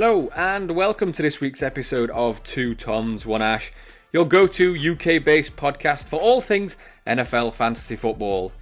Hello, 0.00 0.28
and 0.36 0.70
welcome 0.70 1.10
to 1.10 1.22
this 1.22 1.40
week's 1.40 1.60
episode 1.60 2.08
of 2.10 2.40
Two 2.44 2.76
Toms, 2.76 3.26
One 3.26 3.42
Ash, 3.42 3.72
your 4.12 4.24
go 4.24 4.46
to 4.46 4.92
UK 4.92 5.24
based 5.24 5.56
podcast 5.56 6.06
for 6.06 6.20
all 6.20 6.40
things 6.40 6.76
NFL 7.08 7.52
fantasy 7.52 7.96
football. 7.96 8.52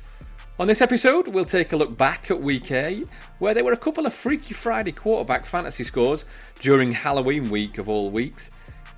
On 0.59 0.67
this 0.67 0.81
episode, 0.81 1.29
we'll 1.29 1.45
take 1.45 1.75
a 1.75 1.77
look 1.77 1.95
back 1.95 2.31
at 2.31 2.41
week 2.41 2.73
A, 2.73 3.03
where 3.39 3.53
there 3.53 3.65
were 3.65 3.73
a 3.73 3.77
couple 3.77 4.07
of 4.07 4.15
Freaky 4.15 4.55
Friday 4.55 4.93
quarterback 4.93 5.45
fantasy 5.45 5.85
scores 5.85 6.25
during 6.59 6.91
Halloween 6.91 7.51
week 7.51 7.77
of 7.77 7.91
all 7.91 8.09
weeks. 8.09 8.49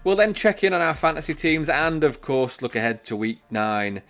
We'll 0.05 0.15
then 0.15 0.33
check 0.33 0.63
in 0.63 0.73
on 0.73 0.81
our 0.81 0.95
fantasy 0.95 1.35
teams 1.35 1.69
and, 1.69 2.05
of 2.05 2.21
course, 2.21 2.63
look 2.63 2.77
ahead 2.77 3.03
to 3.07 3.17
week 3.17 3.41
9. 3.51 4.01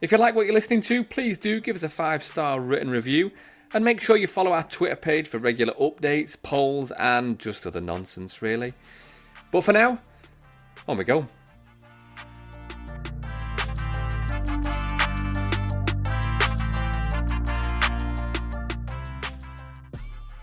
If 0.00 0.12
you 0.12 0.18
like 0.18 0.36
what 0.36 0.46
you're 0.46 0.54
listening 0.54 0.82
to, 0.82 1.02
please 1.02 1.36
do 1.36 1.60
give 1.60 1.74
us 1.74 1.82
a 1.82 1.88
five 1.88 2.22
star 2.22 2.60
written 2.60 2.90
review 2.90 3.32
and 3.74 3.84
make 3.84 4.00
sure 4.00 4.16
you 4.16 4.28
follow 4.28 4.52
our 4.52 4.62
Twitter 4.62 4.94
page 4.94 5.26
for 5.26 5.38
regular 5.38 5.74
updates, 5.74 6.40
polls, 6.40 6.92
and 6.92 7.38
just 7.40 7.66
other 7.66 7.80
nonsense, 7.80 8.40
really. 8.40 8.72
But 9.50 9.62
for 9.62 9.72
now, 9.72 9.98
on 10.86 10.96
we 10.96 11.02
go. 11.02 11.26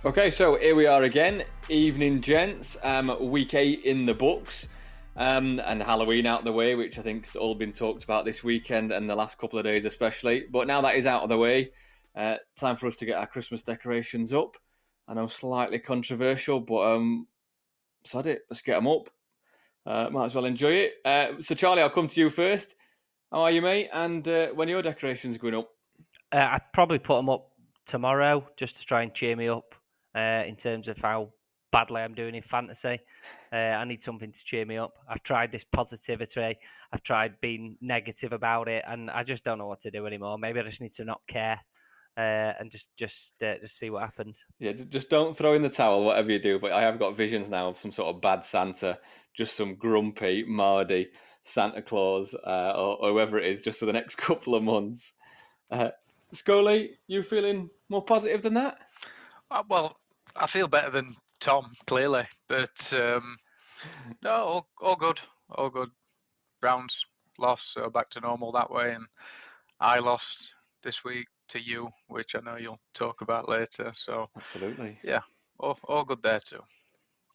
Okay, 0.04 0.30
so 0.30 0.58
here 0.58 0.76
we 0.76 0.86
are 0.88 1.04
again. 1.04 1.44
Evening, 1.70 2.20
gents. 2.22 2.76
Um, 2.84 3.16
week 3.22 3.54
eight 3.54 3.86
in 3.86 4.06
the 4.06 4.14
books. 4.14 4.68
Um, 5.16 5.62
and 5.66 5.82
Halloween 5.82 6.26
out 6.26 6.44
the 6.44 6.52
way, 6.52 6.76
which 6.76 6.98
I 7.00 7.02
think's 7.02 7.36
all 7.36 7.56
been 7.56 7.72
talked 7.72 8.04
about 8.04 8.26
this 8.26 8.44
weekend 8.44 8.92
and 8.92 9.10
the 9.10 9.16
last 9.16 9.38
couple 9.38 9.60
of 9.60 9.64
days, 9.64 9.86
especially. 9.86 10.46
But 10.52 10.68
now 10.68 10.82
that 10.82 10.96
is 10.96 11.06
out 11.06 11.24
of 11.24 11.30
the 11.30 11.38
way, 11.38 11.72
uh, 12.16 12.36
time 12.58 12.76
for 12.76 12.88
us 12.88 12.98
to 12.98 13.06
get 13.06 13.18
our 13.18 13.28
Christmas 13.28 13.64
decorations 13.64 14.34
up. 14.34 14.58
I 15.08 15.14
know 15.14 15.28
slightly 15.28 15.80
controversial, 15.80 16.60
but 16.60 16.94
um, 16.94 17.28
sod 18.04 18.28
it, 18.28 18.44
let's 18.50 18.62
get 18.62 18.76
them 18.76 18.88
up. 18.88 19.10
Uh, 19.86 20.10
might 20.12 20.26
as 20.26 20.36
well 20.36 20.46
enjoy 20.46 20.74
it. 20.74 20.94
Uh, 21.04 21.28
so, 21.40 21.56
Charlie, 21.56 21.82
I'll 21.82 21.90
come 21.90 22.08
to 22.08 22.20
you 22.22 22.30
first. 22.30 22.76
How 23.32 23.42
are 23.42 23.52
you, 23.52 23.62
mate? 23.62 23.90
And 23.94 24.28
uh, 24.28 24.48
when 24.50 24.68
are 24.68 24.72
your 24.72 24.82
decorations 24.82 25.38
going 25.38 25.56
up? 25.56 25.70
Uh, 26.32 26.48
I'd 26.52 26.74
probably 26.74 27.00
put 27.00 27.18
them 27.18 27.30
up 27.30 27.50
tomorrow 27.86 28.48
just 28.58 28.78
to 28.78 28.86
try 28.86 29.04
and 29.04 29.14
cheer 29.14 29.36
me 29.36 29.48
up 29.48 29.74
uh, 30.16 30.44
in 30.46 30.56
terms 30.56 30.88
of 30.88 30.98
how 30.98 31.30
badly 31.72 32.02
I'm 32.02 32.14
doing 32.14 32.36
in 32.36 32.44
fantasy. 32.44 33.00
Uh, 33.52 33.56
I 33.56 33.86
need 33.86 34.04
something 34.04 34.32
to 34.32 34.44
cheer 34.44 34.66
me 34.66 34.78
up. 34.78 34.94
I've 35.10 35.24
tried 35.24 35.52
this 35.52 35.64
positivity. 35.64 36.58
I've 36.92 37.04
tried 37.04 37.40
being 37.42 37.78
negative 37.82 38.34
about 38.34 38.68
it, 38.68 38.84
and 38.88 39.10
I 39.10 39.24
just 39.24 39.44
don't 39.44 39.58
know 39.58 39.68
what 39.68 39.82
to 39.82 39.92
do 39.92 40.06
anymore. 40.06 40.38
Maybe 40.38 40.60
I 40.60 40.64
just 40.64 40.82
need 40.82 40.94
to 40.94 41.06
not 41.06 41.22
care 41.28 41.60
uh, 42.18 42.54
and 42.60 42.72
just 42.72 42.90
just 42.98 43.42
uh, 43.42 43.56
just 43.62 43.78
see 43.78 43.90
what 43.90 44.04
happens. 44.04 44.44
Yeah, 44.60 44.74
just 44.74 45.10
don't 45.10 45.36
throw 45.36 45.54
in 45.54 45.62
the 45.62 45.70
towel, 45.70 46.04
whatever 46.04 46.32
you 46.32 46.40
do. 46.40 46.60
But 46.60 46.74
I 46.74 46.82
have 46.82 47.00
got 47.00 47.16
visions 47.16 47.50
now 47.50 47.70
of 47.70 47.78
some 47.78 47.92
sort 47.92 48.14
of 48.14 48.22
bad 48.22 48.44
Santa, 48.44 49.00
just 49.34 49.56
some 49.56 49.76
grumpy, 49.76 50.44
mardy 50.48 51.10
Santa 51.44 51.82
Claus 51.82 52.36
uh, 52.36 52.74
or, 52.76 52.98
or, 53.02 53.12
whoever 53.12 53.40
it 53.40 53.48
is, 53.48 53.62
just 53.62 53.80
for 53.80 53.86
the 53.86 53.94
next 53.94 54.16
couple 54.18 54.56
of 54.56 54.64
months. 54.64 55.14
Uh, 55.70 55.90
Scully, 56.34 56.92
you 57.08 57.24
feeling 57.24 57.70
more 57.90 58.04
positive 58.04 58.42
than 58.42 58.56
that? 58.56 58.80
Uh, 59.50 59.64
well, 59.70 59.94
I 60.36 60.48
feel 60.48 60.68
better 60.68 60.90
than 60.90 61.16
Tom, 61.40 61.72
clearly. 61.88 62.26
But 62.48 62.94
um, 62.94 63.38
no, 64.22 64.32
all, 64.32 64.68
all 64.82 64.96
good, 64.96 65.20
all 65.50 65.70
good. 65.70 65.90
Browns 66.60 67.06
lost, 67.40 67.74
so 67.74 67.90
back 67.90 68.10
to 68.12 68.22
normal 68.22 68.52
that 68.54 68.72
way. 68.72 68.94
And 68.94 69.06
I 69.80 70.00
lost 70.00 70.54
this 70.84 71.04
week 71.04 71.28
to 71.52 71.60
you, 71.60 71.90
which 72.08 72.36
I 72.36 72.40
know 72.40 72.58
you'll 72.58 72.80
talk 72.94 73.22
about 73.22 73.48
later. 73.48 73.92
So 73.94 74.28
absolutely, 74.36 74.98
yeah, 75.04 75.22
all, 75.60 75.78
all 75.88 76.04
good 76.04 76.22
there 76.22 76.40
too. 76.40 76.62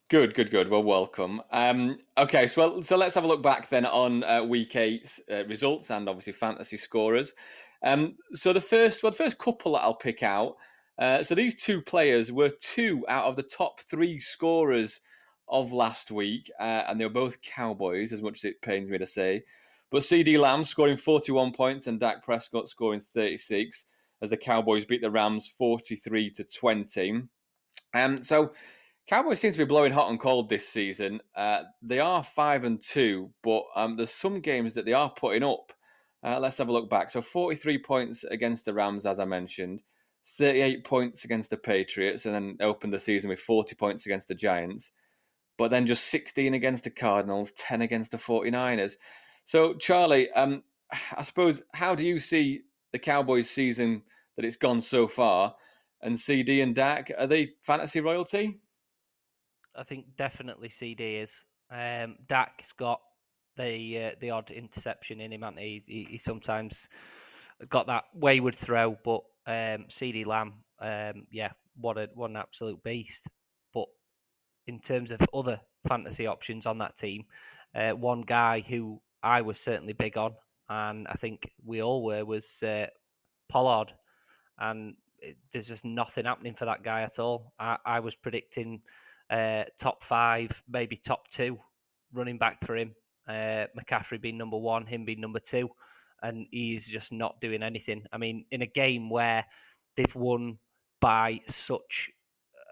Good, 0.08 0.34
good, 0.34 0.52
good. 0.52 0.68
Well, 0.68 0.84
welcome. 0.84 1.42
Um, 1.50 1.98
okay, 2.16 2.46
so 2.46 2.80
so 2.80 2.96
let's 2.96 3.16
have 3.16 3.24
a 3.24 3.26
look 3.26 3.42
back 3.42 3.68
then 3.68 3.84
on 3.84 4.22
uh, 4.22 4.44
week 4.44 4.76
eight's 4.76 5.20
uh, 5.30 5.44
results 5.46 5.90
and 5.90 6.08
obviously 6.08 6.32
fantasy 6.32 6.76
scorers. 6.76 7.34
Um, 7.82 8.16
so 8.32 8.52
the 8.52 8.60
first, 8.60 9.02
well, 9.02 9.10
the 9.10 9.18
first 9.18 9.38
couple 9.38 9.72
that 9.72 9.80
I'll 9.80 9.96
pick 9.96 10.22
out. 10.22 10.56
Uh, 10.98 11.22
so 11.22 11.34
these 11.34 11.60
two 11.60 11.82
players 11.82 12.32
were 12.32 12.50
two 12.50 13.04
out 13.08 13.26
of 13.26 13.36
the 13.36 13.42
top 13.42 13.80
three 13.80 14.18
scorers 14.18 15.00
of 15.48 15.72
last 15.72 16.10
week, 16.10 16.50
uh, 16.58 16.82
and 16.88 16.98
they 16.98 17.04
were 17.04 17.10
both 17.10 17.42
Cowboys, 17.42 18.12
as 18.12 18.22
much 18.22 18.38
as 18.38 18.44
it 18.44 18.62
pains 18.62 18.88
me 18.88 18.98
to 18.98 19.06
say. 19.06 19.42
But 19.90 20.02
CeeDee 20.02 20.38
Lamb 20.38 20.64
scoring 20.64 20.96
41 20.96 21.52
points 21.52 21.86
and 21.86 22.00
Dak 22.00 22.24
Prescott 22.24 22.68
scoring 22.68 23.00
36 23.00 23.86
as 24.22 24.30
the 24.30 24.36
Cowboys 24.36 24.84
beat 24.84 25.02
the 25.02 25.10
Rams 25.10 25.52
43 25.58 26.30
to 26.30 26.44
20. 26.44 27.22
Um, 27.94 28.22
so 28.22 28.52
Cowboys 29.08 29.38
seem 29.38 29.52
to 29.52 29.58
be 29.58 29.64
blowing 29.64 29.92
hot 29.92 30.10
and 30.10 30.18
cold 30.20 30.48
this 30.48 30.68
season. 30.68 31.20
Uh, 31.34 31.62
they 31.82 32.00
are 32.00 32.22
five 32.22 32.64
and 32.64 32.80
two, 32.80 33.30
but 33.42 33.62
um, 33.76 33.96
there's 33.96 34.10
some 34.10 34.40
games 34.40 34.74
that 34.74 34.84
they 34.84 34.94
are 34.94 35.10
putting 35.10 35.44
up. 35.44 35.72
Uh, 36.24 36.40
let's 36.40 36.58
have 36.58 36.68
a 36.68 36.72
look 36.72 36.90
back. 36.90 37.10
So 37.10 37.22
43 37.22 37.78
points 37.78 38.24
against 38.24 38.64
the 38.64 38.74
Rams, 38.74 39.06
as 39.06 39.20
I 39.20 39.24
mentioned, 39.24 39.82
38 40.38 40.84
points 40.84 41.24
against 41.24 41.50
the 41.50 41.56
Patriots, 41.56 42.26
and 42.26 42.34
then 42.34 42.56
opened 42.60 42.92
the 42.92 42.98
season 42.98 43.30
with 43.30 43.38
40 43.38 43.76
points 43.76 44.06
against 44.06 44.26
the 44.26 44.34
Giants. 44.34 44.90
But 45.56 45.70
then 45.70 45.86
just 45.86 46.04
16 46.06 46.54
against 46.54 46.84
the 46.84 46.90
Cardinals, 46.90 47.52
10 47.52 47.82
against 47.82 48.10
the 48.10 48.18
49ers. 48.18 48.96
So, 49.44 49.74
Charlie, 49.74 50.30
um, 50.32 50.62
I 51.16 51.22
suppose, 51.22 51.62
how 51.72 51.94
do 51.94 52.04
you 52.04 52.18
see 52.18 52.62
the 52.96 53.04
Cowboys' 53.04 53.50
season 53.50 54.02
that 54.36 54.44
it's 54.44 54.56
gone 54.56 54.80
so 54.80 55.06
far? 55.06 55.54
And 56.02 56.16
CeeDee 56.16 56.62
and 56.62 56.74
Dak, 56.74 57.12
are 57.18 57.26
they 57.26 57.50
fantasy 57.62 58.00
royalty? 58.00 58.58
I 59.74 59.82
think 59.82 60.16
definitely 60.16 60.68
CeeDee 60.70 61.22
is. 61.22 61.44
Um, 61.70 62.16
Dak's 62.26 62.72
got 62.72 63.00
the 63.56 64.12
uh, 64.12 64.16
the 64.20 64.30
odd 64.30 64.50
interception 64.50 65.20
in 65.20 65.32
him, 65.32 65.42
and 65.42 65.58
he? 65.58 65.84
he? 65.86 66.06
he 66.10 66.18
sometimes 66.18 66.88
got 67.68 67.86
that 67.88 68.04
wayward 68.14 68.54
throw, 68.54 68.96
but 69.04 69.22
um, 69.46 69.86
CeeDee 69.88 70.26
Lamb, 70.26 70.54
um, 70.80 71.26
yeah, 71.30 71.50
what 71.78 71.98
a 71.98 72.08
what 72.14 72.30
an 72.30 72.36
absolute 72.36 72.82
beast. 72.82 73.28
But 73.74 73.86
in 74.66 74.80
terms 74.80 75.10
of 75.10 75.20
other 75.34 75.60
fantasy 75.86 76.26
options 76.26 76.66
on 76.66 76.78
that 76.78 76.96
team, 76.96 77.24
uh, 77.74 77.90
one 77.90 78.22
guy 78.22 78.64
who 78.66 79.00
I 79.22 79.42
was 79.42 79.58
certainly 79.58 79.92
big 79.92 80.16
on, 80.16 80.34
and 80.68 81.06
I 81.08 81.14
think 81.14 81.50
we 81.64 81.82
all 81.82 82.02
were, 82.04 82.24
was 82.24 82.62
uh, 82.62 82.86
Pollard. 83.48 83.92
And 84.58 84.94
it, 85.20 85.36
there's 85.52 85.68
just 85.68 85.84
nothing 85.84 86.24
happening 86.24 86.54
for 86.54 86.64
that 86.64 86.82
guy 86.82 87.02
at 87.02 87.18
all. 87.18 87.52
I, 87.58 87.76
I 87.84 88.00
was 88.00 88.14
predicting 88.14 88.82
uh, 89.30 89.64
top 89.78 90.02
five, 90.02 90.62
maybe 90.68 90.96
top 90.96 91.28
two 91.28 91.58
running 92.12 92.38
back 92.38 92.64
for 92.64 92.76
him. 92.76 92.94
Uh, 93.28 93.66
McCaffrey 93.78 94.20
being 94.20 94.38
number 94.38 94.56
one, 94.56 94.86
him 94.86 95.04
being 95.04 95.20
number 95.20 95.40
two, 95.40 95.68
and 96.22 96.46
he's 96.50 96.86
just 96.86 97.12
not 97.12 97.40
doing 97.40 97.62
anything. 97.62 98.04
I 98.12 98.18
mean, 98.18 98.44
in 98.50 98.62
a 98.62 98.66
game 98.66 99.10
where 99.10 99.44
they've 99.96 100.14
won 100.14 100.58
by 101.00 101.40
such 101.46 102.10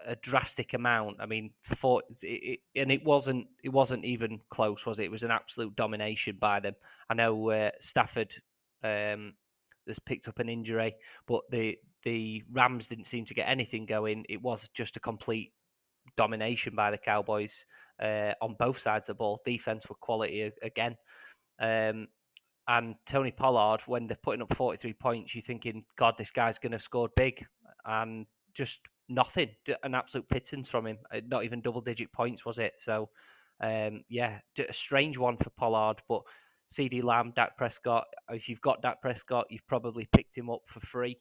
a 0.05 0.15
drastic 0.17 0.73
amount. 0.73 1.17
I 1.19 1.25
mean, 1.25 1.51
for 1.63 2.01
it, 2.21 2.25
it, 2.25 2.59
and 2.75 2.91
it 2.91 3.03
wasn't 3.03 3.47
it 3.63 3.69
wasn't 3.69 4.05
even 4.05 4.39
close, 4.49 4.85
was 4.85 4.99
it? 4.99 5.05
It 5.05 5.11
was 5.11 5.23
an 5.23 5.31
absolute 5.31 5.75
domination 5.75 6.37
by 6.39 6.59
them. 6.59 6.75
I 7.09 7.13
know 7.13 7.49
uh, 7.49 7.71
Stafford 7.79 8.33
um, 8.83 9.33
has 9.87 9.99
picked 9.99 10.27
up 10.27 10.39
an 10.39 10.49
injury, 10.49 10.95
but 11.27 11.41
the 11.49 11.77
the 12.03 12.43
Rams 12.51 12.87
didn't 12.87 13.05
seem 13.05 13.25
to 13.25 13.33
get 13.33 13.49
anything 13.49 13.85
going. 13.85 14.25
It 14.29 14.41
was 14.41 14.69
just 14.73 14.97
a 14.97 14.99
complete 14.99 15.53
domination 16.15 16.75
by 16.75 16.91
the 16.91 16.97
Cowboys 16.97 17.65
uh, 18.01 18.33
on 18.41 18.55
both 18.59 18.77
sides 18.77 19.09
of 19.09 19.15
the 19.15 19.19
ball. 19.19 19.41
Defense 19.43 19.87
were 19.89 19.95
quality 19.95 20.51
again. 20.61 20.95
Um, 21.59 22.07
and 22.67 22.95
Tony 23.05 23.31
Pollard, 23.31 23.81
when 23.85 24.07
they're 24.07 24.17
putting 24.21 24.41
up 24.41 24.55
43 24.55 24.93
points, 24.93 25.35
you're 25.35 25.43
thinking, 25.43 25.83
God, 25.97 26.15
this 26.17 26.31
guy's 26.31 26.57
going 26.57 26.71
to 26.71 26.79
score 26.79 27.09
big. 27.15 27.45
And 27.85 28.25
just 28.53 28.79
nothing, 29.09 29.49
an 29.83 29.95
absolute 29.95 30.27
pittance 30.29 30.69
from 30.69 30.87
him. 30.87 30.97
Uh, 31.13 31.21
not 31.27 31.43
even 31.43 31.61
double 31.61 31.81
digit 31.81 32.11
points, 32.11 32.45
was 32.45 32.59
it? 32.59 32.73
So, 32.77 33.09
um, 33.61 34.03
yeah, 34.09 34.39
a 34.57 34.73
strange 34.73 35.17
one 35.17 35.37
for 35.37 35.49
Pollard. 35.51 36.01
But 36.07 36.21
CeeDee 36.71 37.03
Lamb, 37.03 37.33
Dak 37.35 37.57
Prescott, 37.57 38.05
if 38.29 38.49
you've 38.49 38.61
got 38.61 38.81
Dak 38.81 39.01
Prescott, 39.01 39.47
you've 39.49 39.67
probably 39.67 40.07
picked 40.15 40.37
him 40.37 40.49
up 40.49 40.61
for 40.67 40.79
free 40.79 41.19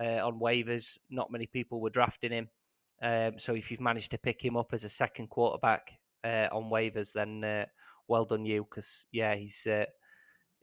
uh, 0.00 0.26
on 0.26 0.40
waivers. 0.40 0.98
Not 1.10 1.30
many 1.30 1.46
people 1.46 1.80
were 1.80 1.90
drafting 1.90 2.32
him. 2.32 2.48
Um, 3.02 3.38
so 3.38 3.54
if 3.54 3.70
you've 3.70 3.80
managed 3.80 4.12
to 4.12 4.18
pick 4.18 4.44
him 4.44 4.56
up 4.56 4.72
as 4.72 4.84
a 4.84 4.88
second 4.88 5.28
quarterback 5.28 5.92
uh, 6.24 6.48
on 6.52 6.70
waivers, 6.70 7.12
then 7.12 7.42
uh, 7.42 7.66
well 8.06 8.24
done 8.24 8.44
you. 8.44 8.66
Because 8.68 9.06
yeah, 9.10 9.34
he's 9.34 9.66
uh, 9.66 9.86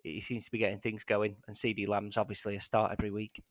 he 0.03 0.21
seems 0.21 0.45
to 0.45 0.51
be 0.51 0.57
getting 0.57 0.79
things 0.79 1.03
going, 1.03 1.35
and 1.47 1.55
CeeDee 1.55 1.87
Lamb's 1.87 2.17
obviously 2.17 2.55
a 2.55 2.61
start 2.61 2.93
every 2.97 3.11
week. 3.11 3.43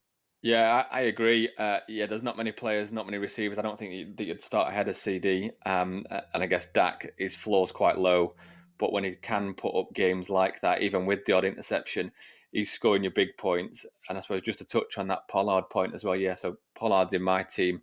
Yeah, 0.42 0.84
I, 0.90 0.98
I 0.98 1.00
agree. 1.02 1.50
Uh, 1.58 1.80
yeah, 1.88 2.06
there's 2.06 2.22
not 2.22 2.36
many 2.36 2.52
players, 2.52 2.92
not 2.92 3.06
many 3.06 3.18
receivers. 3.18 3.58
I 3.58 3.62
don't 3.62 3.78
think 3.78 4.16
that 4.16 4.24
you'd 4.24 4.42
start 4.42 4.68
ahead 4.70 4.88
of 4.88 4.94
CeeDee. 4.96 5.50
Um, 5.66 6.06
and 6.32 6.42
I 6.42 6.46
guess 6.46 6.66
Dak, 6.66 7.12
his 7.18 7.36
floor's 7.36 7.72
quite 7.72 7.98
low. 7.98 8.34
But 8.78 8.92
when 8.92 9.02
he 9.02 9.16
can 9.16 9.54
put 9.54 9.76
up 9.76 9.92
games 9.92 10.30
like 10.30 10.60
that, 10.60 10.82
even 10.82 11.06
with 11.06 11.24
the 11.24 11.32
odd 11.32 11.44
interception, 11.44 12.12
he's 12.52 12.70
scoring 12.70 13.02
your 13.02 13.12
big 13.12 13.36
points. 13.36 13.84
And 14.08 14.16
I 14.16 14.20
suppose 14.20 14.42
just 14.42 14.60
to 14.60 14.64
touch 14.64 14.96
on 14.98 15.08
that 15.08 15.26
Pollard 15.28 15.70
point 15.70 15.94
as 15.94 16.04
well. 16.04 16.14
Yeah, 16.14 16.36
so 16.36 16.56
Pollard's 16.76 17.14
in 17.14 17.22
my 17.22 17.42
team. 17.42 17.82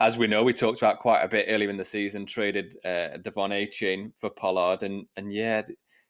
as 0.00 0.16
we 0.16 0.26
know, 0.26 0.42
we 0.42 0.54
talked 0.54 0.78
about 0.78 1.00
quite 1.00 1.22
a 1.22 1.28
bit 1.28 1.46
earlier 1.48 1.68
in 1.68 1.76
the 1.76 1.84
season, 1.84 2.24
traded 2.24 2.74
uh, 2.84 3.18
De'Von 3.18 3.50
Achane 3.52 4.12
for 4.16 4.30
Pollard, 4.30 4.82
and 4.82 5.06
and 5.16 5.32
yeah, 5.32 5.62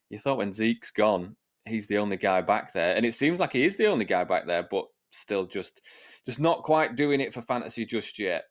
you 0.08 0.19
thought 0.19 0.38
when 0.38 0.52
Zeke's 0.52 0.92
gone, 0.92 1.37
he's 1.66 1.88
the 1.88 1.98
only 1.98 2.16
guy 2.16 2.40
back 2.40 2.72
there, 2.72 2.94
and 2.94 3.04
it 3.04 3.14
seems 3.14 3.40
like 3.40 3.52
he 3.52 3.64
is 3.64 3.76
the 3.76 3.87
only 3.88 4.04
guy 4.04 4.22
back 4.25 4.46
there, 4.46 4.62
but 4.62 4.84
still 5.10 5.46
just 5.46 5.82
just 6.26 6.40
not 6.40 6.62
quite 6.62 6.96
doing 6.96 7.20
it 7.20 7.34
for 7.34 7.42
fantasy 7.42 7.84
just 7.84 8.18
yet. 8.18 8.44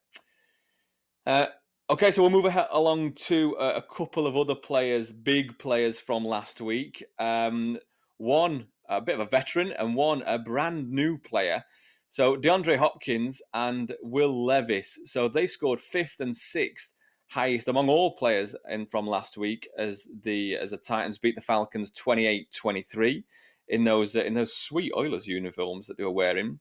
Uh, 1.25 1.47
okay, 1.89 2.11
so 2.11 2.21
we'll 2.21 2.31
move 2.31 2.51
along 2.71 3.13
to 3.13 3.55
a, 3.59 3.75
a, 3.75 3.81
couple 3.81 4.25
of 4.25 4.35
other 4.35 4.55
players, 4.55 5.11
big 5.11 5.59
players 5.59 5.99
from 5.99 6.23
last 6.23 6.61
week. 6.61 7.03
Um, 7.19 7.77
one 8.17 8.67
a 8.89 9.01
bit 9.01 9.15
of 9.15 9.21
a 9.21 9.29
veteran, 9.29 9.71
and 9.77 9.95
one 9.95 10.23
a 10.25 10.39
brand 10.39 10.89
new 10.89 11.17
player. 11.17 11.63
So 12.09 12.35
DeAndre 12.35 12.77
Hopkins 12.77 13.41
and 13.53 13.93
Will 14.01 14.45
Levis. 14.45 14.99
So 15.05 15.27
they 15.27 15.45
scored 15.45 15.79
fifth 15.79 16.19
and 16.19 16.35
sixth 16.35 16.95
highest 17.27 17.67
among 17.67 17.89
all 17.89 18.15
players 18.15 18.55
in 18.67 18.87
from 18.87 19.05
last 19.05 19.37
week 19.37 19.69
as 19.77 20.07
the 20.23 20.55
as 20.55 20.71
the 20.71 20.77
Titans 20.77 21.19
beat 21.19 21.35
the 21.35 21.41
Falcons 21.41 21.91
28-23 21.91 23.23
in 23.69 23.83
those 23.83 24.15
uh, 24.15 24.23
in 24.23 24.33
those 24.33 24.55
sweet 24.55 24.91
Oilers 24.95 25.27
uniforms 25.27 25.87
that 25.87 25.97
they 25.97 26.03
were 26.03 26.11
wearing. 26.11 26.59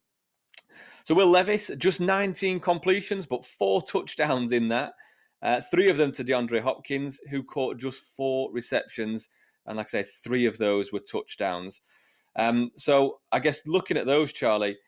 So 1.04 1.14
Will 1.14 1.30
Levis 1.30 1.70
just 1.78 2.00
19 2.00 2.60
completions 2.60 3.26
but 3.26 3.44
four 3.44 3.82
touchdowns 3.82 4.52
in 4.52 4.68
that. 4.68 4.92
Uh, 5.42 5.60
three 5.70 5.88
of 5.88 5.96
them 5.96 6.12
to 6.12 6.24
DeAndre 6.24 6.60
Hopkins 6.60 7.20
who 7.30 7.42
caught 7.42 7.78
just 7.78 8.00
four 8.16 8.50
receptions 8.52 9.28
and 9.66 9.76
like 9.76 9.86
I 9.86 10.02
say 10.02 10.04
three 10.24 10.46
of 10.46 10.58
those 10.58 10.92
were 10.92 11.00
touchdowns. 11.00 11.80
Um, 12.36 12.70
so 12.76 13.20
I 13.32 13.38
guess 13.38 13.66
looking 13.66 13.96
at 13.96 14.06
those 14.06 14.32
Charlie 14.32 14.78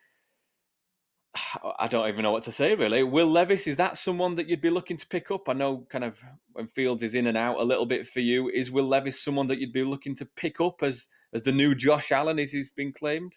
I 1.78 1.86
don't 1.86 2.08
even 2.08 2.24
know 2.24 2.32
what 2.32 2.42
to 2.44 2.52
say 2.52 2.74
really. 2.74 3.04
Will 3.04 3.30
Levis 3.30 3.68
is 3.68 3.76
that 3.76 3.96
someone 3.96 4.34
that 4.34 4.48
you'd 4.48 4.60
be 4.60 4.70
looking 4.70 4.96
to 4.96 5.06
pick 5.06 5.30
up? 5.30 5.48
I 5.48 5.52
know 5.52 5.86
kind 5.88 6.02
of 6.02 6.20
when 6.52 6.66
Fields 6.66 7.04
is 7.04 7.14
in 7.14 7.28
and 7.28 7.36
out 7.36 7.60
a 7.60 7.64
little 7.64 7.86
bit 7.86 8.06
for 8.08 8.20
you. 8.20 8.48
Is 8.48 8.72
Will 8.72 8.88
Levis 8.88 9.22
someone 9.22 9.46
that 9.46 9.60
you'd 9.60 9.72
be 9.72 9.84
looking 9.84 10.16
to 10.16 10.26
pick 10.36 10.60
up 10.60 10.82
as 10.82 11.06
as 11.32 11.42
the 11.42 11.52
new 11.52 11.74
Josh 11.74 12.10
Allen 12.10 12.40
as 12.40 12.50
he's 12.50 12.70
been 12.70 12.92
claimed? 12.92 13.36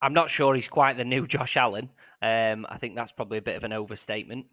I'm 0.00 0.14
not 0.14 0.30
sure 0.30 0.54
he's 0.54 0.68
quite 0.68 0.96
the 0.96 1.04
new 1.04 1.26
Josh 1.28 1.56
Allen. 1.56 1.90
Um, 2.22 2.66
I 2.68 2.78
think 2.78 2.96
that's 2.96 3.12
probably 3.12 3.38
a 3.38 3.42
bit 3.42 3.56
of 3.56 3.64
an 3.64 3.72
overstatement. 3.72 4.46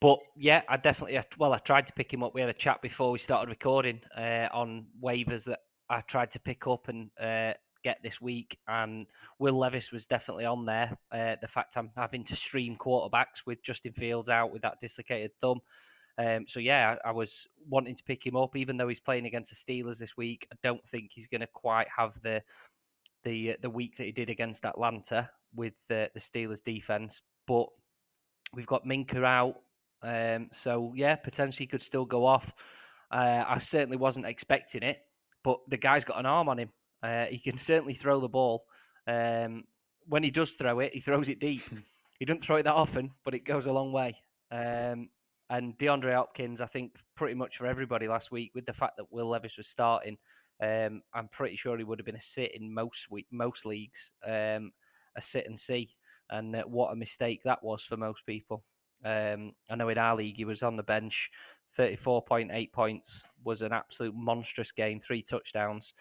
But 0.00 0.20
yeah, 0.36 0.62
I 0.68 0.76
definitely 0.76 1.18
well, 1.38 1.52
I 1.52 1.58
tried 1.58 1.86
to 1.88 1.92
pick 1.92 2.12
him 2.12 2.22
up. 2.22 2.34
We 2.34 2.40
had 2.40 2.50
a 2.50 2.54
chat 2.54 2.82
before 2.82 3.10
we 3.10 3.18
started 3.18 3.50
recording 3.50 4.00
uh, 4.16 4.48
on 4.52 4.86
waivers 5.02 5.44
that 5.44 5.60
I 5.90 6.02
tried 6.02 6.30
to 6.32 6.38
pick 6.38 6.66
up, 6.66 6.88
and 6.88 7.10
uh, 7.20 7.54
get 7.84 8.02
this 8.02 8.20
week, 8.20 8.58
and 8.66 9.06
Will 9.38 9.56
Levis 9.56 9.92
was 9.92 10.06
definitely 10.06 10.46
on 10.46 10.64
there. 10.64 10.96
Uh, 11.12 11.36
the 11.40 11.46
fact 11.46 11.76
I'm 11.76 11.90
having 11.96 12.24
to 12.24 12.34
stream 12.34 12.76
quarterbacks 12.76 13.46
with 13.46 13.62
Justin 13.62 13.92
Fields 13.92 14.28
out 14.28 14.52
with 14.52 14.62
that 14.62 14.80
dislocated 14.80 15.30
thumb. 15.40 15.60
Um, 16.16 16.46
so 16.48 16.60
yeah, 16.60 16.96
I, 17.04 17.08
I, 17.08 17.12
was 17.12 17.46
wanting 17.68 17.96
to 17.96 18.04
pick 18.04 18.24
him 18.24 18.36
up, 18.36 18.56
even 18.56 18.76
though 18.76 18.88
he's 18.88 19.00
playing 19.00 19.26
against 19.26 19.50
the 19.50 19.56
Steelers 19.56 19.98
this 19.98 20.16
week. 20.16 20.46
I 20.52 20.56
don't 20.62 20.86
think 20.88 21.10
he's 21.12 21.26
going 21.26 21.40
to 21.40 21.48
quite 21.48 21.88
have 21.96 22.20
the 22.22 22.42
the 23.24 23.52
uh, 23.52 23.56
the 23.60 23.70
week 23.70 23.96
that 23.96 24.04
he 24.04 24.12
did 24.12 24.30
against 24.30 24.64
Atlanta 24.64 25.28
with 25.54 25.74
the, 25.88 26.10
the 26.14 26.20
Steelers 26.20 26.62
defense. 26.62 27.22
But 27.46 27.66
we've 28.54 28.66
got 28.66 28.86
Minkah 28.86 29.24
out, 29.24 29.56
um, 30.02 30.48
so 30.52 30.92
yeah, 30.94 31.16
potentially 31.16 31.66
could 31.66 31.82
still 31.82 32.04
go 32.04 32.24
off. 32.24 32.54
Uh, 33.10 33.44
I 33.46 33.58
certainly 33.58 33.96
wasn't 33.96 34.26
expecting 34.26 34.82
it, 34.82 35.00
but 35.42 35.58
the 35.68 35.76
guy's 35.76 36.04
got 36.04 36.18
an 36.18 36.26
arm 36.26 36.48
on 36.48 36.58
him. 36.58 36.70
Uh, 37.04 37.26
he 37.26 37.38
can 37.38 37.58
certainly 37.58 37.92
throw 37.92 38.18
the 38.18 38.28
ball. 38.28 38.64
Um, 39.06 39.64
when 40.06 40.22
he 40.22 40.30
does 40.30 40.52
throw 40.52 40.80
it, 40.80 40.94
he 40.94 41.00
throws 41.00 41.28
it 41.28 41.38
deep. 41.38 41.62
he 42.18 42.24
doesn't 42.24 42.42
throw 42.42 42.56
it 42.56 42.62
that 42.62 42.74
often, 42.74 43.10
but 43.24 43.34
it 43.34 43.44
goes 43.44 43.66
a 43.66 43.72
long 43.72 43.92
way. 43.92 44.16
Um, 44.50 45.10
and 45.50 45.76
DeAndre 45.76 46.14
Hopkins, 46.14 46.62
I 46.62 46.66
think, 46.66 46.96
pretty 47.14 47.34
much 47.34 47.58
for 47.58 47.66
everybody 47.66 48.08
last 48.08 48.32
week, 48.32 48.52
with 48.54 48.64
the 48.64 48.72
fact 48.72 48.96
that 48.96 49.12
Will 49.12 49.28
Levis 49.28 49.58
was 49.58 49.68
starting, 49.68 50.16
um, 50.62 51.02
I'm 51.12 51.28
pretty 51.28 51.56
sure 51.56 51.76
he 51.76 51.84
would 51.84 51.98
have 51.98 52.06
been 52.06 52.16
a 52.16 52.20
sit 52.20 52.54
in 52.54 52.72
most 52.72 53.10
week, 53.10 53.26
most 53.30 53.66
leagues, 53.66 54.12
um, 54.26 54.72
a 55.16 55.20
sit 55.20 55.46
and 55.46 55.60
see. 55.60 55.90
And 56.30 56.56
uh, 56.56 56.62
what 56.62 56.92
a 56.92 56.96
mistake 56.96 57.42
that 57.44 57.62
was 57.62 57.82
for 57.82 57.98
most 57.98 58.24
people. 58.24 58.64
Um, 59.04 59.52
I 59.68 59.76
know 59.76 59.90
in 59.90 59.98
our 59.98 60.16
league 60.16 60.36
he 60.36 60.46
was 60.46 60.62
on 60.62 60.76
the 60.76 60.82
bench, 60.82 61.30
34.8 61.78 62.72
points 62.72 63.24
was 63.44 63.60
an 63.60 63.72
absolute 63.72 64.14
monstrous 64.16 64.72
game, 64.72 65.00
three 65.00 65.22
touchdowns. 65.22 65.92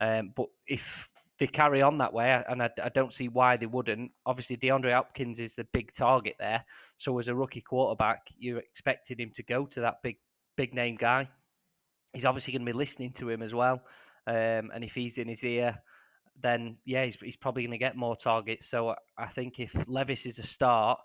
Um, 0.00 0.32
but 0.34 0.46
if 0.66 1.10
they 1.38 1.46
carry 1.46 1.82
on 1.82 1.98
that 1.98 2.12
way, 2.12 2.42
and 2.48 2.62
I, 2.62 2.70
I, 2.82 2.88
don't 2.88 3.12
see 3.12 3.28
why 3.28 3.56
they 3.56 3.66
wouldn't. 3.66 4.12
Obviously, 4.26 4.56
DeAndre 4.56 4.94
Hopkins 4.94 5.40
is 5.40 5.54
the 5.54 5.66
big 5.72 5.92
target 5.92 6.36
there. 6.38 6.64
So 6.98 7.18
as 7.18 7.28
a 7.28 7.34
rookie 7.34 7.60
quarterback, 7.60 8.26
you're 8.38 8.58
expecting 8.58 9.18
him 9.18 9.30
to 9.34 9.42
go 9.42 9.66
to 9.66 9.80
that 9.80 9.96
big, 10.02 10.18
big 10.56 10.74
name 10.74 10.96
guy. 10.96 11.28
He's 12.12 12.24
obviously 12.24 12.52
going 12.52 12.66
to 12.66 12.72
be 12.72 12.76
listening 12.76 13.12
to 13.14 13.30
him 13.30 13.42
as 13.42 13.54
well. 13.54 13.82
Um, 14.26 14.70
and 14.74 14.84
if 14.84 14.94
he's 14.94 15.18
in 15.18 15.28
his 15.28 15.42
ear, 15.42 15.78
then 16.40 16.76
yeah, 16.84 17.04
he's, 17.04 17.16
he's 17.16 17.36
probably 17.36 17.62
going 17.62 17.72
to 17.72 17.78
get 17.78 17.96
more 17.96 18.16
targets. 18.16 18.68
So 18.68 18.94
I 19.18 19.26
think 19.26 19.58
if 19.58 19.74
Levis 19.88 20.26
is 20.26 20.38
a 20.38 20.44
start, 20.44 21.00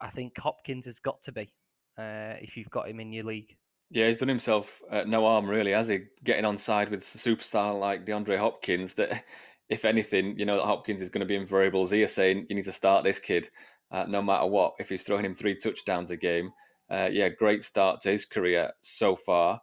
I 0.00 0.10
think 0.10 0.38
Hopkins 0.38 0.86
has 0.86 0.98
got 0.98 1.22
to 1.22 1.32
be 1.32 1.52
uh, 1.98 2.34
if 2.40 2.56
you've 2.56 2.70
got 2.70 2.88
him 2.88 3.00
in 3.00 3.12
your 3.12 3.24
league. 3.24 3.56
Yeah, 3.90 4.06
he's 4.06 4.18
done 4.18 4.28
himself 4.28 4.82
uh, 4.90 5.04
no 5.06 5.22
harm, 5.22 5.48
really, 5.48 5.72
has 5.72 5.88
he? 5.88 6.00
Getting 6.22 6.44
on 6.44 6.58
side 6.58 6.90
with 6.90 7.00
a 7.00 7.18
superstar 7.18 7.78
like 7.78 8.04
DeAndre 8.04 8.38
Hopkins, 8.38 8.94
that 8.94 9.24
if 9.68 9.84
anything, 9.84 10.38
you 10.38 10.46
know 10.46 10.56
that 10.56 10.66
Hopkins 10.66 11.02
is 11.02 11.10
going 11.10 11.20
to 11.20 11.26
be 11.26 11.36
in 11.36 11.46
variables 11.46 11.90
here, 11.90 12.06
saying 12.06 12.46
you 12.48 12.56
need 12.56 12.64
to 12.64 12.72
start 12.72 13.04
this 13.04 13.18
kid 13.18 13.48
uh, 13.90 14.04
no 14.06 14.22
matter 14.22 14.46
what. 14.46 14.74
If 14.78 14.88
he's 14.90 15.04
throwing 15.04 15.24
him 15.24 15.34
three 15.34 15.56
touchdowns 15.56 16.10
a 16.10 16.16
game, 16.16 16.52
uh, 16.90 17.08
yeah, 17.10 17.28
great 17.28 17.64
start 17.64 18.02
to 18.02 18.10
his 18.10 18.24
career 18.24 18.72
so 18.80 19.16
far. 19.16 19.60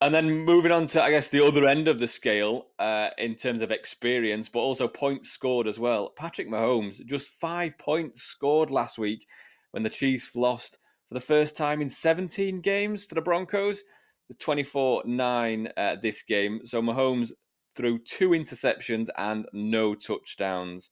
And 0.00 0.12
then 0.12 0.44
moving 0.44 0.72
on 0.72 0.86
to, 0.88 1.02
I 1.02 1.10
guess, 1.10 1.28
the 1.28 1.44
other 1.44 1.66
end 1.68 1.86
of 1.86 2.00
the 2.00 2.08
scale 2.08 2.66
uh, 2.78 3.10
in 3.18 3.36
terms 3.36 3.62
of 3.62 3.70
experience, 3.70 4.48
but 4.48 4.58
also 4.58 4.88
points 4.88 5.30
scored 5.30 5.68
as 5.68 5.78
well. 5.78 6.10
Patrick 6.16 6.48
Mahomes, 6.48 7.04
just 7.06 7.30
five 7.40 7.78
points 7.78 8.22
scored 8.22 8.72
last 8.72 8.98
week 8.98 9.24
when 9.70 9.84
the 9.84 9.90
Chiefs 9.90 10.34
lost 10.34 10.78
for 11.12 11.18
the 11.18 11.26
first 11.26 11.58
time 11.58 11.82
in 11.82 11.90
17 11.90 12.62
games 12.62 13.06
to 13.06 13.14
the 13.14 13.20
Broncos. 13.20 13.84
The 14.28 14.34
24 14.34 15.02
9 15.04 15.68
uh, 15.76 15.96
this 16.00 16.22
game. 16.22 16.60
So 16.64 16.80
Mahomes 16.80 17.32
threw 17.76 17.98
two 17.98 18.30
interceptions 18.30 19.08
and 19.18 19.44
no 19.52 19.94
touchdowns. 19.94 20.88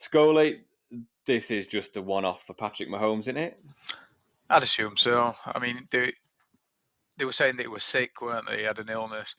Scully, 0.00 0.60
this 1.24 1.50
is 1.50 1.66
just 1.66 1.96
a 1.96 2.02
one 2.02 2.26
off 2.26 2.42
for 2.42 2.52
Patrick 2.52 2.90
Mahomes, 2.90 3.20
isn't 3.20 3.38
it? 3.38 3.58
I'd 4.50 4.62
assume 4.62 4.98
so. 4.98 5.34
I 5.46 5.58
mean, 5.58 5.88
they, 5.90 6.12
they 7.16 7.24
were 7.24 7.32
saying 7.32 7.56
that 7.56 7.62
he 7.62 7.68
was 7.68 7.84
sick, 7.84 8.20
weren't 8.20 8.48
they? 8.48 8.58
He 8.58 8.64
had 8.64 8.78
an 8.78 8.90
illness. 8.90 9.34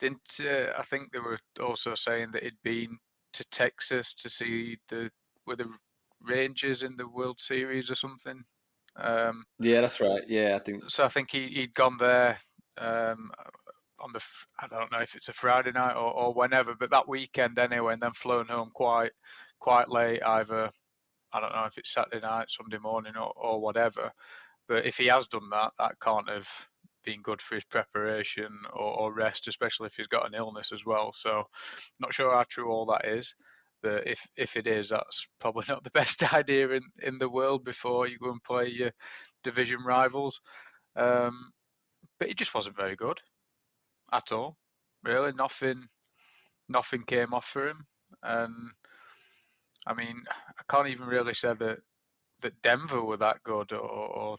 Didn't 0.00 0.40
uh, 0.40 0.72
I 0.76 0.82
think 0.82 1.12
they 1.12 1.20
were 1.20 1.38
also 1.62 1.94
saying 1.94 2.32
that 2.32 2.42
he'd 2.42 2.62
been 2.64 2.98
to 3.34 3.44
Texas 3.52 4.12
to 4.14 4.28
see 4.28 4.78
the 4.88 5.08
with 5.46 5.58
the 5.58 5.72
Rangers 6.20 6.82
in 6.82 6.96
the 6.96 7.08
World 7.08 7.38
Series 7.38 7.92
or 7.92 7.94
something? 7.94 8.42
Um, 8.96 9.44
yeah, 9.58 9.80
that's 9.80 10.00
right. 10.00 10.22
Yeah, 10.28 10.56
I 10.56 10.58
think 10.58 10.84
so. 10.88 11.04
I 11.04 11.08
think 11.08 11.30
he 11.30 11.48
he'd 11.48 11.74
gone 11.74 11.96
there 11.98 12.38
um, 12.78 13.30
on 13.98 14.12
the 14.12 14.20
I 14.60 14.66
don't 14.68 14.92
know 14.92 15.00
if 15.00 15.14
it's 15.14 15.28
a 15.28 15.32
Friday 15.32 15.72
night 15.72 15.94
or, 15.94 16.12
or 16.12 16.34
whenever, 16.34 16.74
but 16.74 16.90
that 16.90 17.08
weekend 17.08 17.58
anyway, 17.58 17.94
and 17.94 18.02
then 18.02 18.12
flown 18.12 18.46
home 18.46 18.70
quite 18.74 19.12
quite 19.60 19.88
late. 19.88 20.22
Either 20.22 20.70
I 21.32 21.40
don't 21.40 21.54
know 21.54 21.64
if 21.64 21.78
it's 21.78 21.92
Saturday 21.92 22.20
night, 22.20 22.50
Sunday 22.50 22.78
morning, 22.78 23.16
or, 23.16 23.32
or 23.36 23.60
whatever. 23.60 24.12
But 24.68 24.86
if 24.86 24.98
he 24.98 25.06
has 25.06 25.28
done 25.28 25.48
that, 25.50 25.72
that 25.78 26.00
can't 26.00 26.28
have 26.28 26.48
been 27.04 27.22
good 27.22 27.40
for 27.40 27.56
his 27.56 27.64
preparation 27.64 28.48
or, 28.72 29.00
or 29.00 29.14
rest, 29.14 29.48
especially 29.48 29.86
if 29.86 29.96
he's 29.96 30.06
got 30.06 30.26
an 30.26 30.34
illness 30.34 30.70
as 30.72 30.84
well. 30.84 31.12
So, 31.12 31.44
not 32.00 32.12
sure 32.12 32.32
how 32.32 32.44
true 32.48 32.70
all 32.70 32.86
that 32.86 33.06
is. 33.06 33.34
But 33.82 34.06
if 34.06 34.26
if 34.36 34.56
it 34.56 34.66
is, 34.66 34.90
that's 34.90 35.26
probably 35.40 35.64
not 35.68 35.84
the 35.84 35.90
best 35.90 36.22
idea 36.34 36.70
in, 36.70 36.82
in 37.02 37.18
the 37.18 37.28
world 37.28 37.64
before 37.64 38.06
you 38.06 38.18
go 38.18 38.30
and 38.30 38.42
play 38.42 38.68
your 38.68 38.92
division 39.42 39.80
rivals. 39.84 40.40
Um, 40.96 41.50
but 42.18 42.28
it 42.28 42.36
just 42.36 42.54
wasn't 42.54 42.76
very 42.76 42.96
good 42.96 43.18
at 44.12 44.32
all. 44.32 44.56
Really, 45.02 45.32
nothing 45.32 45.84
nothing 46.68 47.02
came 47.04 47.34
off 47.34 47.46
for 47.46 47.68
him. 47.68 47.86
And 48.22 48.54
I 49.86 49.94
mean, 49.94 50.22
I 50.30 50.62
can't 50.68 50.88
even 50.88 51.06
really 51.06 51.34
say 51.34 51.54
that 51.54 51.78
that 52.40 52.62
Denver 52.62 53.02
were 53.02 53.16
that 53.18 53.42
good 53.44 53.72
or, 53.72 53.78
or 53.78 54.38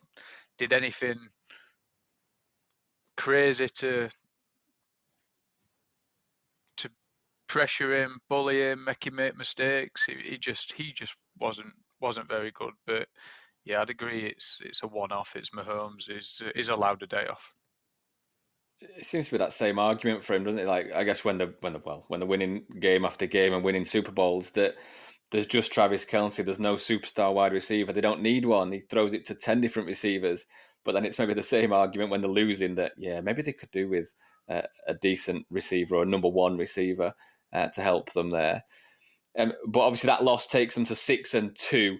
did 0.58 0.74
anything 0.74 1.18
crazy 3.18 3.68
to 3.68 4.10
pressure 7.54 7.94
him, 7.94 8.20
bully 8.30 8.62
him, 8.62 8.84
make 8.84 9.06
him 9.06 9.16
make 9.16 9.38
mistakes. 9.38 10.06
He, 10.06 10.16
he 10.32 10.38
just 10.40 10.74
he 10.74 10.92
just 10.92 11.16
wasn't 11.40 11.72
wasn't 12.02 12.28
very 12.28 12.52
good. 12.52 12.74
But 12.88 13.08
yeah, 13.64 13.80
I'd 13.80 13.92
agree. 13.92 14.24
It's 14.24 14.60
it's 14.66 14.82
a 14.82 14.88
one-off. 14.88 15.36
It's 15.36 15.52
Mahomes 15.52 16.10
is 16.10 16.42
is 16.56 16.70
allowed 16.70 17.04
a 17.04 17.08
day 17.08 17.28
off. 17.30 17.54
It 18.82 19.06
seems 19.06 19.28
to 19.28 19.34
be 19.34 19.38
that 19.38 19.54
same 19.54 19.78
argument 19.78 20.24
for 20.24 20.34
him, 20.34 20.44
doesn't 20.44 20.60
it? 20.60 20.66
Like 20.66 20.88
I 20.96 21.04
guess 21.04 21.24
when 21.24 21.38
the 21.38 21.54
when 21.60 21.74
the 21.74 21.82
well 21.86 22.06
when 22.08 22.20
the 22.20 22.26
winning 22.26 22.64
game 22.80 23.06
after 23.06 23.28
game 23.28 23.54
and 23.54 23.64
winning 23.64 23.86
Super 23.86 24.12
Bowls 24.12 24.50
that 24.52 24.74
there's 25.32 25.46
just 25.46 25.72
Travis 25.72 26.06
Kelce. 26.06 26.44
There's 26.44 26.60
no 26.60 26.76
superstar 26.76 27.34
wide 27.34 27.54
receiver. 27.54 27.94
They 27.94 28.02
don't 28.02 28.22
need 28.22 28.46
one. 28.46 28.72
He 28.72 28.82
throws 28.82 29.14
it 29.14 29.26
to 29.26 29.36
10 29.36 29.62
different 29.62 29.88
receivers. 29.88 30.46
But 30.86 30.92
then 30.92 31.06
it's 31.06 31.18
maybe 31.18 31.34
the 31.34 31.42
same 31.42 31.74
argument 31.74 32.12
when 32.12 32.22
they're 32.22 32.30
losing 32.30 32.76
that, 32.76 32.92
yeah, 32.98 33.20
maybe 33.20 33.42
they 33.42 33.54
could 33.54 33.72
do 33.72 33.90
with 33.90 34.14
uh, 34.48 34.62
a 34.86 34.94
decent 34.94 35.46
receiver 35.50 35.96
or 35.96 36.04
a 36.04 36.06
number 36.08 36.28
one 36.28 36.56
receiver 36.56 37.14
uh, 37.54 37.68
to 37.68 37.82
help 37.82 38.12
them 38.14 38.30
there. 38.30 38.64
Um, 39.38 39.54
but 39.68 39.82
obviously, 39.82 40.08
that 40.08 40.24
loss 40.24 40.48
takes 40.48 40.76
them 40.76 40.86
to 40.86 40.96
six 40.96 41.34
and 41.34 41.56
two. 41.56 41.98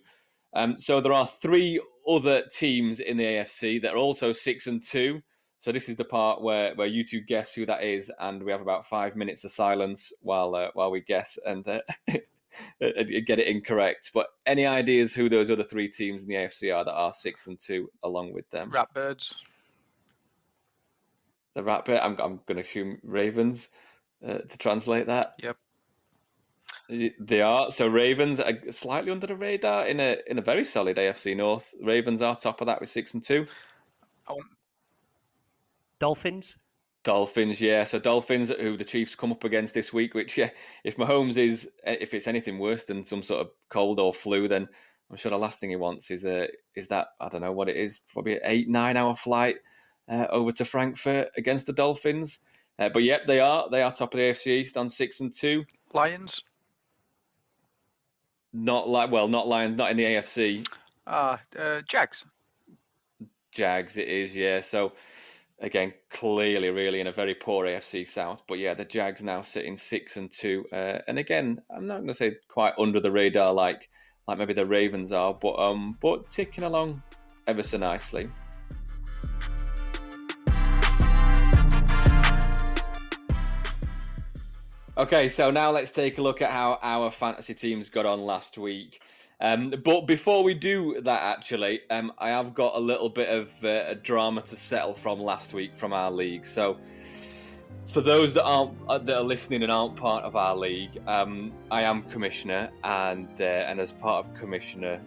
Um, 0.56 0.78
so 0.78 1.02
there 1.02 1.14
are 1.14 1.28
three 1.28 1.82
other 2.08 2.44
teams 2.52 3.00
in 3.00 3.18
the 3.18 3.24
AFC 3.24 3.82
that 3.82 3.94
are 3.94 3.98
also 3.98 4.32
six 4.32 4.68
and 4.68 4.84
two. 4.84 5.22
So 5.60 5.72
this 5.72 5.88
is 5.88 5.96
the 5.96 6.06
part 6.06 6.42
where, 6.42 6.76
where 6.76 6.88
you 6.88 7.06
two 7.06 7.22
guess 7.22 7.54
who 7.54 7.66
that 7.66 7.84
is, 7.84 8.12
and 8.20 8.44
we 8.44 8.52
have 8.52 8.62
about 8.62 8.86
five 8.86 9.16
minutes 9.16 9.46
of 9.46 9.52
silence 9.52 10.12
while 10.22 10.54
uh, 10.56 10.70
while 10.74 10.92
we 10.92 11.02
guess 11.02 11.40
and 11.46 11.66
uh, 11.68 11.80
get 12.08 13.40
it 13.40 13.48
incorrect. 13.48 14.12
But 14.14 14.28
any 14.46 14.66
ideas 14.66 15.14
who 15.14 15.30
those 15.30 15.50
other 15.50 15.64
three 15.64 15.88
teams 15.88 16.24
in 16.24 16.30
the 16.30 16.36
AFC 16.36 16.76
are 16.76 16.84
that 16.84 16.92
are 16.92 17.14
six 17.14 17.48
and 17.48 17.60
two 17.60 17.90
along 18.04 18.34
with 18.34 18.50
them? 18.50 18.72
Ratbirds. 18.72 19.34
The 21.56 21.62
Ratbird. 21.62 22.04
I'm 22.04 22.20
I'm 22.20 22.42
going 22.46 22.58
to 22.58 22.62
assume 22.62 23.00
Ravens 23.02 23.70
uh, 24.26 24.40
to 24.40 24.58
translate 24.58 25.08
that. 25.08 25.36
Yep. 25.40 25.58
They 27.20 27.42
are 27.42 27.72
so 27.72 27.88
Ravens 27.88 28.40
are 28.40 28.54
slightly 28.72 29.12
under 29.12 29.26
the 29.26 29.36
radar 29.36 29.88
in 29.88 30.00
a 30.00 30.18
in 30.28 30.38
a 30.38 30.42
very 30.42 30.66
solid 30.66 30.98
AFC 30.98 31.36
North. 31.36 31.74
Ravens 31.82 32.22
are 32.22 32.36
top 32.36 32.62
of 32.62 32.68
that 32.68 32.80
with 32.82 32.90
six 32.90 33.14
and 33.14 33.24
two. 33.24 33.46
Dolphins. 36.00 36.58
Dolphins, 37.04 37.62
yeah. 37.62 37.84
So 37.84 38.00
Dolphins, 38.00 38.50
who 38.50 38.78
the 38.78 38.86
Chiefs 38.86 39.16
come 39.16 39.32
up 39.32 39.44
against 39.44 39.74
this 39.74 39.94
week, 39.94 40.14
which 40.14 40.38
yeah, 40.38 40.50
if 40.84 40.98
Mahomes 40.98 41.38
is 41.38 41.70
if 41.86 42.14
it's 42.14 42.28
anything 42.28 42.60
worse 42.60 42.86
than 42.86 43.04
some 43.04 43.24
sort 43.24 43.42
of 43.42 43.52
cold 43.70 44.00
or 44.00 44.14
flu, 44.14 44.48
then 44.48 44.68
I'm 45.10 45.18
sure 45.18 45.30
the 45.30 45.38
last 45.38 45.60
thing 45.60 45.70
he 45.70 45.76
wants 45.76 46.12
is 46.12 46.26
a 46.26 46.44
uh, 46.44 46.48
is 46.76 46.88
that 46.88 47.08
I 47.20 47.30
don't 47.30 47.42
know 47.42 47.52
what 47.52 47.70
it 47.70 47.76
is, 47.76 48.02
probably 48.12 48.34
an 48.34 48.42
eight 48.44 48.70
nine 48.70 48.98
hour 48.98 49.16
flight 49.16 49.58
uh, 50.10 50.28
over 50.30 50.52
to 50.54 50.66
Frankfurt 50.66 51.30
against 51.38 51.68
the 51.68 51.74
Dolphins. 51.74 52.40
Uh, 52.80 52.90
but 52.90 53.04
yep, 53.04 53.26
they 53.28 53.40
are 53.40 53.70
they 53.70 53.82
are 53.82 53.92
top 53.92 54.14
of 54.14 54.18
the 54.18 54.24
AFC 54.24 54.48
East 54.48 54.78
on 54.78 54.90
six 54.90 55.20
and 55.20 55.34
two. 55.34 55.64
Lions. 55.94 56.42
Not 58.52 58.88
like 58.88 59.12
well, 59.12 59.28
not 59.28 59.48
Lions, 59.48 59.78
not 59.78 59.92
in 59.92 59.98
the 59.98 60.04
AFC. 60.04 60.66
Ah, 61.06 61.40
uh, 61.58 61.82
Jags. 61.88 62.26
Jags, 63.52 63.98
it 63.98 64.08
is, 64.08 64.36
yeah. 64.36 64.60
So 64.60 64.94
again, 65.60 65.94
clearly, 66.10 66.70
really 66.70 67.00
in 67.00 67.08
a 67.08 67.12
very 67.12 67.36
poor 67.36 67.66
AFC 67.66 68.08
South. 68.08 68.44
But 68.48 68.60
yeah, 68.60 68.74
the 68.74 68.86
Jags 68.86 69.22
now 69.22 69.42
sitting 69.42 69.78
six 69.78 70.18
and 70.18 70.32
two, 70.32 70.66
uh, 70.72 71.00
and 71.08 71.20
again, 71.20 71.62
I'm 71.76 71.88
not 71.88 71.98
going 71.98 72.08
to 72.08 72.14
say 72.14 72.36
quite 72.48 72.74
under 72.80 73.00
the 73.00 73.12
radar 73.12 73.54
like 73.54 73.90
like 74.28 74.38
maybe 74.38 74.54
the 74.54 74.66
Ravens 74.66 75.12
are, 75.12 75.34
but 75.34 75.56
um, 75.56 75.98
but 76.02 76.30
ticking 76.30 76.64
along 76.64 77.02
ever 77.48 77.64
so 77.64 77.78
nicely. 77.78 78.30
Okay, 84.96 85.28
so 85.28 85.50
now 85.50 85.72
let's 85.72 85.90
take 85.90 86.20
a 86.20 86.22
look 86.22 86.44
at 86.44 86.52
how 86.52 86.78
our 86.84 87.10
fantasy 87.10 87.56
teams 87.56 87.90
got 87.90 88.06
on 88.06 88.22
last 88.22 88.60
week. 88.60 89.02
Um, 89.42 89.74
but 89.84 90.02
before 90.02 90.44
we 90.44 90.54
do 90.54 91.02
that, 91.02 91.20
actually, 91.20 91.82
um, 91.90 92.14
I 92.20 92.30
have 92.30 92.54
got 92.54 92.76
a 92.76 92.80
little 92.80 93.10
bit 93.10 93.28
of 93.28 93.66
uh, 93.66 93.96
drama 93.96 94.44
to 94.44 94.56
settle 94.56 94.94
from 94.94 95.20
last 95.20 95.52
week 95.52 95.76
from 95.76 95.94
our 95.94 96.12
league. 96.12 96.46
So, 96.46 96.78
for 97.88 98.02
those 98.02 98.36
that 98.36 98.44
aren't 98.44 98.78
uh, 98.88 99.00
that 99.00 99.18
are 99.18 99.24
listening 99.24 99.64
and 99.64 99.72
aren't 99.72 99.96
part 99.96 100.26
of 100.26 100.36
our 100.36 100.56
league, 100.56 101.02
um, 101.08 101.52
I 101.72 101.82
am 101.82 102.04
commissioner, 102.04 102.70
and 102.84 103.30
uh, 103.42 103.44
and 103.44 103.80
as 103.80 103.94
part 103.94 104.28
of 104.28 104.36
commissioner 104.36 105.02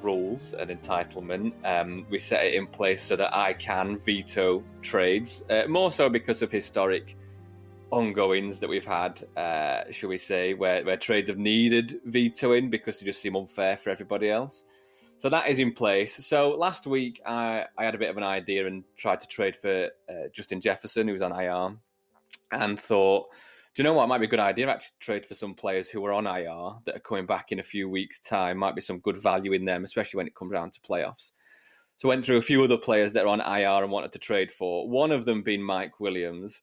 rules 0.00 0.52
and 0.52 0.70
entitlement, 0.70 1.54
um, 1.64 2.06
we 2.08 2.20
set 2.20 2.44
it 2.44 2.54
in 2.54 2.68
place 2.68 3.02
so 3.02 3.16
that 3.16 3.36
I 3.36 3.52
can 3.52 3.98
veto 3.98 4.62
trades. 4.80 5.42
Uh, 5.50 5.64
more 5.66 5.90
so 5.90 6.08
because 6.08 6.40
of 6.40 6.52
historic 6.52 7.16
ongoings 7.94 8.58
that 8.58 8.68
we've 8.68 8.84
had, 8.84 9.22
uh, 9.36 9.84
shall 9.92 10.08
we 10.08 10.18
say, 10.18 10.52
where, 10.52 10.84
where 10.84 10.96
trades 10.96 11.28
have 11.28 11.38
needed 11.38 12.00
vetoing 12.06 12.68
because 12.68 12.98
they 12.98 13.06
just 13.06 13.22
seem 13.22 13.36
unfair 13.36 13.76
for 13.76 13.90
everybody 13.90 14.28
else. 14.28 14.64
So 15.18 15.28
that 15.28 15.48
is 15.48 15.60
in 15.60 15.72
place. 15.72 16.26
So 16.26 16.50
last 16.50 16.88
week 16.88 17.20
I, 17.24 17.66
I 17.78 17.84
had 17.84 17.94
a 17.94 17.98
bit 17.98 18.10
of 18.10 18.16
an 18.16 18.24
idea 18.24 18.66
and 18.66 18.82
tried 18.96 19.20
to 19.20 19.28
trade 19.28 19.54
for 19.54 19.90
uh, 20.10 20.28
Justin 20.32 20.60
Jefferson, 20.60 21.06
who 21.06 21.12
was 21.12 21.22
on 21.22 21.38
IR, 21.40 21.76
and 22.50 22.78
thought, 22.78 23.28
do 23.74 23.82
you 23.82 23.84
know 23.84 23.94
what? 23.94 24.04
It 24.04 24.08
might 24.08 24.18
be 24.18 24.26
a 24.26 24.28
good 24.28 24.40
idea 24.40 24.68
actually 24.68 24.94
trade 24.98 25.24
for 25.24 25.34
some 25.36 25.54
players 25.54 25.88
who 25.88 26.04
are 26.04 26.12
on 26.12 26.26
IR 26.26 26.80
that 26.84 26.96
are 26.96 27.00
coming 27.00 27.26
back 27.26 27.52
in 27.52 27.60
a 27.60 27.64
few 27.64 27.88
weeks' 27.88 28.18
time. 28.18 28.58
Might 28.58 28.74
be 28.74 28.80
some 28.80 28.98
good 28.98 29.16
value 29.16 29.52
in 29.52 29.64
them, 29.64 29.84
especially 29.84 30.18
when 30.18 30.26
it 30.26 30.34
comes 30.34 30.52
down 30.52 30.70
to 30.70 30.80
playoffs. 30.80 31.30
So 31.96 32.08
went 32.08 32.24
through 32.24 32.38
a 32.38 32.42
few 32.42 32.62
other 32.64 32.76
players 32.76 33.12
that 33.12 33.24
are 33.24 33.28
on 33.28 33.40
IR 33.40 33.84
and 33.84 33.92
wanted 33.92 34.10
to 34.12 34.18
trade 34.18 34.50
for. 34.50 34.88
One 34.88 35.12
of 35.12 35.24
them 35.24 35.42
being 35.42 35.62
Mike 35.62 36.00
Williams 36.00 36.62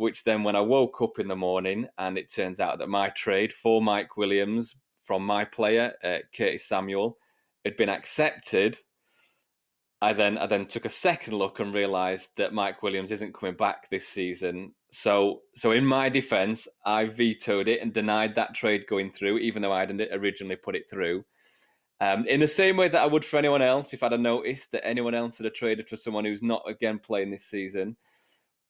which 0.00 0.24
then 0.24 0.42
when 0.42 0.56
I 0.56 0.62
woke 0.62 1.02
up 1.02 1.18
in 1.18 1.28
the 1.28 1.36
morning 1.36 1.86
and 1.98 2.16
it 2.16 2.32
turns 2.32 2.58
out 2.58 2.78
that 2.78 2.88
my 2.88 3.10
trade 3.10 3.52
for 3.52 3.82
Mike 3.82 4.16
Williams 4.16 4.74
from 5.02 5.26
my 5.26 5.44
player, 5.44 5.92
uh, 6.02 6.20
Curtis 6.34 6.66
Samuel, 6.66 7.18
had 7.66 7.76
been 7.76 7.90
accepted. 7.90 8.78
I 10.00 10.14
then 10.14 10.38
I 10.38 10.46
then 10.46 10.64
took 10.64 10.86
a 10.86 10.88
second 10.88 11.34
look 11.34 11.60
and 11.60 11.74
realised 11.74 12.30
that 12.36 12.54
Mike 12.54 12.82
Williams 12.82 13.12
isn't 13.12 13.34
coming 13.34 13.56
back 13.56 13.90
this 13.90 14.08
season. 14.08 14.72
So 14.90 15.42
so 15.54 15.72
in 15.72 15.84
my 15.84 16.08
defence, 16.08 16.66
I 16.86 17.04
vetoed 17.04 17.68
it 17.68 17.82
and 17.82 17.92
denied 17.92 18.34
that 18.36 18.54
trade 18.54 18.86
going 18.88 19.12
through, 19.12 19.36
even 19.40 19.60
though 19.60 19.72
I 19.72 19.80
hadn't 19.80 20.00
originally 20.12 20.56
put 20.56 20.76
it 20.76 20.88
through. 20.88 21.26
Um, 22.00 22.26
in 22.26 22.40
the 22.40 22.48
same 22.48 22.78
way 22.78 22.88
that 22.88 23.02
I 23.02 23.06
would 23.06 23.26
for 23.26 23.36
anyone 23.36 23.60
else, 23.60 23.92
if 23.92 24.02
I'd 24.02 24.12
have 24.12 24.20
noticed 24.22 24.72
that 24.72 24.86
anyone 24.86 25.14
else 25.14 25.36
had 25.36 25.52
traded 25.52 25.90
for 25.90 25.98
someone 25.98 26.24
who's 26.24 26.42
not 26.42 26.62
again 26.66 26.98
playing 26.98 27.30
this 27.30 27.44
season, 27.44 27.98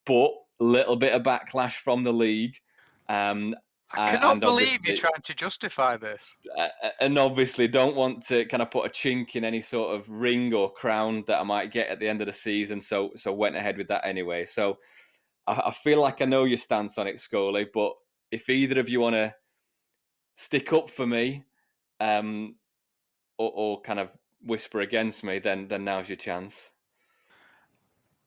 but 0.05 0.33
little 0.61 0.97
bit 0.97 1.13
of 1.13 1.23
backlash 1.23 1.77
from 1.77 2.05
the 2.05 2.13
league. 2.13 2.57
Um, 3.09 3.55
I 3.93 4.15
cannot 4.15 4.41
believe 4.41 4.87
you're 4.87 4.97
trying 4.97 5.21
to 5.25 5.35
justify 5.35 5.97
this. 5.97 6.33
Uh, 6.57 6.69
uh, 6.85 6.91
and 7.01 7.19
obviously, 7.19 7.67
don't 7.67 7.97
want 7.97 8.25
to 8.27 8.45
kind 8.45 8.63
of 8.63 8.71
put 8.71 8.87
a 8.87 8.89
chink 8.89 9.35
in 9.35 9.45
any 9.45 9.61
sort 9.61 9.95
of 9.95 10.09
ring 10.09 10.55
or 10.55 10.73
crown 10.73 11.25
that 11.27 11.41
I 11.41 11.43
might 11.43 11.73
get 11.73 11.89
at 11.89 11.99
the 11.99 12.09
end 12.09 12.21
of 12.21 12.27
the 12.27 12.33
season. 12.33 12.81
So, 12.81 13.11
so 13.17 13.33
went 13.33 13.57
ahead 13.57 13.77
with 13.77 13.89
that 13.89 14.07
anyway. 14.07 14.45
So, 14.45 14.79
I, 15.49 15.61
I 15.67 15.71
feel 15.73 16.01
like 16.01 16.23
I 16.23 16.25
know 16.27 16.45
your 16.45 16.57
stance 16.57 16.99
on 16.99 17.09
it, 17.09 17.19
Scully. 17.19 17.67
But 17.73 17.95
if 18.31 18.49
either 18.49 18.79
of 18.79 18.89
you 18.89 19.01
want 19.01 19.17
to 19.17 19.35
stick 20.37 20.73
up 20.73 20.89
for 20.89 21.07
me, 21.07 21.43
um, 21.99 22.55
or, 23.39 23.51
or 23.55 23.81
kind 23.81 23.99
of 23.99 24.11
whisper 24.45 24.83
against 24.83 25.25
me, 25.25 25.41
then 25.41 25.67
then 25.67 25.85
now's 25.85 26.09
your 26.09 26.17
chance. 26.17 26.71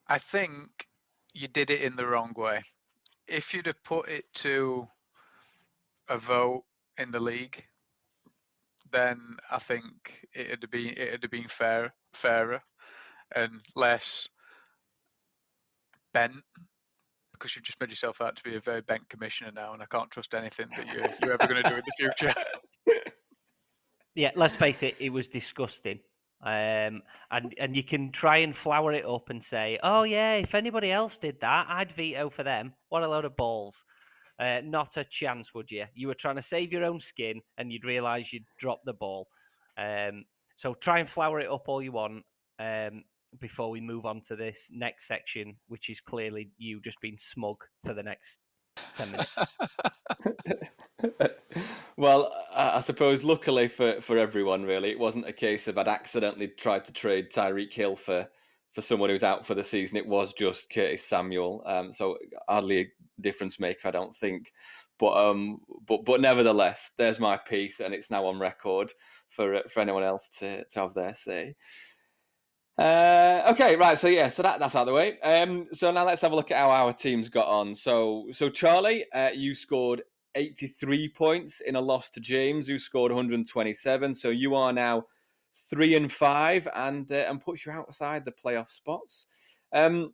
I 0.08 0.18
think 0.18 0.88
you 1.34 1.48
did 1.48 1.70
it 1.70 1.82
in 1.82 1.96
the 1.96 2.06
wrong 2.06 2.34
way. 2.36 2.62
If 3.28 3.54
you'd 3.54 3.68
have 3.68 3.84
put 3.84 4.10
it 4.10 4.26
to 4.36 4.88
a 6.10 6.18
vote 6.18 6.64
in 6.98 7.12
the 7.12 7.20
league, 7.20 7.64
then 8.92 9.20
I 9.50 9.60
think 9.60 10.28
it'd 10.36 10.64
have 10.64 10.72
been 10.72 10.90
it'd 10.90 11.24
have 11.24 11.32
been 11.32 11.48
fair, 11.48 11.94
fairer, 12.14 12.62
and 13.36 13.62
less 13.76 14.28
bent. 16.14 16.44
Because 17.32 17.56
you've 17.56 17.66
just 17.66 17.82
made 17.82 17.90
yourself 17.90 18.22
out 18.22 18.36
to 18.36 18.44
be 18.44 18.56
a 18.56 18.60
very 18.60 18.82
bent 18.82 19.10
commissioner 19.10 19.52
now, 19.54 19.74
and 19.74 19.82
I 19.82 19.86
can't 19.86 20.12
trust 20.12 20.34
anything 20.34 20.68
that 20.78 20.94
you're, 20.94 21.08
you're 21.22 21.34
ever 21.34 21.52
going 21.52 21.64
to 21.64 21.70
do 21.70 21.76
in 21.76 21.82
the 21.86 21.94
future. 21.98 22.34
Yeah, 24.16 24.30
let's 24.36 24.56
face 24.56 24.84
it, 24.84 24.96
it 25.00 25.12
was 25.12 25.28
disgusting. 25.28 26.00
Um, 26.44 27.02
and 27.32 27.56
and 27.58 27.76
you 27.76 27.84
can 27.84 28.12
try 28.12 28.38
and 28.38 28.56
flower 28.56 28.92
it 28.92 29.06
up 29.06 29.30
and 29.30 29.42
say, 29.42 29.80
"Oh 29.82 30.04
yeah, 30.04 30.36
if 30.36 30.56
anybody 30.56 30.92
else 30.92 31.18
did 31.18 31.40
that, 31.40 31.68
I'd 31.70 31.92
veto 31.92 32.30
for 32.30 32.44
them." 32.44 32.74
What 32.90 33.04
a 33.04 33.08
load 33.08 33.24
of 33.24 33.38
balls! 33.38 33.86
Uh, 34.40 34.60
not 34.64 34.98
a 34.98 35.06
chance, 35.06 35.54
would 35.54 35.72
you? 35.72 35.86
You 35.94 36.08
were 36.08 36.16
trying 36.16 36.36
to 36.36 36.42
save 36.42 36.74
your 36.74 36.84
own 36.84 37.00
skin, 37.00 37.42
and 37.58 37.72
you'd 37.72 37.86
realise 37.86 38.34
you'd 38.34 38.46
dropped 38.58 38.86
the 38.86 38.94
ball. 38.94 39.30
Um, 39.78 40.26
so 40.56 40.74
try 40.74 41.00
and 41.00 41.08
flower 41.10 41.40
it 41.40 41.50
up 41.50 41.68
all 41.68 41.82
you 41.82 41.94
want 41.94 42.24
um, 42.60 43.04
before 43.40 43.70
we 43.70 43.80
move 43.80 44.06
on 44.06 44.22
to 44.22 44.36
this 44.36 44.70
next 44.74 45.08
section, 45.08 45.56
which 45.68 45.90
is 45.90 46.02
clearly 46.02 46.52
you 46.58 46.82
just 46.82 47.00
being 47.00 47.18
smug 47.18 47.58
for 47.86 47.94
the 47.94 48.04
next 48.04 48.40
ten 48.96 49.12
minutes. 49.12 49.38
well, 51.98 52.34
I 52.54 52.80
suppose 52.80 53.24
luckily 53.24 53.68
for, 53.68 54.02
for 54.02 54.18
everyone, 54.18 54.64
really, 54.64 54.92
it 54.92 55.00
wasn't 55.00 55.28
a 55.28 55.34
case 55.34 55.68
of 55.68 55.78
I'd 55.78 55.88
accidentally 55.88 56.48
tried 56.48 56.86
to 56.86 56.94
trade 56.94 57.32
Tyreek 57.32 57.74
Hill 57.74 57.96
for, 57.96 58.28
for 58.72 58.82
someone 58.82 59.10
who's 59.10 59.24
out 59.24 59.46
for 59.46 59.56
the 59.56 59.64
season. 59.64 59.98
It 59.98 60.08
was 60.08 60.34
just 60.34 60.70
Curtis 60.70 61.04
Samuel. 61.04 61.64
Um, 61.66 61.92
so 61.92 62.18
hardly 62.48 62.82
a 62.82 63.22
difference 63.22 63.60
maker, 63.60 63.88
I 63.88 63.92
don't 63.92 64.14
think. 64.14 64.52
But 65.00 65.18
um, 65.18 65.60
but 65.88 66.06
but 66.06 66.22
nevertheless, 66.22 66.92
there's 66.98 67.20
my 67.20 67.38
piece, 67.38 67.80
and 67.80 67.94
it's 67.94 68.12
now 68.12 68.26
on 68.26 68.40
record 68.40 68.94
for 69.30 69.62
for 69.68 69.80
anyone 69.80 70.04
else 70.04 70.30
to, 70.40 70.64
to 70.64 70.80
have 70.80 70.94
their 70.94 71.14
say. 71.14 71.56
Uh, 72.78 73.44
okay, 73.52 73.76
right. 73.76 73.98
So 73.98 74.08
yeah, 74.08 74.30
so 74.30 74.42
that, 74.44 74.60
that's 74.60 74.76
out 74.76 74.82
of 74.82 74.88
the 74.88 74.94
way. 74.94 75.20
Um, 75.22 75.68
so 75.74 75.92
now 75.92 76.06
let's 76.06 76.22
have 76.22 76.32
a 76.32 76.36
look 76.36 76.50
at 76.52 76.58
how 76.58 76.72
our 76.72 76.94
teams 76.94 77.30
got 77.30 77.48
on. 77.48 77.76
So 77.76 78.26
so 78.32 78.50
Charlie, 78.50 79.06
uh, 79.14 79.30
you 79.34 79.54
scored 79.54 80.02
83 80.36 81.10
points 81.10 81.62
in 81.62 81.76
a 81.76 81.82
loss 81.82 82.10
to 82.12 82.20
James, 82.20 82.68
who 82.68 82.80
scored 82.80 83.12
127. 83.12 84.14
So 84.16 84.30
you 84.30 84.56
are 84.56 84.74
now 84.74 85.04
three 85.70 85.96
and 85.96 86.12
five, 86.12 86.68
and 86.74 87.12
uh, 87.12 87.26
and 87.30 87.40
puts 87.40 87.66
you 87.66 87.72
outside 87.72 88.26
the 88.26 88.32
playoff 88.32 88.70
spots. 88.70 89.28
Um, 89.72 90.14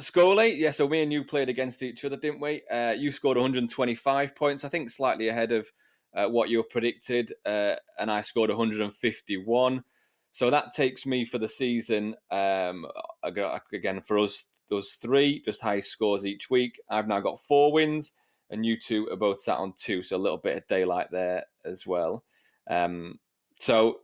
Scully, 0.00 0.56
yeah. 0.56 0.72
So 0.72 0.88
me 0.88 1.02
and 1.02 1.12
you 1.12 1.22
played 1.24 1.48
against 1.48 1.84
each 1.84 2.04
other, 2.04 2.16
didn't 2.16 2.40
we? 2.40 2.62
Uh, 2.70 2.94
you 2.98 3.12
scored 3.12 3.36
125 3.36 4.34
points, 4.34 4.64
I 4.64 4.68
think, 4.68 4.90
slightly 4.90 5.28
ahead 5.28 5.52
of 5.52 5.70
uh, 6.14 6.26
what 6.26 6.48
you 6.48 6.62
predicted, 6.64 7.32
uh, 7.46 7.74
and 7.98 8.10
I 8.10 8.22
scored 8.22 8.50
151. 8.50 9.84
So 10.32 10.48
that 10.50 10.72
takes 10.74 11.04
me 11.04 11.26
for 11.26 11.36
the 11.36 11.46
season. 11.48 12.14
Um, 12.30 12.86
again, 13.22 14.00
for 14.00 14.18
us, 14.18 14.46
those 14.70 14.92
three, 14.92 15.42
just 15.44 15.60
high 15.60 15.80
scores 15.80 16.24
each 16.24 16.48
week. 16.48 16.80
I've 16.88 17.06
now 17.06 17.20
got 17.20 17.40
four 17.40 17.70
wins, 17.70 18.14
and 18.48 18.64
you 18.64 18.78
two 18.78 19.08
are 19.10 19.16
both 19.16 19.40
sat 19.40 19.58
on 19.58 19.74
two, 19.76 20.02
so 20.02 20.16
a 20.16 20.18
little 20.18 20.38
bit 20.38 20.56
of 20.56 20.66
daylight 20.66 21.08
there 21.10 21.44
as 21.66 21.86
well. 21.86 22.24
Um, 22.70 23.18
so, 23.60 23.98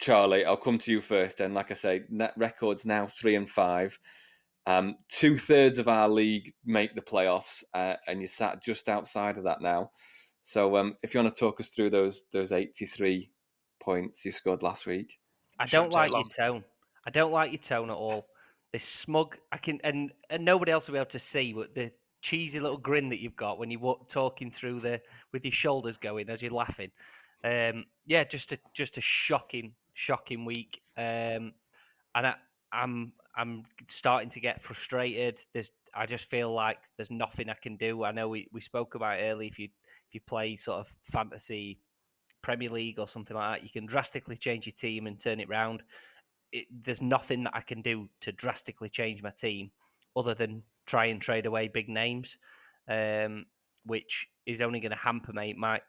Charlie, 0.00 0.44
I'll 0.44 0.56
come 0.56 0.78
to 0.78 0.92
you 0.92 1.00
first. 1.00 1.40
And 1.40 1.52
like 1.52 1.72
I 1.72 1.74
say, 1.74 2.02
net 2.08 2.32
records 2.36 2.84
now 2.84 3.08
three 3.08 3.34
and 3.34 3.50
five. 3.50 3.98
Um, 4.66 4.94
Two 5.08 5.36
thirds 5.36 5.78
of 5.78 5.88
our 5.88 6.08
league 6.08 6.52
make 6.64 6.94
the 6.94 7.00
playoffs, 7.00 7.64
uh, 7.74 7.94
and 8.06 8.20
you're 8.20 8.28
sat 8.28 8.62
just 8.62 8.88
outside 8.88 9.36
of 9.36 9.44
that 9.44 9.60
now. 9.60 9.90
So, 10.44 10.76
um, 10.76 10.96
if 11.02 11.12
you 11.12 11.20
want 11.20 11.34
to 11.34 11.40
talk 11.40 11.58
us 11.58 11.70
through 11.70 11.90
those 11.90 12.22
those 12.32 12.52
eighty 12.52 12.86
three 12.86 13.32
points 13.82 14.24
you 14.24 14.30
scored 14.30 14.62
last 14.62 14.86
week. 14.86 15.18
I 15.62 15.66
don't 15.66 15.92
like 15.92 16.10
your 16.10 16.24
tone. 16.24 16.64
I 17.06 17.10
don't 17.10 17.32
like 17.32 17.52
your 17.52 17.60
tone 17.60 17.90
at 17.90 17.96
all. 17.96 18.26
This 18.72 18.84
smug, 18.84 19.36
I 19.52 19.58
can, 19.58 19.80
and 19.84 20.12
and 20.30 20.44
nobody 20.44 20.72
else 20.72 20.88
will 20.88 20.94
be 20.94 20.98
able 20.98 21.06
to 21.10 21.18
see, 21.18 21.52
but 21.52 21.74
the 21.74 21.92
cheesy 22.20 22.58
little 22.58 22.78
grin 22.78 23.08
that 23.10 23.20
you've 23.20 23.36
got 23.36 23.58
when 23.58 23.70
you're 23.70 23.98
talking 24.08 24.50
through 24.50 24.80
the 24.80 25.00
with 25.32 25.44
your 25.44 25.52
shoulders 25.52 25.96
going 25.96 26.28
as 26.30 26.42
you're 26.42 26.52
laughing. 26.52 26.90
Um, 27.44 27.84
yeah, 28.06 28.24
just 28.24 28.52
a 28.52 28.58
just 28.74 28.98
a 28.98 29.00
shocking, 29.00 29.74
shocking 29.94 30.44
week. 30.44 30.80
Um, 30.96 31.52
and 32.14 32.26
I, 32.26 32.34
I'm 32.72 33.12
I'm 33.36 33.64
starting 33.88 34.30
to 34.30 34.40
get 34.40 34.62
frustrated. 34.62 35.40
There's 35.52 35.70
I 35.94 36.06
just 36.06 36.28
feel 36.28 36.52
like 36.52 36.78
there's 36.96 37.10
nothing 37.10 37.50
I 37.50 37.56
can 37.62 37.76
do. 37.76 38.04
I 38.04 38.12
know 38.12 38.28
we, 38.28 38.48
we 38.52 38.60
spoke 38.60 38.94
about 38.94 39.20
early 39.20 39.46
if 39.46 39.58
you 39.58 39.66
if 40.08 40.14
you 40.14 40.20
play 40.26 40.56
sort 40.56 40.80
of 40.80 40.94
fantasy 41.02 41.78
Premier 42.42 42.70
League 42.70 42.98
or 42.98 43.08
something 43.08 43.36
like 43.36 43.60
that, 43.60 43.64
you 43.64 43.70
can 43.70 43.86
drastically 43.86 44.36
change 44.36 44.66
your 44.66 44.74
team 44.74 45.06
and 45.06 45.18
turn 45.18 45.40
it 45.40 45.48
round. 45.48 45.82
It, 46.52 46.66
there's 46.70 47.00
nothing 47.00 47.44
that 47.44 47.54
I 47.54 47.60
can 47.60 47.82
do 47.82 48.08
to 48.20 48.32
drastically 48.32 48.88
change 48.88 49.22
my 49.22 49.30
team 49.30 49.70
other 50.16 50.34
than 50.34 50.62
try 50.86 51.06
and 51.06 51.20
trade 51.20 51.46
away 51.46 51.68
big 51.68 51.88
names, 51.88 52.36
um, 52.88 53.46
which 53.86 54.26
is 54.44 54.60
only 54.60 54.80
going 54.80 54.90
to 54.90 54.96
hamper 54.98 55.32
me. 55.32 55.50
It 55.50 55.56
might 55.56 55.82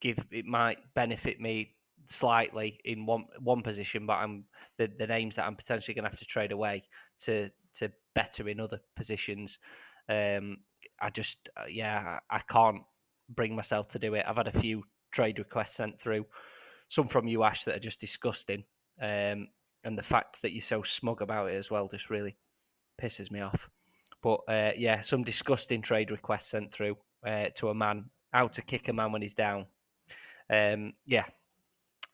give, 0.00 0.24
it 0.30 0.44
might 0.44 0.78
benefit 0.94 1.40
me 1.40 1.72
slightly 2.08 2.78
in 2.84 3.04
one 3.04 3.24
one 3.42 3.62
position, 3.62 4.06
but 4.06 4.14
I'm 4.14 4.44
the, 4.78 4.88
the 4.98 5.08
names 5.08 5.36
that 5.36 5.46
I'm 5.46 5.56
potentially 5.56 5.94
going 5.94 6.04
to 6.04 6.10
have 6.10 6.18
to 6.20 6.24
trade 6.24 6.52
away 6.52 6.84
to 7.24 7.50
to 7.74 7.90
better 8.14 8.48
in 8.48 8.60
other 8.60 8.80
positions. 8.94 9.58
Um, 10.08 10.58
I 11.00 11.10
just, 11.10 11.48
uh, 11.56 11.66
yeah, 11.68 12.20
I, 12.30 12.36
I 12.36 12.40
can't 12.48 12.82
bring 13.28 13.56
myself 13.56 13.88
to 13.88 13.98
do 13.98 14.14
it. 14.14 14.24
I've 14.26 14.36
had 14.36 14.46
a 14.46 14.60
few 14.60 14.84
trade 15.12 15.38
requests 15.38 15.76
sent 15.76 16.00
through, 16.00 16.26
some 16.88 17.08
from 17.08 17.26
you, 17.26 17.42
Ash, 17.42 17.64
that 17.64 17.76
are 17.76 17.80
just 17.80 18.00
disgusting. 18.00 18.64
Um, 19.00 19.48
and 19.84 19.96
the 19.96 20.02
fact 20.02 20.42
that 20.42 20.52
you're 20.52 20.60
so 20.60 20.82
smug 20.82 21.22
about 21.22 21.50
it 21.50 21.54
as 21.54 21.70
well 21.70 21.88
just 21.88 22.10
really 22.10 22.36
pisses 23.00 23.30
me 23.30 23.40
off. 23.40 23.68
But 24.22 24.40
uh, 24.48 24.72
yeah, 24.76 25.00
some 25.00 25.22
disgusting 25.22 25.82
trade 25.82 26.10
requests 26.10 26.48
sent 26.48 26.72
through 26.72 26.96
uh, 27.26 27.46
to 27.54 27.68
a 27.68 27.74
man, 27.74 28.06
how 28.32 28.48
to 28.48 28.62
kick 28.62 28.88
a 28.88 28.92
man 28.92 29.12
when 29.12 29.22
he's 29.22 29.34
down. 29.34 29.66
Um, 30.50 30.94
yeah, 31.04 31.24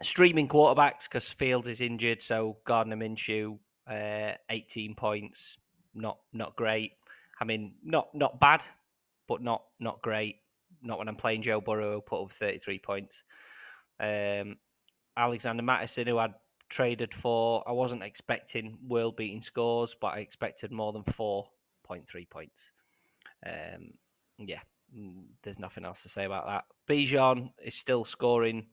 streaming 0.02 0.48
quarterbacks 0.48 1.05
because 1.05 1.31
Fields 1.31 1.68
is 1.68 1.81
injured, 1.81 2.20
so 2.20 2.59
Gardner 2.66 2.96
Minshew, 2.96 3.59
uh, 3.90 4.33
18 4.50 4.94
points, 4.94 5.59
not 5.94 6.18
not 6.33 6.57
great. 6.57 6.92
I 7.40 7.44
mean, 7.44 7.74
not 7.83 8.14
not 8.14 8.40
bad, 8.40 8.62
but 9.28 9.42
not 9.42 9.62
not 9.81 10.02
great 10.02 10.37
not 10.82 10.98
when 10.98 11.08
I'm 11.08 11.16
playing 11.16 11.42
Joe 11.42 11.60
Burrow, 11.60 12.00
put 12.00 12.22
up 12.22 12.32
33 12.32 12.78
points. 12.78 13.24
Um, 14.00 14.56
Alexander 15.16 15.62
Mattison, 15.62 16.06
who 16.06 16.18
I'd 16.18 16.34
traded 16.68 17.14
for, 17.14 17.62
I 17.68 17.72
wasn't 17.72 18.02
expecting 18.02 18.78
world 18.86 19.16
beating 19.16 19.42
scores, 19.42 19.94
but 20.00 20.08
I 20.08 20.18
expected 20.18 20.72
more 20.72 20.92
than 20.92 21.04
4.3 21.04 22.28
points. 22.30 22.72
Um, 23.46 23.92
yeah, 24.38 24.60
mm, 24.96 25.24
there's 25.42 25.58
nothing 25.58 25.84
else 25.84 26.02
to 26.02 26.08
say 26.08 26.24
about 26.24 26.46
that. 26.46 26.64
Bijan 26.88 27.50
is 27.64 27.74
still 27.74 28.04
scoring 28.04 28.66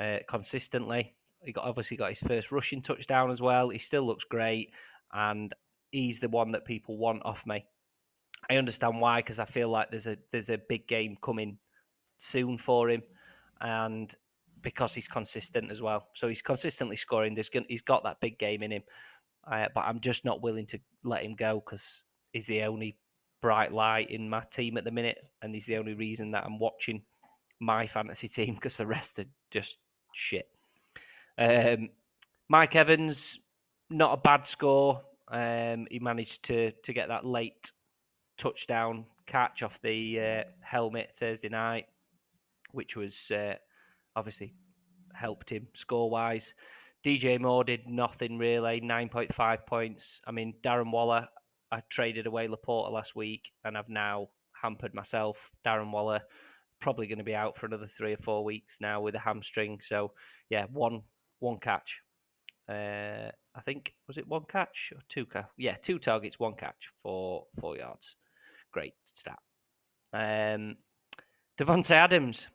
uh, 0.00 0.18
consistently. 0.28 1.14
He 1.42 1.52
got 1.52 1.64
obviously 1.64 1.96
got 1.96 2.08
his 2.08 2.20
first 2.20 2.50
rushing 2.50 2.80
touchdown 2.80 3.30
as 3.30 3.42
well. 3.42 3.68
He 3.68 3.78
still 3.78 4.06
looks 4.06 4.24
great, 4.24 4.72
and 5.12 5.54
he's 5.90 6.20
the 6.20 6.28
one 6.28 6.52
that 6.52 6.64
people 6.64 6.96
want 6.96 7.24
off 7.24 7.46
me. 7.46 7.66
I 8.50 8.56
understand 8.56 9.00
why 9.00 9.20
because 9.20 9.38
I 9.38 9.44
feel 9.44 9.68
like 9.68 9.90
there's 9.90 10.06
a 10.06 10.16
there's 10.32 10.50
a 10.50 10.58
big 10.68 10.86
game 10.86 11.16
coming 11.22 11.58
soon 12.18 12.58
for 12.58 12.90
him, 12.90 13.02
and 13.60 14.14
because 14.60 14.94
he's 14.94 15.08
consistent 15.08 15.70
as 15.70 15.80
well. 15.82 16.08
So 16.14 16.28
he's 16.28 16.42
consistently 16.42 16.96
scoring. 16.96 17.34
There's 17.34 17.50
he's 17.68 17.82
got 17.82 18.02
that 18.04 18.20
big 18.20 18.38
game 18.38 18.62
in 18.62 18.72
him, 18.72 18.82
uh, 19.50 19.66
but 19.74 19.82
I'm 19.82 20.00
just 20.00 20.24
not 20.24 20.42
willing 20.42 20.66
to 20.66 20.80
let 21.04 21.22
him 21.22 21.34
go 21.34 21.62
because 21.64 22.02
he's 22.32 22.46
the 22.46 22.62
only 22.62 22.96
bright 23.40 23.72
light 23.72 24.10
in 24.10 24.28
my 24.28 24.42
team 24.50 24.76
at 24.76 24.84
the 24.84 24.90
minute, 24.90 25.18
and 25.42 25.54
he's 25.54 25.66
the 25.66 25.76
only 25.76 25.94
reason 25.94 26.30
that 26.32 26.44
I'm 26.44 26.58
watching 26.58 27.02
my 27.60 27.86
fantasy 27.86 28.28
team 28.28 28.54
because 28.54 28.76
the 28.76 28.86
rest 28.86 29.18
are 29.18 29.26
just 29.50 29.78
shit. 30.12 30.48
Um, 31.38 31.90
Mike 32.48 32.76
Evans, 32.76 33.38
not 33.90 34.14
a 34.14 34.20
bad 34.20 34.46
score. 34.46 35.02
Um, 35.28 35.86
he 35.90 35.98
managed 35.98 36.44
to 36.44 36.72
to 36.82 36.92
get 36.92 37.08
that 37.08 37.24
late 37.24 37.70
touchdown 38.36 39.06
catch 39.26 39.62
off 39.62 39.80
the 39.80 40.20
uh, 40.20 40.44
helmet 40.60 41.10
Thursday 41.16 41.48
night, 41.48 41.86
which 42.72 42.96
was 42.96 43.30
uh, 43.30 43.54
obviously 44.16 44.54
helped 45.14 45.50
him 45.50 45.66
score 45.74 46.10
wise. 46.10 46.54
DJ 47.04 47.38
Moore 47.40 47.64
did 47.64 47.86
nothing 47.86 48.38
really, 48.38 48.80
9.5 48.80 49.66
points. 49.66 50.20
I 50.26 50.32
mean, 50.32 50.54
Darren 50.62 50.90
Waller, 50.90 51.28
I 51.70 51.82
traded 51.90 52.26
away 52.26 52.48
LaPorta 52.48 52.90
last 52.90 53.14
week 53.14 53.52
and 53.64 53.76
I've 53.76 53.88
now 53.88 54.28
hampered 54.60 54.94
myself. 54.94 55.50
Darren 55.66 55.92
Waller 55.92 56.20
probably 56.80 57.06
going 57.06 57.18
to 57.18 57.24
be 57.24 57.34
out 57.34 57.58
for 57.58 57.66
another 57.66 57.86
three 57.86 58.14
or 58.14 58.18
four 58.18 58.44
weeks 58.44 58.78
now 58.80 59.00
with 59.00 59.14
a 59.14 59.18
hamstring. 59.18 59.80
So, 59.82 60.12
yeah, 60.48 60.64
one 60.72 61.02
one 61.40 61.58
catch. 61.58 62.00
Uh, 62.68 63.30
I 63.54 63.60
think 63.64 63.94
was 64.08 64.16
it 64.16 64.26
one 64.26 64.44
catch 64.48 64.92
or 64.94 65.00
two? 65.08 65.26
Ca- 65.26 65.48
yeah, 65.58 65.76
two 65.82 65.98
targets, 65.98 66.38
one 66.38 66.54
catch 66.54 66.88
for 67.02 67.44
four 67.60 67.76
yards 67.76 68.16
great 68.74 68.94
stat. 69.04 69.38
Um, 70.12 70.76
Davante 71.56 71.92
Adams, 71.92 72.48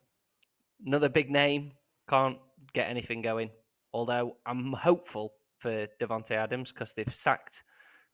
another 0.86 1.08
big 1.08 1.32
name, 1.32 1.71
can't 2.10 2.38
get 2.73 2.89
anything 2.89 3.21
going. 3.21 3.49
Although 3.93 4.36
I'm 4.45 4.73
hopeful 4.73 5.34
for 5.58 5.88
Davante 5.99 6.32
Adams 6.32 6.71
because 6.73 6.93
they've 6.93 7.15
sacked 7.15 7.63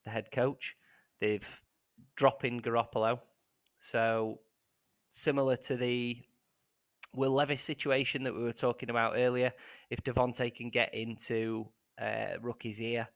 the 0.04 0.12
head 0.12 0.30
coach, 0.32 0.76
they've 1.20 1.64
dropped 2.16 2.46
in 2.46 2.62
Garoppolo, 2.62 3.20
so 3.80 4.40
similar 5.10 5.58
to 5.58 5.76
the 5.76 6.18
Will 7.16 7.32
Levis 7.32 7.62
situation 7.62 8.24
that 8.24 8.36
we 8.36 8.44
were 8.44 8.54
talking 8.54 8.90
about 8.92 9.14
earlier. 9.18 9.52
If 9.90 10.04
Davante 10.04 10.54
can 10.54 10.70
get 10.70 10.94
into 10.94 11.66
uh, 12.00 12.38
rookie's 12.42 12.80
ear 12.82 13.08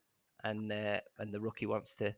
and 0.43 0.71
uh, 0.71 1.01
and 1.19 1.33
the 1.33 1.39
rookie 1.39 1.65
wants 1.65 1.95
to 1.95 2.15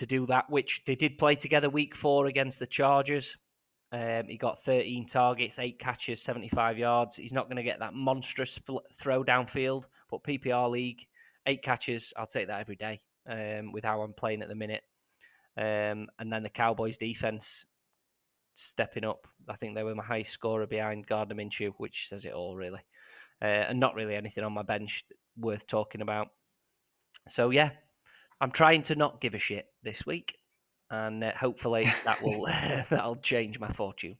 to 0.00 0.06
do 0.06 0.26
that, 0.26 0.48
which 0.48 0.82
they 0.86 0.94
did 0.94 1.18
play 1.18 1.34
together 1.34 1.68
week 1.68 1.94
four 1.94 2.26
against 2.26 2.58
the 2.58 2.66
Chargers. 2.66 3.36
Um, 3.92 4.24
he 4.28 4.36
got 4.36 4.62
13 4.62 5.06
targets, 5.06 5.58
eight 5.58 5.78
catches, 5.78 6.22
75 6.22 6.78
yards. 6.78 7.16
He's 7.16 7.32
not 7.32 7.46
going 7.46 7.56
to 7.56 7.62
get 7.62 7.80
that 7.80 7.92
monstrous 7.92 8.58
fl- 8.58 8.78
throw 8.94 9.22
downfield, 9.22 9.84
but 10.10 10.22
PPR 10.24 10.70
league, 10.70 11.06
eight 11.46 11.62
catches, 11.62 12.12
I'll 12.16 12.26
take 12.26 12.46
that 12.46 12.60
every 12.60 12.76
day 12.76 13.00
um, 13.28 13.72
with 13.72 13.84
how 13.84 14.00
I'm 14.00 14.14
playing 14.14 14.42
at 14.42 14.48
the 14.48 14.54
minute. 14.54 14.82
Um, 15.56 16.06
and 16.18 16.32
then 16.32 16.42
the 16.42 16.48
Cowboys 16.48 16.96
defense 16.96 17.66
stepping 18.54 19.04
up. 19.04 19.26
I 19.48 19.56
think 19.56 19.74
they 19.74 19.82
were 19.82 19.94
my 19.94 20.04
highest 20.04 20.32
scorer 20.32 20.66
behind 20.66 21.06
Gardner 21.06 21.34
Minshew, 21.34 21.72
which 21.76 22.08
says 22.08 22.24
it 22.24 22.32
all, 22.32 22.56
really. 22.56 22.80
Uh, 23.42 23.66
and 23.68 23.80
not 23.80 23.94
really 23.94 24.14
anything 24.14 24.44
on 24.44 24.52
my 24.52 24.62
bench 24.62 25.04
worth 25.36 25.66
talking 25.66 26.00
about. 26.00 26.28
So, 27.28 27.50
yeah, 27.50 27.70
I'm 28.40 28.50
trying 28.50 28.82
to 28.82 28.94
not 28.94 29.20
give 29.20 29.34
a 29.34 29.38
shit 29.38 29.66
this 29.82 30.06
week, 30.06 30.36
and 30.90 31.22
uh, 31.22 31.32
hopefully 31.38 31.90
that 32.04 32.22
will 32.22 32.46
that'll 32.90 33.16
change 33.16 33.58
my 33.58 33.70
fortune. 33.72 34.16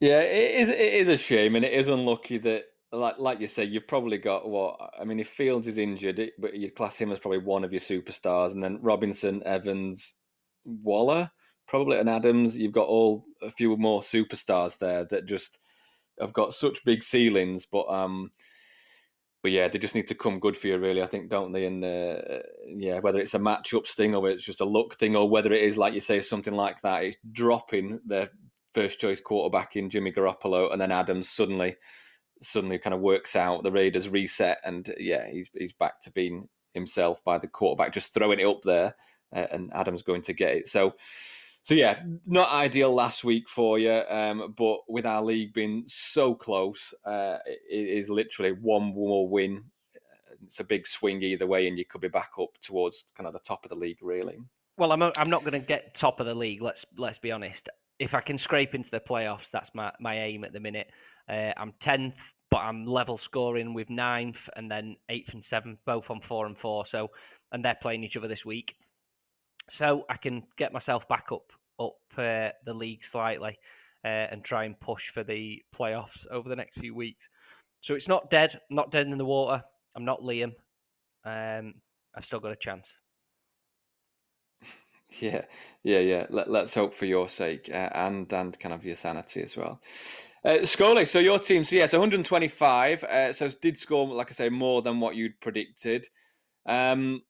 Yeah, 0.00 0.20
it 0.20 0.60
is. 0.60 0.68
It 0.68 0.94
is 0.94 1.08
a 1.08 1.16
shame, 1.16 1.56
and 1.56 1.64
it 1.64 1.72
is 1.72 1.88
unlucky 1.88 2.38
that, 2.38 2.64
like 2.90 3.18
like 3.18 3.40
you 3.40 3.46
say, 3.46 3.64
you've 3.64 3.86
probably 3.86 4.18
got 4.18 4.48
what 4.48 4.78
I 5.00 5.04
mean. 5.04 5.20
If 5.20 5.28
Fields 5.28 5.68
is 5.68 5.78
injured, 5.78 6.18
it, 6.18 6.32
but 6.38 6.54
you 6.54 6.70
class 6.70 6.98
him 6.98 7.12
as 7.12 7.20
probably 7.20 7.38
one 7.38 7.64
of 7.64 7.72
your 7.72 7.80
superstars, 7.80 8.52
and 8.52 8.62
then 8.62 8.80
Robinson, 8.82 9.42
Evans, 9.46 10.16
Waller, 10.64 11.30
probably 11.68 11.98
an 11.98 12.08
Adams. 12.08 12.58
You've 12.58 12.72
got 12.72 12.88
all 12.88 13.24
a 13.42 13.50
few 13.50 13.76
more 13.76 14.00
superstars 14.00 14.76
there 14.78 15.04
that 15.04 15.26
just 15.26 15.58
have 16.20 16.32
got 16.32 16.52
such 16.52 16.84
big 16.84 17.02
ceilings, 17.02 17.66
but 17.66 17.88
um, 17.88 18.30
but 19.42 19.50
yeah, 19.50 19.68
they 19.68 19.78
just 19.78 19.94
need 19.94 20.06
to 20.06 20.14
come 20.14 20.38
good 20.38 20.56
for 20.56 20.68
you, 20.68 20.78
really. 20.78 21.02
I 21.02 21.06
think, 21.06 21.28
don't 21.28 21.52
they? 21.52 21.66
And 21.66 21.84
uh, 21.84 22.40
yeah, 22.66 23.00
whether 23.00 23.18
it's 23.18 23.34
a 23.34 23.38
matchup 23.38 23.88
thing 23.88 24.14
or 24.14 24.30
it's 24.30 24.44
just 24.44 24.60
a 24.60 24.64
luck 24.64 24.94
thing, 24.94 25.16
or 25.16 25.28
whether 25.28 25.52
it 25.52 25.62
is 25.62 25.76
like 25.76 25.94
you 25.94 26.00
say 26.00 26.20
something 26.20 26.54
like 26.54 26.80
that, 26.82 27.04
it's 27.04 27.16
dropping 27.32 28.00
their 28.06 28.30
first 28.72 29.00
choice 29.00 29.20
quarterback 29.20 29.76
in 29.76 29.90
Jimmy 29.90 30.12
Garoppolo, 30.12 30.72
and 30.72 30.80
then 30.80 30.92
Adams 30.92 31.28
suddenly 31.28 31.76
suddenly 32.40 32.78
kind 32.78 32.94
of 32.94 33.00
works 33.00 33.34
out. 33.34 33.64
The 33.64 33.72
Raiders 33.72 34.08
reset, 34.08 34.58
and 34.64 34.92
yeah, 34.96 35.28
he's 35.30 35.50
he's 35.54 35.72
back 35.72 36.00
to 36.02 36.12
being 36.12 36.48
himself 36.74 37.22
by 37.24 37.38
the 37.38 37.48
quarterback, 37.48 37.92
just 37.92 38.14
throwing 38.14 38.40
it 38.40 38.46
up 38.46 38.62
there, 38.62 38.94
uh, 39.34 39.46
and 39.50 39.72
Adams 39.74 40.02
going 40.02 40.22
to 40.22 40.32
get 40.32 40.56
it. 40.56 40.68
So 40.68 40.94
so 41.62 41.74
yeah, 41.74 42.02
not 42.26 42.50
ideal 42.50 42.92
last 42.92 43.22
week 43.22 43.48
for 43.48 43.78
you, 43.78 44.02
um, 44.08 44.52
but 44.56 44.78
with 44.88 45.06
our 45.06 45.22
league 45.22 45.54
being 45.54 45.84
so 45.86 46.34
close, 46.34 46.92
uh, 47.04 47.38
it 47.46 47.88
is 47.88 48.10
literally 48.10 48.52
one 48.52 48.82
more 48.82 49.28
win. 49.28 49.62
It's 50.44 50.58
a 50.58 50.64
big 50.64 50.88
swing 50.88 51.22
either 51.22 51.46
way, 51.46 51.68
and 51.68 51.78
you 51.78 51.84
could 51.84 52.00
be 52.00 52.08
back 52.08 52.30
up 52.40 52.50
towards 52.60 53.04
kind 53.16 53.28
of 53.28 53.32
the 53.32 53.38
top 53.38 53.64
of 53.64 53.68
the 53.68 53.76
league, 53.76 53.98
really. 54.02 54.38
Well, 54.76 54.90
I'm 54.90 55.02
I'm 55.02 55.30
not 55.30 55.42
going 55.42 55.52
to 55.52 55.60
get 55.60 55.94
top 55.94 56.18
of 56.18 56.26
the 56.26 56.34
league. 56.34 56.62
Let's 56.62 56.84
let's 56.98 57.18
be 57.18 57.30
honest. 57.30 57.68
If 58.00 58.14
I 58.14 58.20
can 58.20 58.38
scrape 58.38 58.74
into 58.74 58.90
the 58.90 58.98
playoffs, 58.98 59.50
that's 59.50 59.72
my, 59.72 59.92
my 60.00 60.18
aim 60.18 60.42
at 60.42 60.52
the 60.52 60.58
minute. 60.58 60.90
Uh, 61.28 61.52
I'm 61.56 61.72
tenth, 61.78 62.32
but 62.50 62.58
I'm 62.58 62.84
level 62.86 63.16
scoring 63.16 63.72
with 63.72 63.88
ninth, 63.88 64.48
and 64.56 64.68
then 64.68 64.96
eighth 65.08 65.32
and 65.34 65.44
seventh, 65.44 65.78
both 65.86 66.10
on 66.10 66.20
four 66.20 66.46
and 66.46 66.58
four. 66.58 66.84
So, 66.86 67.10
and 67.52 67.64
they're 67.64 67.78
playing 67.80 68.02
each 68.02 68.16
other 68.16 68.26
this 68.26 68.44
week 68.44 68.74
so 69.72 70.04
I 70.10 70.18
can 70.18 70.42
get 70.58 70.72
myself 70.72 71.08
back 71.08 71.32
up 71.32 71.50
up 71.80 71.96
uh, 72.18 72.50
the 72.66 72.74
league 72.74 73.04
slightly 73.04 73.58
uh, 74.04 74.28
and 74.30 74.44
try 74.44 74.64
and 74.64 74.78
push 74.78 75.08
for 75.08 75.24
the 75.24 75.62
playoffs 75.74 76.26
over 76.30 76.48
the 76.48 76.56
next 76.56 76.78
few 76.78 76.94
weeks. 76.94 77.28
So 77.80 77.94
it's 77.94 78.06
not 78.06 78.30
dead, 78.30 78.60
not 78.70 78.90
dead 78.90 79.06
in 79.06 79.16
the 79.16 79.24
water. 79.24 79.64
I'm 79.96 80.04
not 80.04 80.20
Liam. 80.20 80.52
Um, 81.24 81.74
I've 82.14 82.26
still 82.26 82.40
got 82.40 82.52
a 82.52 82.56
chance. 82.56 82.98
Yeah, 85.20 85.44
yeah, 85.82 85.98
yeah. 85.98 86.26
Let, 86.30 86.48
us 86.48 86.74
hope 86.74 86.94
for 86.94 87.04
your 87.04 87.28
sake 87.28 87.68
uh, 87.70 87.90
and 87.92 88.32
and 88.32 88.58
kind 88.58 88.74
of 88.74 88.82
your 88.82 88.96
sanity 88.96 89.42
as 89.42 89.58
well. 89.58 89.78
Uh, 90.42 90.64
Scully, 90.64 91.04
so 91.04 91.18
your 91.18 91.38
team, 91.38 91.64
so 91.64 91.76
yes, 91.76 91.92
125. 91.92 93.04
Uh, 93.04 93.30
so 93.34 93.50
did 93.60 93.76
score, 93.76 94.06
like 94.08 94.30
I 94.30 94.32
say, 94.32 94.48
more 94.48 94.80
than 94.80 95.00
what 95.00 95.14
you'd 95.14 95.38
predicted. 95.42 96.06
Um, 96.64 97.20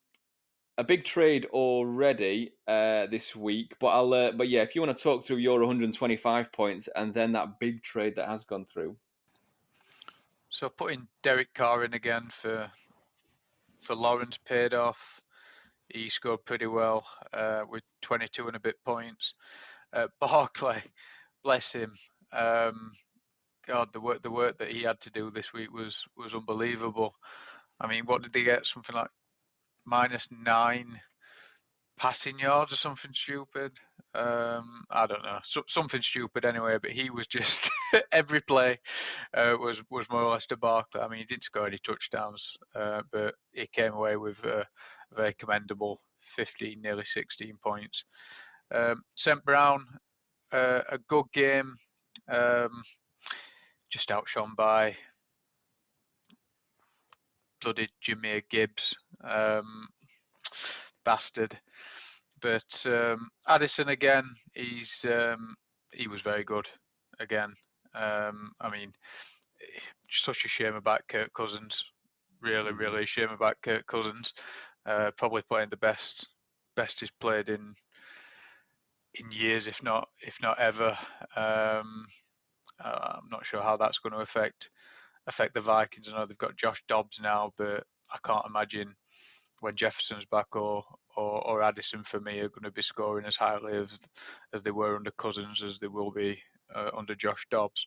a 0.79 0.85
big 0.85 1.05
trade 1.05 1.47
already 1.53 2.53
uh, 2.67 3.07
this 3.07 3.37
week, 3.37 3.75
but 3.79 3.89
I'll. 3.89 4.13
Uh, 4.15 4.33
but 4.33 4.49
yeah, 4.49 4.63
if 4.63 4.75
you 4.75 4.81
want 4.81 4.97
to 4.97 5.03
talk 5.03 5.25
through 5.25 5.37
your 5.39 5.61
125 5.61 6.53
points 6.53 6.89
and 6.95 7.13
then 7.13 7.33
that 7.33 7.59
big 7.61 7.83
trade 7.83 8.17
that 8.17 8.29
has 8.29 8.45
gone 8.45 8.65
through. 8.65 8.97
So 10.49 10.69
putting 10.69 11.09
Derek 11.23 11.53
Carr 11.55 11.85
in 11.85 11.95
again 11.95 12.27
for 12.31 12.71
for 13.81 13.95
Lawrence 13.95 14.39
paid 14.39 14.75
off. 14.75 15.21
He 15.89 16.09
scored 16.09 16.45
pretty 16.47 16.67
well 16.67 17.05
uh, 17.35 17.63
with 17.69 17.83
22 18.01 18.47
and 18.47 18.57
a 18.57 18.61
bit 18.61 18.77
points. 18.85 19.35
Uh, 19.93 20.07
Barkley, 20.21 20.83
bless 21.45 21.73
him. 21.73 21.93
Um, 22.33 22.93
God, 23.67 23.93
the 23.93 24.01
work 24.01 24.23
the 24.23 24.31
work 24.31 24.59
that 24.59 24.69
he 24.69 24.83
had 24.83 25.01
to 25.01 25.11
do 25.11 25.31
this 25.31 25.53
week 25.53 25.73
was 25.73 26.07
was 26.17 26.35
unbelievable. 26.35 27.15
I 27.81 27.89
mean, 27.89 28.05
what 28.07 28.23
did 28.23 28.33
they 28.33 28.45
get? 28.45 28.67
Something 28.67 28.97
like 28.97 29.11
minus 29.85 30.29
nine 30.31 31.01
passing 31.99 32.39
yards 32.39 32.73
or 32.73 32.77
something 32.77 33.13
stupid. 33.15 33.73
Um, 34.15 34.85
I 34.91 35.07
don't 35.07 35.23
know, 35.23 35.39
so, 35.43 35.63
something 35.69 36.03
stupid 36.03 36.45
anyway. 36.45 36.79
But 36.81 36.91
he 36.91 37.11
was 37.11 37.27
just 37.27 37.71
every 38.13 38.41
play 38.41 38.79
uh, 39.35 39.57
was 39.59 39.83
was 39.91 40.11
more 40.11 40.23
or 40.23 40.33
less 40.33 40.47
Barkley. 40.47 41.01
I 41.01 41.09
mean, 41.09 41.21
he 41.21 41.25
didn't 41.25 41.45
score 41.45 41.67
any 41.67 41.79
touchdowns, 41.79 42.57
uh, 42.75 43.03
but 43.11 43.35
he 43.53 43.67
came 43.67 43.95
away 43.95 44.17
with 44.17 44.45
a 44.45 44.67
very 45.15 45.35
commendable 45.35 46.01
15, 46.21 46.81
nearly 46.81 47.05
16 47.05 47.57
points. 47.63 48.05
Um, 48.75 49.03
St. 49.17 49.45
Brown, 49.45 49.85
uh, 50.53 50.83
a 50.89 50.99
good 50.99 51.27
game, 51.33 51.77
um, 52.29 52.83
just 53.91 54.11
outshone 54.11 54.55
by 54.57 54.95
bloody 57.61 57.89
Jahmyr 58.03 58.43
Gibbs, 58.51 58.95
um, 59.25 59.87
bastard. 61.05 61.59
But 62.41 62.87
um, 62.87 63.29
Addison 63.49 63.89
again, 63.89 64.25
he's 64.53 65.05
um, 65.09 65.55
he 65.93 66.09
was 66.09 66.21
very 66.21 66.45
good 66.45 66.67
again. 67.21 67.55
Um, 67.95 68.51
I 68.61 68.71
mean, 68.71 68.93
such 70.11 70.45
a 70.45 70.49
shame 70.49 70.75
about 70.75 71.07
Kirk 71.09 71.33
Cousins. 71.35 71.85
Really, 72.41 72.73
mm. 72.73 72.79
really 72.79 73.03
a 73.03 73.07
shame 73.07 73.31
about 73.31 73.63
Kirk 73.63 73.87
Cousins. 73.87 74.33
Uh, 74.85 75.13
probably 75.17 75.43
playing 75.43 75.69
the 75.69 75.77
best 75.77 76.29
best 76.75 77.01
he's 77.01 77.11
played 77.11 77.49
in 77.49 77.75
in 79.15 79.31
years, 79.31 79.67
if 79.67 79.83
not 79.83 80.09
if 80.21 80.41
not 80.43 80.59
ever. 80.59 80.97
Um, 81.37 82.07
uh, 82.83 83.19
I'm 83.19 83.29
not 83.31 83.47
sure 83.47 83.63
how 83.63 83.77
that's 83.77 83.99
going 83.99 84.15
to 84.15 84.21
affect 84.21 84.71
affect 85.27 85.55
the 85.55 85.61
Vikings. 85.61 86.09
I 86.09 86.17
know 86.17 86.27
they've 86.27 86.37
got 86.39 86.57
Josh 86.57 86.83
Dobbs 86.89 87.21
now, 87.23 87.53
but 87.57 87.85
I 88.13 88.19
can't 88.25 88.47
imagine 88.47 88.95
when 89.63 89.75
Jefferson's 89.75 90.25
back 90.25 90.55
or 90.57 90.85
or, 91.17 91.47
or 91.47 91.63
Addison 91.63 92.03
for 92.03 92.21
me 92.21 92.41
are 92.41 92.49
going 92.49 92.65
to 92.65 92.71
be 92.71 92.83
scoring 92.83 93.27
as 93.27 93.37
highly 93.37 93.75
as 93.75 94.07
as 94.53 94.63
they 94.63 94.73
were 94.73 94.97
under 94.97 95.11
Cousins 95.13 95.63
as 95.63 95.79
they 95.79 95.87
will 95.87 96.11
be 96.11 96.43
uh, 96.75 96.91
under 96.97 97.15
Josh 97.15 97.47
Dobbs. 97.51 97.87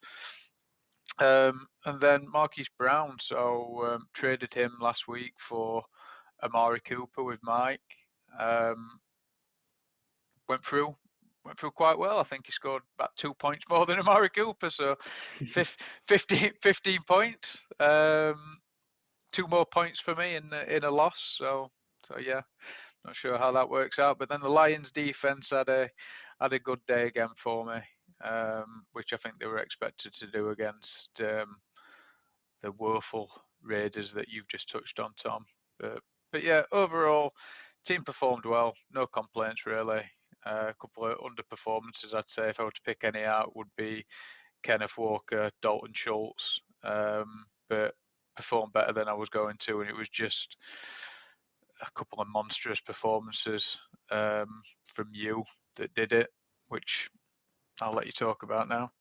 Um, 1.19 1.67
and 1.85 1.99
then 1.99 2.27
Marquise 2.31 2.69
Brown, 2.77 3.17
so 3.19 3.93
um, 3.93 4.07
traded 4.13 4.53
him 4.53 4.73
last 4.81 5.07
week 5.07 5.33
for 5.37 5.83
Amari 6.43 6.79
Cooper 6.81 7.23
with 7.23 7.39
Mike. 7.43 7.79
Um, 8.39 8.99
went 10.49 10.63
through, 10.63 10.95
went 11.45 11.57
through 11.57 11.71
quite 11.71 11.97
well. 11.97 12.19
I 12.19 12.23
think 12.23 12.45
he 12.45 12.51
scored 12.51 12.83
about 12.97 13.15
two 13.15 13.33
points 13.33 13.65
more 13.69 13.85
than 13.85 13.99
Amari 13.99 14.29
Cooper, 14.29 14.69
so 14.69 14.95
15, 15.45 16.51
15 16.61 16.99
points. 17.07 17.63
Um, 17.79 18.59
two 19.35 19.47
more 19.47 19.65
points 19.65 19.99
for 19.99 20.15
me 20.15 20.35
in 20.35 20.49
in 20.69 20.83
a 20.83 20.89
loss. 20.89 21.35
So 21.37 21.69
so 22.05 22.17
yeah, 22.17 22.41
not 23.03 23.15
sure 23.15 23.37
how 23.37 23.51
that 23.51 23.69
works 23.69 23.99
out. 23.99 24.17
But 24.17 24.29
then 24.29 24.39
the 24.41 24.49
Lions 24.49 24.91
defense 24.91 25.49
had 25.49 25.67
a 25.67 25.89
had 26.39 26.53
a 26.53 26.59
good 26.59 26.79
day 26.87 27.07
again 27.07 27.29
for 27.35 27.65
me, 27.65 27.81
um, 28.23 28.85
which 28.93 29.11
I 29.11 29.17
think 29.17 29.35
they 29.39 29.47
were 29.47 29.59
expected 29.59 30.13
to 30.13 30.27
do 30.27 30.49
against 30.49 31.21
um, 31.21 31.57
the 32.61 32.71
woeful 32.71 33.29
Raiders 33.61 34.13
that 34.13 34.29
you've 34.29 34.47
just 34.47 34.69
touched 34.69 34.99
on, 34.99 35.11
Tom. 35.17 35.45
But 35.79 35.99
but 36.31 36.43
yeah, 36.43 36.63
overall, 36.71 37.31
team 37.85 38.03
performed 38.03 38.45
well. 38.45 38.73
No 38.91 39.05
complaints 39.05 39.65
really. 39.65 40.03
Uh, 40.45 40.67
a 40.69 40.75
couple 40.79 41.07
of 41.07 41.17
underperformances, 41.17 42.13
I'd 42.13 42.29
say, 42.29 42.49
if 42.49 42.59
I 42.59 42.65
were 42.65 42.71
to 42.71 42.81
pick 42.85 43.03
any 43.03 43.23
out, 43.23 43.55
would 43.55 43.69
be 43.77 44.05
Kenneth 44.61 44.95
Walker, 44.95 45.49
Dalton 45.63 45.91
Schultz, 45.93 46.61
um, 46.83 47.45
but 47.67 47.95
performed 48.35 48.73
better 48.73 48.93
than 48.93 49.07
I 49.07 49.13
was 49.13 49.29
going 49.29 49.55
to, 49.59 49.81
and 49.81 49.89
it 49.89 49.95
was 49.95 50.09
just 50.09 50.57
a 51.81 51.91
couple 51.91 52.21
of 52.21 52.27
monstrous 52.27 52.79
performances 52.79 53.77
um, 54.11 54.61
from 54.87 55.09
you 55.11 55.43
that 55.75 55.93
did 55.93 56.13
it, 56.13 56.29
which 56.69 57.09
I'll 57.81 57.93
let 57.93 58.05
you 58.05 58.11
talk 58.11 58.43
about 58.43 58.69
now. 58.69 58.91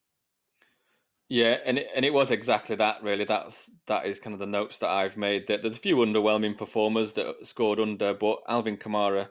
Yeah, 1.29 1.57
and 1.65 1.79
it, 1.79 1.89
and 1.97 2.05
it 2.05 2.13
was 2.13 2.31
exactly 2.31 2.77
that. 2.77 3.03
Really, 3.03 3.25
that's 3.25 3.71
that 3.87 4.07
is 4.07 4.21
kind 4.21 4.35
of 4.35 4.41
the 4.41 4.47
notes 4.47 4.79
that 4.79 4.91
I've 4.91 5.17
made. 5.17 5.47
That 5.47 5.63
there's 5.63 5.77
a 5.77 5.81
few 5.81 5.97
underwhelming 5.97 6.57
performers 6.57 7.15
that 7.15 7.47
scored 7.47 7.81
under, 7.81 8.13
but 8.13 8.41
Alvin 8.47 8.77
Kamara 8.77 9.29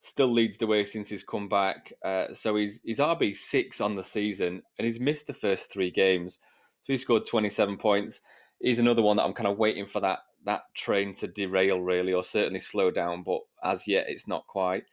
still 0.00 0.32
leads 0.32 0.58
the 0.58 0.66
way 0.66 0.84
since 0.84 1.08
he's 1.08 1.22
come 1.22 1.48
back. 1.48 1.92
Uh, 2.04 2.32
so 2.32 2.56
he's 2.56 2.80
he's 2.84 2.98
RB 2.98 3.34
six 3.34 3.80
on 3.80 3.94
the 3.94 4.02
season, 4.02 4.62
and 4.78 4.86
he's 4.86 4.98
missed 4.98 5.28
the 5.28 5.34
first 5.34 5.72
three 5.72 5.90
games. 5.90 6.40
So 6.82 6.92
he 6.92 6.96
scored 6.96 7.26
27 7.26 7.76
points. 7.78 8.20
He's 8.60 8.78
another 8.78 9.02
one 9.02 9.16
that 9.16 9.24
I'm 9.24 9.34
kind 9.34 9.48
of 9.48 9.58
waiting 9.58 9.86
for 9.86 10.00
that 10.00 10.20
that 10.44 10.62
train 10.74 11.12
to 11.14 11.26
derail, 11.26 11.80
really, 11.80 12.12
or 12.12 12.22
certainly 12.22 12.60
slow 12.60 12.90
down. 12.90 13.22
But 13.22 13.40
as 13.62 13.86
yet, 13.86 14.06
it's 14.08 14.28
not 14.28 14.46
quite. 14.46 14.84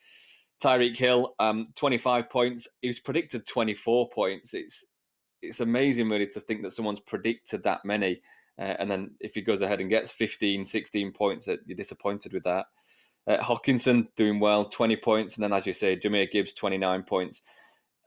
Tyreek 0.62 0.98
Hill, 0.98 1.36
um, 1.40 1.68
25 1.76 2.30
points. 2.30 2.68
He 2.82 2.88
was 2.88 3.00
predicted 3.00 3.48
24 3.48 4.10
points. 4.10 4.54
It's 4.54 4.86
it's 5.42 5.60
amazing, 5.60 6.10
really, 6.10 6.28
to 6.28 6.40
think 6.40 6.64
that 6.64 6.72
someone's 6.72 7.02
predicted 7.02 7.64
that 7.64 7.84
many. 7.84 8.22
Uh, 8.58 8.76
and 8.80 8.90
then 8.90 9.12
if 9.20 9.34
he 9.34 9.42
goes 9.42 9.62
ahead 9.62 9.82
and 9.82 9.90
gets 9.90 10.12
15, 10.12 10.66
16 10.66 11.12
points, 11.12 11.46
that 11.46 11.60
you're 11.66 11.76
disappointed 11.76 12.34
with 12.34 12.44
that. 12.44 12.68
Uh, 13.28 13.38
Hockenson 13.38 14.08
doing 14.16 14.40
well, 14.40 14.66
20 14.66 14.96
points. 14.98 15.36
And 15.36 15.44
then, 15.44 15.54
as 15.54 15.66
you 15.66 15.74
say, 15.74 15.98
Jahmyr 15.98 16.32
Gibbs, 16.32 16.54
29 16.54 17.04
points. 17.04 17.42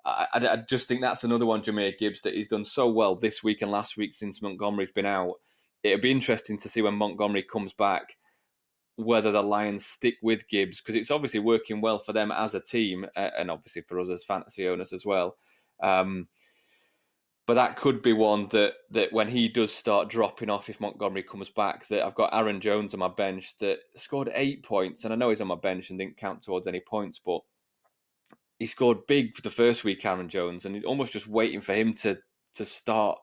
I, 0.06 0.26
I, 0.34 0.48
I, 0.52 0.56
just 0.68 0.88
think 0.88 1.00
that's 1.00 1.24
another 1.24 1.46
one, 1.46 1.62
Jahmyr 1.62 1.98
Gibbs, 1.98 2.22
that 2.22 2.34
he's 2.34 2.48
done 2.48 2.64
so 2.64 2.88
well 2.88 3.16
this 3.16 3.42
week 3.42 3.60
and 3.62 3.70
last 3.70 3.96
week 3.96 4.14
since 4.14 4.40
Montgomery's 4.40 4.92
been 4.92 5.06
out. 5.06 5.34
It'll 5.82 6.00
be 6.00 6.10
interesting 6.10 6.56
to 6.58 6.68
see 6.68 6.80
when 6.80 6.94
Montgomery 6.94 7.42
comes 7.42 7.72
back 7.72 8.16
whether 8.96 9.30
the 9.30 9.42
Lions 9.42 9.84
stick 9.84 10.14
with 10.22 10.48
Gibbs 10.48 10.80
because 10.80 10.94
it's 10.94 11.10
obviously 11.10 11.40
working 11.40 11.82
well 11.82 11.98
for 11.98 12.14
them 12.14 12.32
as 12.32 12.54
a 12.54 12.60
team 12.60 13.06
and 13.14 13.50
obviously 13.50 13.82
for 13.82 14.00
us 14.00 14.08
as 14.08 14.24
fantasy 14.24 14.66
owners 14.68 14.92
as 14.92 15.04
well. 15.04 15.36
Um, 15.82 16.28
but 17.46 17.54
that 17.54 17.76
could 17.76 18.02
be 18.02 18.12
one 18.12 18.48
that 18.48 18.72
that 18.90 19.12
when 19.12 19.28
he 19.28 19.48
does 19.48 19.72
start 19.72 20.08
dropping 20.08 20.50
off, 20.50 20.68
if 20.68 20.80
Montgomery 20.80 21.22
comes 21.22 21.50
back, 21.50 21.86
that 21.88 22.04
I've 22.04 22.14
got 22.14 22.34
Aaron 22.34 22.60
Jones 22.60 22.92
on 22.92 23.00
my 23.00 23.08
bench 23.08 23.56
that 23.58 23.78
scored 23.94 24.32
eight 24.34 24.64
points, 24.64 25.04
and 25.04 25.12
I 25.12 25.16
know 25.16 25.28
he's 25.28 25.40
on 25.40 25.46
my 25.46 25.54
bench 25.54 25.90
and 25.90 25.98
didn't 25.98 26.16
count 26.16 26.42
towards 26.42 26.66
any 26.66 26.80
points, 26.80 27.20
but 27.24 27.40
he 28.58 28.66
scored 28.66 29.06
big 29.06 29.34
for 29.34 29.42
the 29.42 29.50
first 29.50 29.84
week, 29.84 30.04
Aaron 30.04 30.28
Jones, 30.28 30.64
and 30.64 30.84
almost 30.84 31.12
just 31.12 31.26
waiting 31.26 31.60
for 31.60 31.74
him 31.74 31.92
to 31.94 32.16
to 32.54 32.64
start 32.64 33.18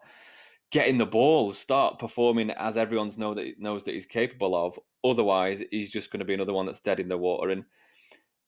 getting 0.71 0.97
the 0.97 1.05
ball, 1.05 1.51
start 1.51 1.99
performing 1.99 2.49
as 2.51 2.77
everyone's 2.77 3.17
know 3.17 3.33
that 3.33 3.53
knows 3.59 3.83
that 3.83 3.93
he's 3.93 4.05
capable 4.05 4.55
of. 4.55 4.77
Otherwise, 5.03 5.63
he's 5.71 5.91
just 5.91 6.11
going 6.11 6.19
to 6.19 6.25
be 6.25 6.33
another 6.33 6.53
one 6.53 6.65
that's 6.65 6.79
dead 6.79 6.99
in 6.99 7.07
the 7.07 7.17
water. 7.17 7.49
And 7.49 7.63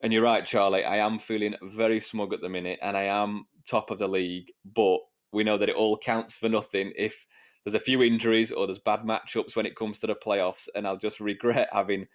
and 0.01 0.11
you're 0.13 0.23
right, 0.23 0.45
Charlie. 0.45 0.83
I 0.83 0.97
am 0.97 1.19
feeling 1.19 1.55
very 1.63 1.99
smug 1.99 2.33
at 2.33 2.41
the 2.41 2.49
minute, 2.49 2.79
and 2.81 2.95
I 2.95 3.03
am 3.03 3.45
top 3.67 3.89
of 3.89 3.99
the 3.99 4.07
league. 4.07 4.51
But 4.75 4.97
we 5.31 5.43
know 5.43 5.57
that 5.57 5.69
it 5.69 5.75
all 5.75 5.97
counts 5.97 6.37
for 6.37 6.49
nothing 6.49 6.93
if 6.95 7.25
there's 7.63 7.75
a 7.75 7.79
few 7.79 8.03
injuries 8.03 8.51
or 8.51 8.67
there's 8.67 8.79
bad 8.79 9.01
matchups 9.01 9.55
when 9.55 9.65
it 9.65 9.75
comes 9.75 9.99
to 9.99 10.07
the 10.07 10.15
playoffs. 10.15 10.67
And 10.75 10.85
I'll 10.85 10.97
just 10.97 11.19
regret 11.19 11.69
having 11.71 12.05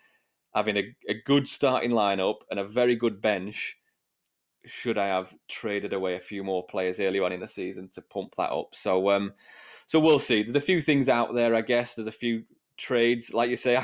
having 0.54 0.76
a, 0.76 0.96
a 1.08 1.14
good 1.26 1.46
starting 1.46 1.90
lineup 1.90 2.40
and 2.50 2.60
a 2.60 2.64
very 2.64 2.96
good 2.96 3.20
bench 3.20 3.76
should 4.66 4.98
I 4.98 5.06
have 5.06 5.34
traded 5.48 5.92
away 5.92 6.16
a 6.16 6.20
few 6.20 6.44
more 6.44 6.64
players 6.66 7.00
early 7.00 7.20
on 7.20 7.32
in 7.32 7.40
the 7.40 7.48
season 7.48 7.88
to 7.94 8.02
pump 8.02 8.34
that 8.36 8.50
up. 8.50 8.74
So, 8.74 9.10
um, 9.10 9.32
so 9.86 10.00
we'll 10.00 10.18
see. 10.18 10.42
There's 10.42 10.56
a 10.56 10.60
few 10.60 10.80
things 10.80 11.08
out 11.08 11.34
there, 11.34 11.54
I 11.54 11.62
guess. 11.62 11.94
There's 11.94 12.08
a 12.08 12.12
few 12.12 12.44
trades, 12.76 13.32
like 13.32 13.50
you 13.50 13.56
say, 13.56 13.80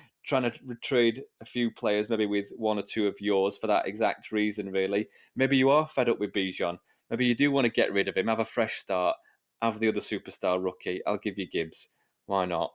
trying 0.26 0.44
to 0.44 0.52
trade 0.82 1.22
a 1.40 1.44
few 1.44 1.70
players, 1.70 2.08
maybe 2.08 2.26
with 2.26 2.50
one 2.56 2.78
or 2.78 2.82
two 2.82 3.06
of 3.06 3.20
yours 3.20 3.58
for 3.58 3.66
that 3.66 3.86
exact 3.86 4.32
reason. 4.32 4.70
Really, 4.70 5.08
maybe 5.36 5.56
you 5.56 5.70
are 5.70 5.88
fed 5.88 6.08
up 6.08 6.20
with 6.20 6.32
Bijan. 6.32 6.78
Maybe 7.10 7.26
you 7.26 7.34
do 7.34 7.50
want 7.50 7.64
to 7.64 7.72
get 7.72 7.92
rid 7.92 8.08
of 8.08 8.16
him, 8.16 8.28
have 8.28 8.38
a 8.38 8.44
fresh 8.44 8.74
start, 8.74 9.16
have 9.60 9.80
the 9.80 9.88
other 9.88 10.00
superstar 10.00 10.62
rookie. 10.62 11.00
I'll 11.06 11.18
give 11.18 11.38
you 11.38 11.48
Gibbs. 11.48 11.88
Why 12.26 12.44
not? 12.44 12.72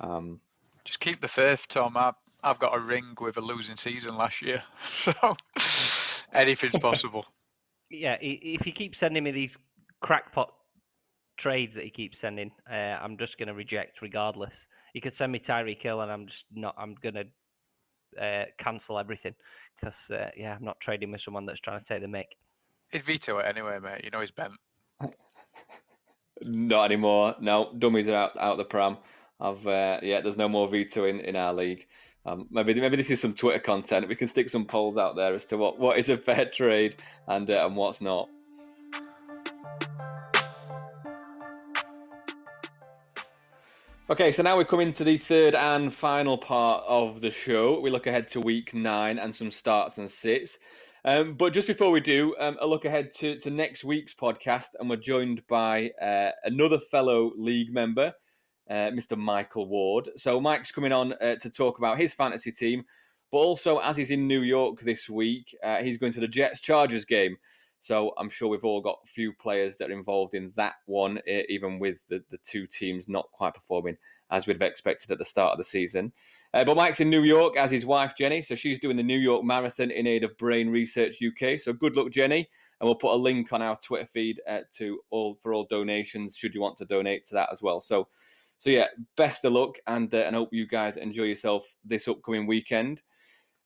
Um, 0.00 0.40
Just 0.84 1.00
keep 1.00 1.20
the 1.20 1.28
faith, 1.28 1.66
Tom. 1.68 1.96
I, 1.96 2.12
I've 2.42 2.60
got 2.60 2.76
a 2.76 2.80
ring 2.80 3.16
with 3.20 3.36
a 3.36 3.40
losing 3.40 3.76
season 3.76 4.16
last 4.16 4.42
year, 4.42 4.62
so. 4.88 5.12
Anything's 6.32 6.78
possible. 6.78 7.26
yeah, 7.90 8.16
if 8.20 8.62
he 8.62 8.72
keeps 8.72 8.98
sending 8.98 9.24
me 9.24 9.30
these 9.30 9.56
crackpot 10.00 10.52
trades 11.36 11.74
that 11.74 11.84
he 11.84 11.90
keeps 11.90 12.18
sending, 12.18 12.50
uh, 12.70 12.98
I'm 13.02 13.16
just 13.16 13.38
going 13.38 13.48
to 13.48 13.54
reject 13.54 14.02
regardless. 14.02 14.68
He 14.92 15.00
could 15.00 15.14
send 15.14 15.32
me 15.32 15.38
Tyreek 15.38 15.82
Hill, 15.82 16.00
and 16.00 16.10
I'm 16.10 16.26
just 16.26 16.46
not. 16.52 16.74
I'm 16.78 16.94
going 16.96 17.14
to 17.14 17.24
uh, 18.20 18.44
cancel 18.58 18.98
everything 18.98 19.34
because 19.76 20.10
uh, 20.10 20.30
yeah, 20.36 20.54
I'm 20.54 20.64
not 20.64 20.80
trading 20.80 21.12
with 21.12 21.20
someone 21.20 21.46
that's 21.46 21.60
trying 21.60 21.78
to 21.78 21.84
take 21.84 22.02
the 22.02 22.08
mick. 22.08 22.32
He'd 22.90 23.02
veto 23.02 23.38
it 23.38 23.46
anyway, 23.46 23.78
mate. 23.82 24.02
You 24.04 24.10
know 24.10 24.20
he's 24.20 24.30
bent. 24.30 24.54
not 26.42 26.84
anymore. 26.86 27.34
No, 27.40 27.72
dummies 27.78 28.08
are 28.08 28.14
out 28.14 28.38
out 28.38 28.56
the 28.56 28.64
pram. 28.64 28.98
I've 29.40 29.66
uh, 29.66 30.00
yeah, 30.02 30.20
there's 30.20 30.36
no 30.36 30.48
more 30.48 30.68
vetoing 30.68 31.20
in 31.20 31.36
our 31.36 31.52
league. 31.52 31.86
Um, 32.28 32.46
maybe 32.50 32.74
maybe 32.74 32.96
this 32.96 33.10
is 33.10 33.20
some 33.20 33.32
Twitter 33.32 33.58
content. 33.58 34.06
We 34.06 34.14
can 34.14 34.28
stick 34.28 34.50
some 34.50 34.66
polls 34.66 34.98
out 34.98 35.16
there 35.16 35.34
as 35.34 35.46
to 35.46 35.56
what, 35.56 35.78
what 35.78 35.96
is 35.96 36.10
a 36.10 36.18
fair 36.18 36.44
trade 36.44 36.96
and 37.26 37.50
uh, 37.50 37.64
and 37.64 37.74
what's 37.74 38.00
not. 38.02 38.28
Okay, 44.10 44.32
so 44.32 44.42
now 44.42 44.56
we're 44.56 44.64
coming 44.64 44.92
to 44.94 45.04
the 45.04 45.18
third 45.18 45.54
and 45.54 45.92
final 45.92 46.38
part 46.38 46.82
of 46.86 47.20
the 47.20 47.30
show. 47.30 47.80
We 47.80 47.90
look 47.90 48.06
ahead 48.06 48.28
to 48.28 48.40
week 48.40 48.74
nine 48.74 49.18
and 49.18 49.34
some 49.34 49.50
starts 49.50 49.98
and 49.98 50.10
sits. 50.10 50.58
Um, 51.04 51.34
but 51.34 51.52
just 51.52 51.66
before 51.66 51.90
we 51.90 52.00
do, 52.00 52.34
um, 52.38 52.56
a 52.60 52.66
look 52.66 52.84
ahead 52.86 53.12
to, 53.16 53.38
to 53.40 53.50
next 53.50 53.84
week's 53.84 54.14
podcast, 54.14 54.68
and 54.80 54.88
we're 54.88 54.96
joined 54.96 55.46
by 55.46 55.90
uh, 56.02 56.30
another 56.44 56.78
fellow 56.78 57.32
league 57.36 57.72
member, 57.72 58.14
uh, 58.70 58.90
Mr. 58.90 59.16
Michael 59.16 59.66
Ward. 59.68 60.10
So 60.16 60.40
Mike's 60.40 60.72
coming 60.72 60.92
on 60.92 61.14
uh, 61.14 61.36
to 61.36 61.50
talk 61.50 61.78
about 61.78 61.98
his 61.98 62.14
fantasy 62.14 62.52
team, 62.52 62.84
but 63.30 63.38
also 63.38 63.78
as 63.78 63.96
he's 63.96 64.10
in 64.10 64.26
New 64.26 64.42
York 64.42 64.80
this 64.80 65.08
week, 65.08 65.56
uh, 65.62 65.82
he's 65.82 65.98
going 65.98 66.12
to 66.12 66.20
the 66.20 66.28
Jets 66.28 66.60
Chargers 66.60 67.04
game. 67.04 67.36
So 67.80 68.12
I'm 68.18 68.28
sure 68.28 68.48
we've 68.48 68.64
all 68.64 68.80
got 68.80 68.98
a 69.04 69.06
few 69.06 69.32
players 69.32 69.76
that 69.76 69.90
are 69.90 69.94
involved 69.94 70.34
in 70.34 70.52
that 70.56 70.74
one, 70.86 71.20
even 71.48 71.78
with 71.78 72.02
the, 72.08 72.22
the 72.30 72.38
two 72.38 72.66
teams 72.66 73.08
not 73.08 73.30
quite 73.32 73.54
performing 73.54 73.96
as 74.30 74.46
we'd 74.46 74.60
have 74.60 74.68
expected 74.68 75.10
at 75.10 75.18
the 75.18 75.24
start 75.24 75.52
of 75.52 75.58
the 75.58 75.64
season. 75.64 76.12
Uh, 76.54 76.64
but 76.64 76.76
Mike's 76.76 77.00
in 77.00 77.10
New 77.10 77.22
York 77.22 77.56
as 77.56 77.70
his 77.70 77.86
wife 77.86 78.14
Jenny, 78.16 78.42
so 78.42 78.54
she's 78.54 78.80
doing 78.80 78.96
the 78.96 79.02
New 79.02 79.18
York 79.18 79.44
Marathon 79.44 79.90
in 79.90 80.06
aid 80.06 80.24
of 80.24 80.36
Brain 80.38 80.70
Research 80.70 81.18
UK. 81.22 81.58
So 81.58 81.72
good 81.72 81.96
luck, 81.96 82.10
Jenny, 82.10 82.48
and 82.80 82.88
we'll 82.88 82.96
put 82.96 83.14
a 83.14 83.16
link 83.16 83.52
on 83.52 83.62
our 83.62 83.76
Twitter 83.76 84.06
feed 84.06 84.40
uh, 84.48 84.60
to 84.74 84.98
all 85.10 85.36
for 85.40 85.54
all 85.54 85.66
donations 85.70 86.36
should 86.36 86.54
you 86.54 86.60
want 86.60 86.76
to 86.78 86.84
donate 86.84 87.26
to 87.26 87.34
that 87.34 87.50
as 87.52 87.62
well. 87.62 87.80
So 87.80 88.08
so 88.58 88.70
yeah, 88.70 88.86
best 89.16 89.44
of 89.44 89.52
luck, 89.52 89.76
and 89.86 90.12
uh, 90.12 90.18
and 90.18 90.34
hope 90.34 90.52
you 90.52 90.66
guys 90.66 90.96
enjoy 90.96 91.24
yourself 91.24 91.72
this 91.84 92.08
upcoming 92.08 92.46
weekend. 92.46 93.02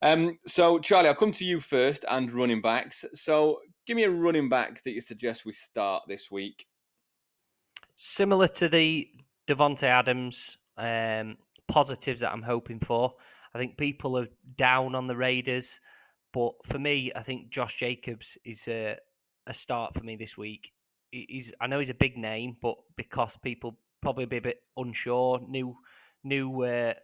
Um, 0.02 0.38
so 0.46 0.78
Charlie, 0.78 1.08
I'll 1.08 1.14
come 1.14 1.32
to 1.32 1.44
you 1.44 1.60
first 1.60 2.04
and 2.10 2.30
running 2.30 2.60
backs. 2.60 3.04
So 3.14 3.60
give 3.86 3.96
me 3.96 4.04
a 4.04 4.10
running 4.10 4.48
back 4.48 4.82
that 4.82 4.90
you 4.90 5.00
suggest 5.00 5.46
we 5.46 5.52
start 5.52 6.02
this 6.08 6.30
week. 6.30 6.66
Similar 7.94 8.48
to 8.48 8.68
the 8.68 9.08
Davante 9.46 9.84
Adams 9.84 10.58
um, 10.76 11.36
positives 11.68 12.20
that 12.20 12.32
I'm 12.32 12.42
hoping 12.42 12.80
for. 12.80 13.14
I 13.54 13.58
think 13.58 13.76
people 13.76 14.18
are 14.18 14.28
down 14.56 14.94
on 14.94 15.06
the 15.06 15.16
Raiders, 15.16 15.80
but 16.32 16.52
for 16.64 16.78
me, 16.78 17.12
I 17.14 17.22
think 17.22 17.50
Josh 17.50 17.76
Jacobs 17.76 18.36
is 18.44 18.66
a, 18.66 18.96
a 19.46 19.54
start 19.54 19.94
for 19.94 20.02
me 20.02 20.16
this 20.16 20.36
week. 20.36 20.72
He's 21.10 21.52
I 21.60 21.66
know 21.66 21.78
he's 21.78 21.90
a 21.90 21.94
big 21.94 22.16
name, 22.16 22.56
but 22.60 22.76
because 22.96 23.36
people 23.36 23.78
probably 24.02 24.26
be 24.26 24.36
a 24.36 24.42
bit 24.42 24.62
unsure. 24.76 25.40
New, 25.48 25.76
new. 26.24 26.62
Uh, 26.62 26.94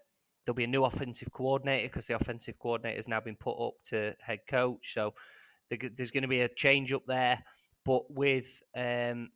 there'll 0.45 0.57
be 0.57 0.65
a 0.65 0.67
new 0.67 0.85
offensive 0.85 1.33
coordinator 1.33 1.89
because 1.89 2.07
the 2.07 2.15
offensive 2.15 2.59
coordinator 2.59 2.97
has 2.97 3.09
now 3.09 3.21
been 3.21 3.37
put 3.37 3.57
up 3.59 3.75
to 3.85 4.15
head 4.21 4.41
coach. 4.49 4.95
So 4.95 5.15
there's 5.71 6.11
going 6.11 6.23
to 6.23 6.29
be 6.29 6.41
a 6.41 6.49
change 6.49 6.93
up 6.93 7.05
there. 7.07 7.43
But 7.85 8.11
with 8.11 8.63
um, 8.77 9.31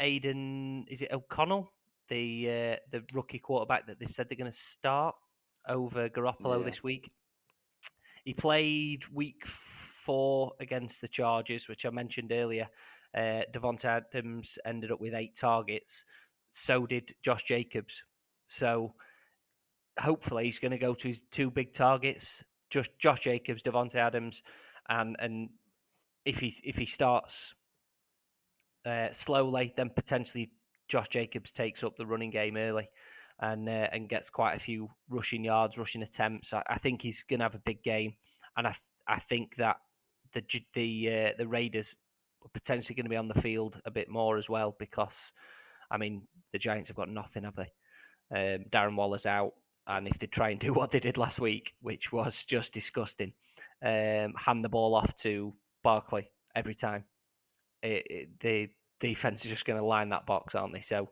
Aidan, 0.00 0.86
is 0.88 1.02
it 1.02 1.12
O'Connell, 1.12 1.72
the 2.08 2.48
uh, 2.48 2.76
the 2.90 3.04
rookie 3.12 3.38
quarterback 3.38 3.86
that 3.86 3.98
they 3.98 4.06
said 4.06 4.28
they're 4.28 4.38
going 4.38 4.50
to 4.50 4.56
start 4.56 5.14
over 5.68 6.08
Garoppolo 6.08 6.60
yeah. 6.60 6.64
this 6.64 6.82
week? 6.82 7.10
He 8.24 8.34
played 8.34 9.08
week 9.08 9.46
four 9.46 10.52
against 10.60 11.00
the 11.00 11.08
Chargers, 11.08 11.68
which 11.68 11.86
I 11.86 11.90
mentioned 11.90 12.32
earlier. 12.32 12.68
Uh, 13.14 13.42
Davante 13.52 13.86
Adams 13.86 14.58
ended 14.66 14.92
up 14.92 15.00
with 15.00 15.14
eight 15.14 15.34
targets 15.34 16.04
so 16.50 16.86
did 16.86 17.14
Josh 17.22 17.44
Jacobs. 17.44 18.02
So 18.46 18.94
hopefully 19.98 20.44
he's 20.44 20.58
going 20.58 20.72
to 20.72 20.78
go 20.78 20.94
to 20.94 21.08
his 21.08 21.20
two 21.30 21.50
big 21.50 21.72
targets, 21.72 22.42
just 22.70 22.90
Josh 22.98 23.20
Jacobs, 23.20 23.62
Davante 23.62 23.96
Adams, 23.96 24.42
and 24.88 25.16
and 25.18 25.50
if 26.24 26.40
he 26.40 26.54
if 26.64 26.76
he 26.76 26.86
starts 26.86 27.54
uh, 28.86 29.08
slowly, 29.10 29.72
then 29.76 29.90
potentially 29.90 30.50
Josh 30.88 31.08
Jacobs 31.08 31.52
takes 31.52 31.84
up 31.84 31.96
the 31.96 32.06
running 32.06 32.30
game 32.30 32.56
early 32.56 32.88
and 33.40 33.68
uh, 33.68 33.88
and 33.92 34.08
gets 34.08 34.30
quite 34.30 34.54
a 34.54 34.60
few 34.60 34.88
rushing 35.08 35.44
yards, 35.44 35.78
rushing 35.78 36.02
attempts. 36.02 36.52
I, 36.52 36.62
I 36.68 36.78
think 36.78 37.02
he's 37.02 37.22
going 37.22 37.40
to 37.40 37.44
have 37.44 37.54
a 37.54 37.60
big 37.60 37.82
game, 37.82 38.14
and 38.56 38.66
I 38.66 38.70
th- 38.70 38.82
I 39.06 39.18
think 39.18 39.56
that 39.56 39.76
the 40.32 40.42
the 40.74 41.08
uh, 41.08 41.30
the 41.38 41.46
Raiders 41.46 41.94
are 42.44 42.50
potentially 42.50 42.94
going 42.94 43.04
to 43.04 43.10
be 43.10 43.16
on 43.16 43.28
the 43.28 43.40
field 43.40 43.80
a 43.84 43.90
bit 43.90 44.08
more 44.08 44.36
as 44.36 44.48
well 44.48 44.76
because 44.78 45.32
I 45.90 45.98
mean, 45.98 46.22
the 46.52 46.58
Giants 46.58 46.88
have 46.88 46.96
got 46.96 47.08
nothing, 47.08 47.44
have 47.44 47.56
they? 47.56 47.70
Um, 48.30 48.64
Darren 48.70 48.96
Waller's 48.96 49.26
out, 49.26 49.52
and 49.86 50.06
if 50.06 50.18
they 50.18 50.26
try 50.26 50.50
and 50.50 50.60
do 50.60 50.72
what 50.74 50.90
they 50.90 51.00
did 51.00 51.18
last 51.18 51.40
week, 51.40 51.74
which 51.80 52.12
was 52.12 52.44
just 52.44 52.74
disgusting, 52.74 53.32
um, 53.84 54.34
hand 54.36 54.64
the 54.64 54.68
ball 54.68 54.94
off 54.94 55.14
to 55.16 55.54
Barkley 55.82 56.30
every 56.54 56.74
time, 56.74 57.04
it, 57.82 58.06
it, 58.10 58.28
the 58.40 58.68
defense 59.00 59.44
is 59.44 59.50
just 59.50 59.64
going 59.64 59.78
to 59.78 59.84
line 59.84 60.08
that 60.10 60.26
box, 60.26 60.54
aren't 60.54 60.74
they? 60.74 60.80
So, 60.80 61.08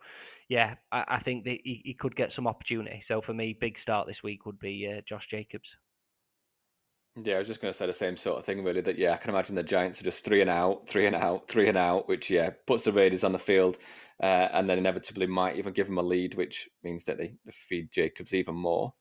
yeah, 0.48 0.74
I, 0.90 1.04
I 1.08 1.18
think 1.18 1.44
that 1.44 1.58
he, 1.64 1.82
he, 1.84 1.94
could 1.94 2.16
get 2.16 2.32
some 2.32 2.46
opportunity. 2.46 3.00
So 3.00 3.20
for 3.20 3.32
me, 3.32 3.56
big 3.58 3.78
start 3.78 4.06
this 4.06 4.22
week 4.22 4.46
would 4.46 4.58
be 4.58 4.92
uh, 4.92 5.00
Josh 5.02 5.26
Jacobs. 5.28 5.76
Yeah, 7.24 7.36
I 7.36 7.38
was 7.38 7.48
just 7.48 7.62
going 7.62 7.72
to 7.72 7.76
say 7.76 7.86
the 7.86 7.94
same 7.94 8.16
sort 8.16 8.38
of 8.38 8.44
thing, 8.44 8.62
really. 8.62 8.82
That 8.82 8.98
yeah, 8.98 9.12
I 9.12 9.16
can 9.16 9.30
imagine 9.30 9.54
the 9.54 9.62
Giants 9.62 10.00
are 10.00 10.04
just 10.04 10.22
three 10.22 10.42
and 10.42 10.50
out, 10.50 10.86
three 10.86 11.06
and 11.06 11.16
out, 11.16 11.48
three 11.48 11.66
and 11.66 11.78
out, 11.78 12.08
which 12.08 12.28
yeah 12.28 12.50
puts 12.66 12.84
the 12.84 12.92
Raiders 12.92 13.24
on 13.24 13.32
the 13.32 13.38
field, 13.38 13.78
uh, 14.22 14.48
and 14.52 14.68
then 14.68 14.78
inevitably 14.78 15.26
might 15.26 15.56
even 15.56 15.72
give 15.72 15.86
them 15.86 15.96
a 15.96 16.02
lead, 16.02 16.34
which 16.34 16.68
means 16.84 17.04
that 17.04 17.16
they 17.16 17.32
feed 17.50 17.90
Jacobs 17.90 18.34
even 18.34 18.54
more. 18.54 18.92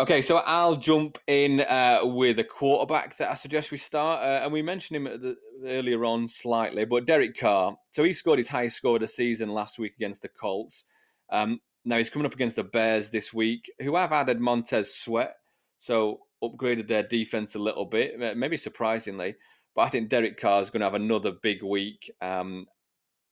Okay, 0.00 0.22
so 0.22 0.38
I'll 0.38 0.76
jump 0.76 1.18
in 1.28 1.60
uh, 1.60 2.00
with 2.02 2.38
a 2.40 2.44
quarterback 2.44 3.16
that 3.18 3.30
I 3.30 3.34
suggest 3.34 3.70
we 3.70 3.78
start, 3.78 4.22
uh, 4.22 4.42
and 4.42 4.52
we 4.52 4.62
mentioned 4.62 4.96
him 4.96 5.04
the, 5.04 5.36
earlier 5.64 6.04
on 6.04 6.26
slightly, 6.26 6.84
but 6.84 7.06
Derek 7.06 7.38
Carr. 7.38 7.76
So 7.92 8.02
he 8.02 8.12
scored 8.12 8.38
his 8.38 8.48
highest 8.48 8.76
score 8.76 8.96
of 8.96 9.00
the 9.00 9.06
season 9.06 9.50
last 9.50 9.78
week 9.78 9.94
against 9.94 10.22
the 10.22 10.28
Colts. 10.28 10.84
Um, 11.30 11.60
now 11.84 11.96
he's 11.96 12.10
coming 12.10 12.26
up 12.26 12.34
against 12.34 12.56
the 12.56 12.64
Bears 12.64 13.10
this 13.10 13.32
week, 13.32 13.70
who 13.80 13.94
have 13.94 14.10
added 14.10 14.40
Montez 14.40 14.94
Sweat 14.94 15.34
so 15.78 16.20
upgraded 16.42 16.88
their 16.88 17.02
defense 17.02 17.54
a 17.54 17.58
little 17.58 17.84
bit, 17.84 18.36
maybe 18.36 18.56
surprisingly. 18.56 19.34
But 19.74 19.82
I 19.82 19.88
think 19.88 20.08
Derek 20.08 20.40
Carr 20.40 20.60
is 20.60 20.70
going 20.70 20.80
to 20.80 20.86
have 20.86 20.94
another 20.94 21.32
big 21.42 21.62
week. 21.62 22.10
Um, 22.20 22.66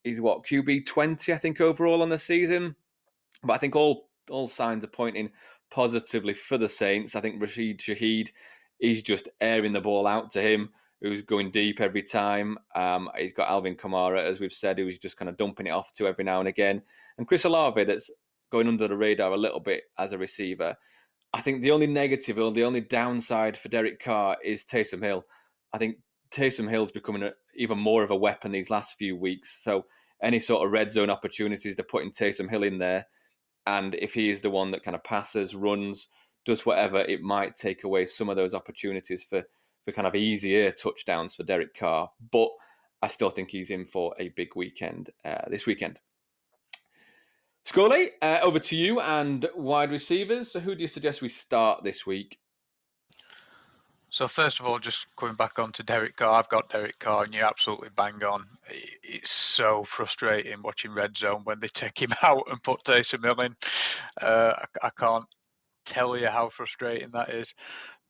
he's 0.04 0.20
what 0.20 0.44
QB 0.44 0.86
twenty, 0.86 1.32
I 1.32 1.36
think, 1.36 1.60
overall 1.60 2.02
on 2.02 2.08
the 2.08 2.18
season. 2.18 2.76
But 3.42 3.54
I 3.54 3.58
think 3.58 3.76
all 3.76 4.08
all 4.30 4.48
signs 4.48 4.84
are 4.84 4.88
pointing 4.88 5.30
positively 5.70 6.34
for 6.34 6.58
the 6.58 6.68
Saints. 6.68 7.16
I 7.16 7.20
think 7.20 7.40
Rashid 7.40 7.80
Shaheed 7.80 8.30
is 8.80 9.02
just 9.02 9.28
airing 9.40 9.72
the 9.72 9.80
ball 9.80 10.06
out 10.06 10.30
to 10.30 10.42
him, 10.42 10.70
who's 11.00 11.22
going 11.22 11.50
deep 11.50 11.80
every 11.80 12.02
time. 12.02 12.58
Um, 12.74 13.10
he's 13.16 13.32
got 13.32 13.48
Alvin 13.48 13.76
Kamara, 13.76 14.22
as 14.22 14.40
we've 14.40 14.52
said, 14.52 14.78
who's 14.78 14.98
just 14.98 15.16
kind 15.16 15.28
of 15.28 15.36
dumping 15.36 15.66
it 15.66 15.70
off 15.70 15.92
to 15.94 16.06
every 16.06 16.24
now 16.24 16.40
and 16.40 16.48
again. 16.48 16.82
And 17.18 17.26
Chris 17.26 17.44
Olave, 17.44 17.84
that's 17.84 18.10
going 18.52 18.68
under 18.68 18.88
the 18.88 18.96
radar 18.96 19.32
a 19.32 19.36
little 19.36 19.60
bit 19.60 19.84
as 19.98 20.12
a 20.12 20.18
receiver. 20.18 20.76
I 21.36 21.42
think 21.42 21.60
the 21.60 21.72
only 21.72 21.86
negative 21.86 22.38
or 22.38 22.50
the 22.50 22.64
only 22.64 22.80
downside 22.80 23.58
for 23.58 23.68
Derek 23.68 24.00
Carr 24.00 24.38
is 24.42 24.64
Taysom 24.64 25.02
Hill. 25.02 25.22
I 25.70 25.76
think 25.76 25.96
Taysom 26.30 26.68
Hill's 26.68 26.90
becoming 26.90 27.24
a, 27.24 27.32
even 27.54 27.78
more 27.78 28.02
of 28.02 28.10
a 28.10 28.16
weapon 28.16 28.52
these 28.52 28.70
last 28.70 28.96
few 28.96 29.14
weeks. 29.14 29.62
So 29.62 29.84
any 30.22 30.40
sort 30.40 30.64
of 30.64 30.72
red 30.72 30.90
zone 30.90 31.10
opportunities, 31.10 31.76
they're 31.76 31.84
putting 31.84 32.10
Taysom 32.10 32.48
Hill 32.48 32.62
in 32.62 32.78
there. 32.78 33.06
And 33.66 33.94
if 33.96 34.14
he 34.14 34.30
is 34.30 34.40
the 34.40 34.48
one 34.48 34.70
that 34.70 34.82
kind 34.82 34.94
of 34.94 35.04
passes, 35.04 35.54
runs, 35.54 36.08
does 36.46 36.64
whatever, 36.64 37.00
it 37.00 37.20
might 37.20 37.54
take 37.54 37.84
away 37.84 38.06
some 38.06 38.30
of 38.30 38.36
those 38.36 38.54
opportunities 38.54 39.22
for, 39.22 39.42
for 39.84 39.92
kind 39.92 40.06
of 40.06 40.14
easier 40.14 40.72
touchdowns 40.72 41.36
for 41.36 41.42
Derek 41.42 41.74
Carr. 41.74 42.08
But 42.32 42.48
I 43.02 43.08
still 43.08 43.28
think 43.28 43.50
he's 43.50 43.70
in 43.70 43.84
for 43.84 44.14
a 44.18 44.30
big 44.30 44.56
weekend 44.56 45.10
uh, 45.22 45.42
this 45.50 45.66
weekend. 45.66 46.00
Scully, 47.66 48.12
uh, 48.22 48.38
over 48.42 48.60
to 48.60 48.76
you 48.76 49.00
and 49.00 49.44
wide 49.56 49.90
receivers. 49.90 50.52
So, 50.52 50.60
who 50.60 50.76
do 50.76 50.82
you 50.82 50.86
suggest 50.86 51.20
we 51.20 51.28
start 51.28 51.82
this 51.82 52.06
week? 52.06 52.38
So 54.08 54.28
first 54.28 54.60
of 54.60 54.66
all, 54.66 54.78
just 54.78 55.04
coming 55.16 55.34
back 55.34 55.58
on 55.58 55.72
to 55.72 55.82
Derek 55.82 56.14
Carr, 56.14 56.38
I've 56.38 56.48
got 56.48 56.68
Derek 56.68 56.96
Carr, 57.00 57.24
and 57.24 57.34
you're 57.34 57.44
absolutely 57.44 57.88
bang 57.96 58.22
on. 58.22 58.46
It's 59.02 59.30
so 59.32 59.82
frustrating 59.82 60.62
watching 60.62 60.94
Red 60.94 61.16
Zone 61.16 61.40
when 61.42 61.58
they 61.58 61.66
take 61.66 62.00
him 62.00 62.12
out 62.22 62.44
and 62.48 62.62
put 62.62 62.84
Taysom 62.84 63.24
Hill 63.24 63.44
in. 63.44 63.56
Uh, 64.22 64.52
I, 64.82 64.86
I, 64.86 64.90
can't 64.96 65.26
tell 65.84 66.16
you 66.16 66.28
how 66.28 66.48
frustrating 66.48 67.10
that 67.14 67.30
is, 67.30 67.52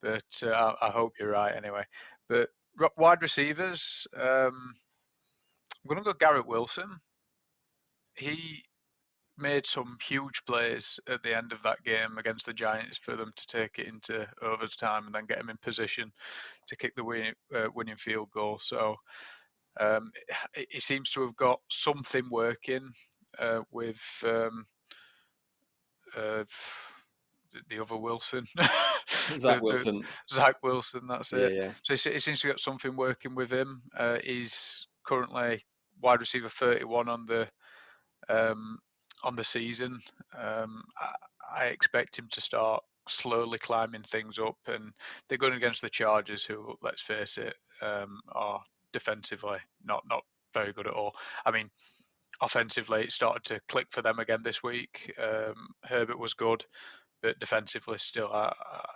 but 0.03 0.43
uh, 0.45 0.75
I, 0.83 0.91
hope 0.91 1.15
you're 1.19 1.31
right 1.31 1.57
anyway. 1.57 1.85
But 2.29 2.51
wide 2.99 3.23
receivers, 3.23 4.07
um, 4.15 4.75
I'm 5.83 5.89
going 5.89 6.05
to 6.05 6.05
go 6.05 6.13
Garrett 6.13 6.47
Wilson. 6.47 7.01
He 8.17 8.63
made 9.39 9.67
some 9.67 9.97
huge 10.03 10.43
plays 10.47 10.99
at 11.09 11.23
the 11.23 11.37
end 11.37 11.53
of 11.53 11.63
that 11.63 11.83
game 11.85 12.19
against 12.19 12.47
the 12.47 12.53
Giants 12.53 12.97
for 12.97 13.17
them 13.17 13.31
to 13.35 13.47
take 13.47 13.79
it 13.79 13.87
into 13.87 14.27
overtime 14.43 15.07
and 15.07 15.15
then 15.15 15.27
get 15.27 15.39
them 15.39 15.51
in 15.51 15.57
position 15.59 16.13
to 16.69 16.77
kick 16.77 16.95
the 16.95 17.05
winning, 17.05 17.35
uh, 17.55 17.69
winning 17.75 17.97
field 17.97 18.31
goal. 18.33 18.59
So 18.59 18.97
um, 19.79 20.11
he 20.71 20.81
seems 20.81 21.11
to 21.11 21.23
have 21.23 21.37
got 21.37 21.61
something 21.71 22.29
working 22.31 22.91
uh, 23.39 23.61
with 23.71 24.03
um, 24.25 24.65
uh, 26.17 26.45
the 27.69 27.81
other 27.81 27.97
Wilson. 27.97 28.45
Zach 29.09 29.63
Wilson. 29.63 30.01
Zach 30.31 30.57
Wilson, 30.63 31.07
that's 31.09 31.33
it. 31.33 31.53
Yeah, 31.53 31.63
yeah. 31.65 31.71
So 31.83 32.11
he, 32.11 32.19
seems 32.19 32.41
to 32.41 32.49
get 32.49 32.61
something 32.61 32.97
working 32.97 33.35
with 33.35 33.51
him. 33.51 33.83
Uh, 33.97 34.19
he's 34.23 34.89
currently 35.07 35.61
wide 36.03 36.21
receiver 36.21 36.49
31 36.49 37.09
on 37.09 37.27
the 37.27 37.49
um, 38.29 38.79
on 39.23 39.37
the 39.37 39.45
season. 39.45 40.01
Um, 40.37 40.83
I, 40.99 41.15
I, 41.63 41.65
expect 41.67 42.19
him 42.19 42.29
to 42.33 42.41
start 42.41 42.83
slowly 43.09 43.59
climbing 43.59 44.03
things 44.03 44.39
up, 44.39 44.57
and 44.67 44.93
they're 45.29 45.39
going 45.39 45.55
against 45.55 45.83
the 45.83 45.89
Chargers, 45.89 46.45
who, 46.45 46.75
let's 46.83 47.03
face 47.03 47.39
it, 47.39 47.55
um, 47.83 48.21
are 48.33 48.63
defensively 48.93 49.59
not 49.85 50.03
not 50.09 50.23
very 50.55 50.73
good 50.73 50.87
at 50.87 50.95
all. 50.95 51.15
I 51.45 51.51
mean, 51.51 51.71
offensively, 52.41 53.03
it 53.03 53.13
started 53.13 53.45
to 53.45 53.61
click 53.69 53.87
for 53.91 54.03
them 54.03 54.19
again 54.19 54.41
this 54.43 54.63
week. 54.63 55.13
Um, 55.23 55.69
Herbert 55.85 56.19
was 56.19 56.35
good, 56.35 56.65
but 57.23 57.39
defensively, 57.39 57.99
still, 57.99 58.33
I, 58.33 58.55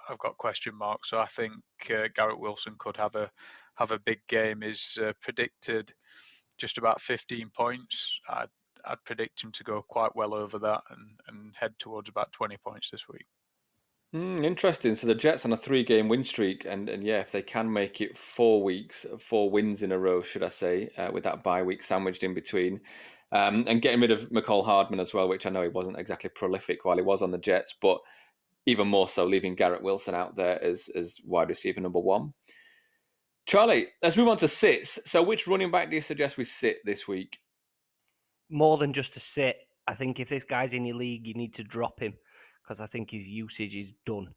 have 0.08 0.18
got 0.18 0.38
question 0.38 0.74
marks. 0.74 1.10
So 1.10 1.18
I 1.18 1.26
think 1.26 1.52
uh, 1.90 2.08
Garrett 2.14 2.40
Wilson 2.40 2.74
could 2.78 2.96
have 2.96 3.14
a 3.14 3.30
have 3.76 3.92
a 3.92 3.98
big 3.98 4.20
game. 4.28 4.62
Is 4.62 4.98
uh, 5.02 5.12
predicted 5.20 5.92
just 6.58 6.78
about 6.78 7.00
15 7.00 7.50
points. 7.56 8.20
I 8.28 8.46
I'd 8.84 9.04
predict 9.04 9.42
him 9.42 9.52
to 9.52 9.64
go 9.64 9.82
quite 9.82 10.14
well 10.14 10.34
over 10.34 10.58
that 10.58 10.82
and, 10.90 11.20
and 11.28 11.54
head 11.58 11.74
towards 11.78 12.08
about 12.08 12.32
20 12.32 12.56
points 12.58 12.90
this 12.90 13.08
week. 13.08 13.26
Mm, 14.14 14.44
interesting. 14.44 14.96
So 14.96 15.06
the 15.06 15.14
Jets 15.14 15.44
on 15.44 15.52
a 15.52 15.56
three-game 15.56 16.08
win 16.08 16.24
streak, 16.24 16.64
and 16.68 16.88
and 16.88 17.04
yeah, 17.04 17.20
if 17.20 17.30
they 17.30 17.42
can 17.42 17.72
make 17.72 18.00
it 18.00 18.18
four 18.18 18.62
weeks, 18.62 19.06
four 19.20 19.50
wins 19.50 19.84
in 19.84 19.92
a 19.92 19.98
row, 19.98 20.20
should 20.20 20.42
I 20.42 20.48
say, 20.48 20.90
uh, 20.98 21.10
with 21.12 21.22
that 21.24 21.44
bye 21.44 21.62
week 21.62 21.82
sandwiched 21.82 22.24
in 22.24 22.34
between, 22.34 22.80
um, 23.30 23.64
and 23.68 23.80
getting 23.80 24.00
rid 24.00 24.10
of 24.10 24.28
Mecole 24.30 24.64
Hardman 24.64 24.98
as 24.98 25.14
well, 25.14 25.28
which 25.28 25.46
I 25.46 25.50
know 25.50 25.62
he 25.62 25.68
wasn't 25.68 25.98
exactly 25.98 26.30
prolific 26.30 26.84
while 26.84 26.96
he 26.96 27.02
was 27.02 27.22
on 27.22 27.30
the 27.30 27.38
Jets, 27.38 27.76
but 27.80 28.00
even 28.66 28.88
more 28.88 29.08
so, 29.08 29.24
leaving 29.24 29.54
Garrett 29.54 29.82
Wilson 29.82 30.16
out 30.16 30.34
there 30.34 30.60
as 30.62 30.88
as 30.96 31.20
wide 31.24 31.48
receiver 31.48 31.80
number 31.80 32.00
one. 32.00 32.34
Charlie, 33.46 33.86
let's 34.02 34.16
move 34.16 34.28
on 34.28 34.36
to 34.38 34.48
sits. 34.48 34.98
So, 35.04 35.22
which 35.22 35.46
running 35.46 35.70
back 35.70 35.88
do 35.88 35.94
you 35.94 36.00
suggest 36.00 36.36
we 36.36 36.44
sit 36.44 36.78
this 36.84 37.06
week? 37.06 37.38
More 38.50 38.78
than 38.78 38.92
just 38.92 39.12
to 39.14 39.20
sit. 39.20 39.56
I 39.86 39.94
think 39.94 40.20
if 40.20 40.28
this 40.28 40.44
guy's 40.44 40.74
in 40.74 40.84
your 40.84 40.96
league, 40.96 41.26
you 41.26 41.34
need 41.34 41.54
to 41.54 41.64
drop 41.64 42.00
him 42.00 42.14
because 42.62 42.80
I 42.80 42.86
think 42.86 43.10
his 43.10 43.26
usage 43.26 43.76
is 43.76 43.92
done. 44.04 44.28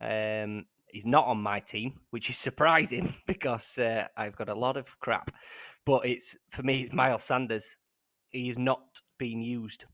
Um, 0.00 0.66
he's 0.90 1.06
not 1.06 1.26
on 1.26 1.38
my 1.38 1.60
team, 1.60 2.00
which 2.10 2.30
is 2.30 2.38
surprising 2.38 3.14
because 3.26 3.78
uh, 3.78 4.06
I've 4.16 4.36
got 4.36 4.48
a 4.48 4.54
lot 4.54 4.76
of 4.76 4.98
crap. 5.00 5.30
But 5.84 6.06
it's 6.06 6.36
for 6.50 6.62
me, 6.62 6.82
it's 6.82 6.92
Miles 6.92 7.24
Sanders. 7.24 7.76
He 8.30 8.50
is 8.50 8.58
not 8.58 9.00
being 9.18 9.40
used 9.40 9.86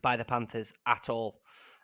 by 0.00 0.16
the 0.16 0.24
Panthers 0.24 0.72
at 0.86 1.10
all. 1.10 1.40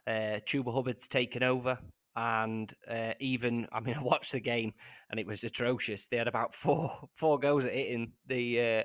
Uh, 0.07 0.40
Chuba 0.47 0.73
Hubbard's 0.73 1.07
taken 1.09 1.42
over, 1.42 1.79
and 2.16 2.73
uh, 2.90 3.12
even 3.21 3.68
I 3.73 3.81
mean, 3.81 3.97
I 3.97 4.03
watched 4.03 4.33
the 4.33 4.40
game 4.40 4.73
and 5.11 5.21
it 5.21 5.27
was 5.27 5.44
atrocious. 5.44 6.07
They 6.07 6.16
had 6.16 6.29
about 6.29 6.55
four 6.55 7.09
four 7.12 7.38
goes 7.38 7.64
at 7.64 7.75
hitting 7.75 8.12
the 8.27 8.61
uh, 8.61 8.83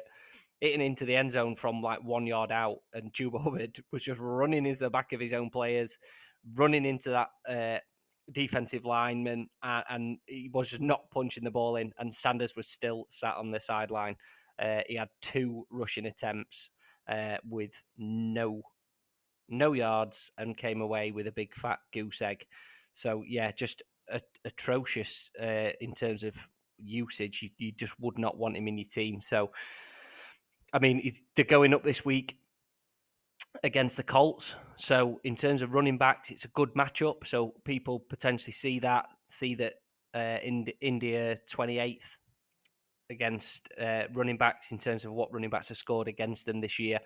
hitting 0.63 0.80
into 0.80 1.04
the 1.04 1.13
end 1.13 1.30
zone 1.30 1.58
from 1.58 1.82
like 1.82 2.02
one 2.06 2.26
yard 2.26 2.49
out, 2.49 2.78
and 2.93 3.12
Chuba 3.12 3.41
Hubbard 3.43 3.84
was 3.91 4.02
just 4.02 4.21
running 4.21 4.65
into 4.65 4.80
the 4.80 4.89
back 4.89 5.12
of 5.12 5.19
his 5.19 5.34
own 5.34 5.49
players, 5.49 5.97
running 6.56 6.86
into 6.86 7.10
that 7.10 7.28
uh, 7.49 7.80
defensive 8.32 8.86
lineman, 8.86 9.49
uh, 9.62 9.82
and 9.89 10.19
he 10.26 10.49
was 10.54 10.69
just 10.69 10.82
not 10.82 11.12
punching 11.12 11.43
the 11.43 11.52
ball 11.52 11.76
in. 11.76 11.91
And 11.99 12.13
Sanders 12.13 12.56
was 12.56 12.67
still 12.67 13.08
sat 13.10 13.36
on 13.36 13.52
the 13.52 13.60
sideline. 13.60 14.15
Uh, 14.58 14.80
he 14.88 14.95
had 14.95 15.10
two 15.21 15.67
rushing 15.69 16.06
attempts 16.06 16.69
uh, 17.12 17.36
with 17.45 17.84
no 17.97 18.62
no 19.49 19.73
yards 19.73 20.32
and 20.38 20.56
came 20.56 20.80
away 20.80 21.12
with 21.12 21.28
a 21.28 21.32
big 21.34 21.54
fat 21.54 21.80
goose 21.93 22.21
egg. 22.21 22.45
So 22.93 23.21
yeah, 23.28 23.52
just 23.52 23.82
a, 24.10 24.21
atrocious 24.45 25.30
uh, 25.41 25.71
in 25.82 25.93
terms 25.93 26.23
of 26.23 26.36
usage. 26.78 27.41
You, 27.41 27.49
you, 27.58 27.73
just 27.73 27.99
would 27.99 28.17
not 28.17 28.38
want 28.38 28.56
him 28.56 28.69
in 28.69 28.78
your 28.78 28.88
team. 28.89 29.19
So 29.19 29.52
I 30.74 30.80
mean, 30.80 31.14
they're 31.36 31.46
going 31.46 31.74
up 31.74 31.84
this 31.84 32.04
week 32.04 32.40
against 33.64 33.96
the 33.96 34.04
Colts. 34.04 34.56
So, 34.76 35.20
in 35.24 35.36
terms 35.36 35.62
of 35.62 35.76
running 35.76 36.00
backs, 36.00 36.32
it's 36.32 36.46
a 36.46 36.50
good 36.50 36.74
matchup. 36.74 37.28
So, 37.28 37.54
people 37.64 38.00
potentially 38.10 38.54
see 38.54 38.80
that, 38.80 39.06
see 39.28 39.54
that 39.56 39.74
uh, 40.16 40.40
in 40.44 40.66
India 40.82 41.38
28th 41.50 42.18
against 43.12 43.70
uh, 43.80 44.04
running 44.14 44.38
backs 44.38 44.72
in 44.72 44.80
terms 44.80 45.06
of 45.06 45.12
what 45.12 45.32
running 45.32 45.52
backs 45.52 45.70
have 45.70 45.78
scored 45.78 46.08
against 46.08 46.48
them 46.48 46.60
this 46.60 46.80
year. 46.80 47.00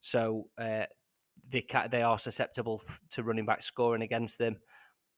So, 0.00 0.48
uh, 0.58 0.84
they 1.50 1.66
they 1.90 2.02
are 2.02 2.18
susceptible 2.18 2.82
to 3.10 3.22
running 3.22 3.44
back 3.44 3.62
scoring 3.62 4.02
against 4.02 4.38
them. 4.38 4.56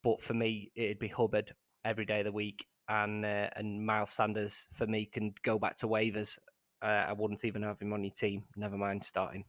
But 0.02 0.20
for 0.20 0.34
me, 0.34 0.72
it'd 0.74 0.98
be 0.98 1.08
Hubbard 1.08 1.54
every 1.84 2.06
day 2.06 2.20
of 2.20 2.24
the 2.24 2.32
week, 2.32 2.66
and 2.88 3.24
uh, 3.24 3.50
and 3.54 3.86
Miles 3.86 4.10
Sanders 4.10 4.66
for 4.72 4.86
me 4.88 5.06
can 5.06 5.32
go 5.44 5.60
back 5.60 5.76
to 5.76 5.86
waivers 5.86 6.38
uh, 6.84 7.06
I 7.08 7.12
wouldn't 7.14 7.44
even 7.44 7.62
have 7.62 7.80
him 7.80 7.92
on 7.92 8.04
your 8.04 8.12
team. 8.12 8.44
Never 8.56 8.76
mind 8.76 9.02
starting. 9.02 9.44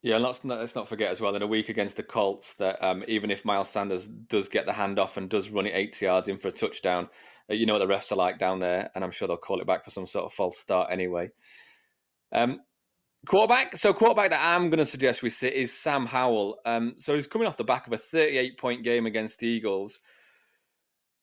Yeah, 0.00 0.16
let's 0.16 0.44
not, 0.44 0.60
let's 0.60 0.76
not 0.76 0.88
forget 0.88 1.10
as 1.10 1.20
well 1.20 1.34
in 1.34 1.42
a 1.42 1.46
week 1.46 1.68
against 1.68 1.96
the 1.96 2.04
Colts 2.04 2.54
that 2.54 2.82
um, 2.84 3.04
even 3.08 3.30
if 3.30 3.44
Miles 3.44 3.68
Sanders 3.68 4.06
does 4.06 4.48
get 4.48 4.64
the 4.64 4.72
handoff 4.72 5.16
and 5.16 5.28
does 5.28 5.50
run 5.50 5.66
it 5.66 5.74
80 5.74 6.04
yards 6.04 6.28
in 6.28 6.38
for 6.38 6.48
a 6.48 6.52
touchdown, 6.52 7.08
uh, 7.50 7.54
you 7.54 7.66
know 7.66 7.74
what 7.74 7.80
the 7.80 7.92
refs 7.92 8.12
are 8.12 8.16
like 8.16 8.38
down 8.38 8.60
there, 8.60 8.90
and 8.94 9.02
I'm 9.02 9.10
sure 9.10 9.26
they'll 9.26 9.36
call 9.36 9.60
it 9.60 9.66
back 9.66 9.84
for 9.84 9.90
some 9.90 10.06
sort 10.06 10.24
of 10.24 10.32
false 10.32 10.56
start 10.56 10.90
anyway. 10.92 11.30
Um, 12.32 12.60
quarterback. 13.26 13.76
So 13.76 13.92
quarterback 13.92 14.30
that 14.30 14.40
I'm 14.42 14.70
going 14.70 14.78
to 14.78 14.86
suggest 14.86 15.22
we 15.22 15.30
sit 15.30 15.54
is 15.54 15.72
Sam 15.72 16.06
Howell. 16.06 16.58
Um, 16.64 16.94
so 16.98 17.14
he's 17.14 17.26
coming 17.26 17.48
off 17.48 17.56
the 17.56 17.64
back 17.64 17.86
of 17.86 17.92
a 17.92 17.98
38 17.98 18.56
point 18.56 18.84
game 18.84 19.06
against 19.06 19.40
the 19.40 19.48
Eagles. 19.48 19.98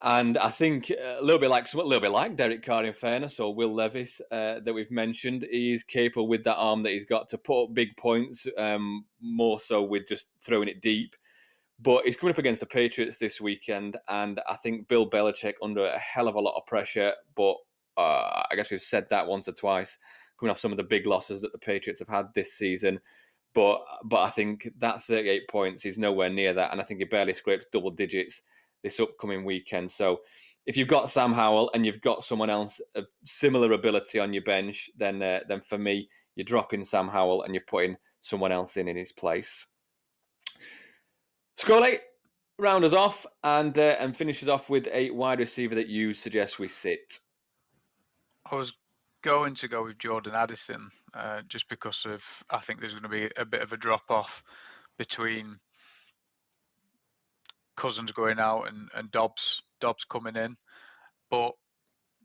And 0.02 0.36
I 0.36 0.50
think 0.50 0.90
uh, 0.90 1.20
a 1.20 1.22
little 1.22 1.40
bit 1.40 1.48
like 1.48 1.72
a 1.72 1.76
little 1.78 2.00
bit 2.00 2.10
like 2.10 2.36
Derek 2.36 2.62
Carr, 2.62 2.84
in 2.84 2.92
fairness, 2.92 3.40
or 3.40 3.54
Will 3.54 3.74
Levis 3.74 4.20
uh, 4.30 4.60
that 4.60 4.74
we've 4.74 4.90
mentioned, 4.90 5.46
he's 5.50 5.84
capable 5.84 6.28
with 6.28 6.44
that 6.44 6.56
arm 6.56 6.82
that 6.82 6.92
he's 6.92 7.06
got 7.06 7.30
to 7.30 7.38
put 7.38 7.64
up 7.64 7.74
big 7.74 7.96
points. 7.96 8.46
Um, 8.58 9.06
more 9.22 9.58
so 9.58 9.82
with 9.82 10.06
just 10.06 10.28
throwing 10.42 10.68
it 10.68 10.82
deep. 10.82 11.16
But 11.80 12.04
he's 12.04 12.16
coming 12.16 12.32
up 12.32 12.38
against 12.38 12.60
the 12.60 12.66
Patriots 12.66 13.16
this 13.16 13.40
weekend, 13.40 13.96
and 14.08 14.40
I 14.48 14.56
think 14.56 14.88
Bill 14.88 15.08
Belichick 15.08 15.54
under 15.62 15.86
a 15.86 15.98
hell 15.98 16.28
of 16.28 16.34
a 16.34 16.40
lot 16.40 16.56
of 16.56 16.66
pressure. 16.66 17.12
But 17.34 17.56
uh, 17.96 18.42
I 18.50 18.54
guess 18.54 18.70
we've 18.70 18.80
said 18.80 19.06
that 19.10 19.26
once 19.26 19.48
or 19.48 19.52
twice, 19.52 19.96
coming 20.38 20.50
off 20.50 20.58
some 20.58 20.72
of 20.72 20.78
the 20.78 20.84
big 20.84 21.06
losses 21.06 21.40
that 21.40 21.52
the 21.52 21.58
Patriots 21.58 22.00
have 22.00 22.08
had 22.08 22.26
this 22.34 22.52
season. 22.52 23.00
But 23.54 23.80
but 24.04 24.20
I 24.20 24.30
think 24.30 24.68
that 24.78 25.02
38 25.02 25.48
points 25.48 25.86
is 25.86 25.96
nowhere 25.96 26.28
near 26.28 26.52
that, 26.52 26.72
and 26.72 26.80
I 26.80 26.84
think 26.84 27.00
he 27.00 27.04
barely 27.04 27.32
scrapes 27.32 27.66
double 27.72 27.90
digits 27.90 28.42
this 28.86 29.00
upcoming 29.00 29.44
weekend. 29.44 29.90
So 29.90 30.20
if 30.64 30.76
you've 30.76 30.88
got 30.88 31.10
Sam 31.10 31.32
Howell 31.32 31.70
and 31.74 31.84
you've 31.84 32.00
got 32.00 32.22
someone 32.22 32.50
else 32.50 32.80
of 32.94 33.06
similar 33.24 33.72
ability 33.72 34.20
on 34.20 34.32
your 34.32 34.44
bench, 34.44 34.88
then 34.96 35.20
uh, 35.22 35.40
then 35.48 35.60
for 35.60 35.76
me, 35.76 36.08
you're 36.36 36.44
dropping 36.44 36.84
Sam 36.84 37.08
Howell 37.08 37.42
and 37.42 37.54
you're 37.54 37.64
putting 37.66 37.96
someone 38.20 38.52
else 38.52 38.76
in 38.76 38.88
in 38.88 38.96
his 38.96 39.12
place. 39.12 39.66
Scully, 41.56 41.98
round 42.58 42.84
us 42.84 42.92
off 42.92 43.26
and 43.42 43.76
uh, 43.76 43.96
and 43.98 44.16
finishes 44.16 44.48
off 44.48 44.70
with 44.70 44.86
a 44.92 45.10
wide 45.10 45.40
receiver 45.40 45.74
that 45.74 45.88
you 45.88 46.12
suggest 46.12 46.58
we 46.58 46.68
sit. 46.68 47.18
I 48.50 48.54
was 48.54 48.72
going 49.22 49.56
to 49.56 49.68
go 49.68 49.82
with 49.82 49.98
Jordan 49.98 50.34
Addison 50.36 50.90
uh, 51.12 51.42
just 51.48 51.68
because 51.68 52.06
of 52.06 52.22
I 52.50 52.60
think 52.60 52.80
there's 52.80 52.94
going 52.94 53.02
to 53.02 53.08
be 53.08 53.28
a 53.36 53.44
bit 53.44 53.62
of 53.62 53.72
a 53.72 53.76
drop 53.76 54.10
off 54.10 54.44
between 54.98 55.58
Cousins 57.76 58.12
going 58.12 58.38
out 58.38 58.68
and, 58.68 58.88
and 58.94 59.10
Dobbs 59.10 59.62
Dobbs 59.80 60.04
coming 60.04 60.36
in. 60.36 60.56
But 61.30 61.52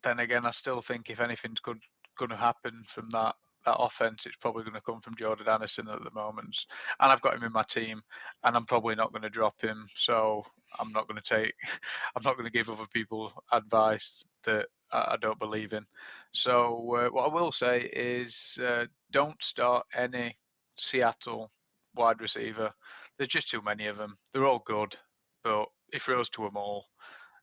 then 0.04 0.20
again, 0.20 0.46
I 0.46 0.52
still 0.52 0.82
think 0.82 1.10
if 1.10 1.22
anything's 1.22 1.60
good 1.60 1.80
going 2.18 2.30
to 2.30 2.38
happen 2.38 2.84
from 2.88 3.10
that 3.12 3.36
that 3.66 3.78
offense, 3.78 4.26
it's 4.26 4.38
probably 4.38 4.64
going 4.64 4.76
to 4.76 4.82
come 4.82 5.02
from 5.02 5.16
Jordan 5.16 5.48
Addison 5.48 5.88
at 5.88 6.04
the 6.04 6.12
moment. 6.12 6.66
And 7.00 7.12
I've 7.12 7.22
got 7.22 7.36
him 7.36 7.44
in 7.44 7.52
my 7.52 7.64
team, 7.64 8.02
and 8.44 8.56
I'm 8.56 8.66
probably 8.66 8.96
not 8.96 9.12
going 9.12 9.22
to 9.22 9.30
drop 9.30 9.62
him. 9.62 9.86
So 9.96 10.44
I'm 10.80 10.92
not 10.92 11.08
going 11.08 11.22
to 11.22 11.36
take, 11.36 11.54
I'm 12.16 12.24
not 12.24 12.38
going 12.38 12.46
to 12.46 12.52
give 12.52 12.70
other 12.70 12.88
people 12.92 13.32
advice 13.52 14.24
that 14.46 14.68
I 14.92 15.16
don't 15.22 15.40
believe 15.40 15.74
in. 15.74 15.86
So 16.34 16.96
uh, 16.96 17.10
what 17.10 17.30
I 17.30 17.34
will 17.34 17.52
say 17.52 17.82
is, 17.82 18.58
uh, 18.66 18.86
don't 19.12 19.42
start 19.44 19.86
any 19.94 20.38
Seattle 20.78 21.52
wide 21.96 22.22
receiver. 22.22 22.72
There's 23.18 23.28
just 23.28 23.50
too 23.50 23.62
many 23.62 23.88
of 23.88 23.98
them. 23.98 24.18
They're 24.34 24.48
all 24.48 24.64
good, 24.66 24.96
but 25.44 25.68
he 25.92 26.00
throws 26.00 26.30
to 26.32 26.44
them 26.44 26.58
all, 26.58 26.86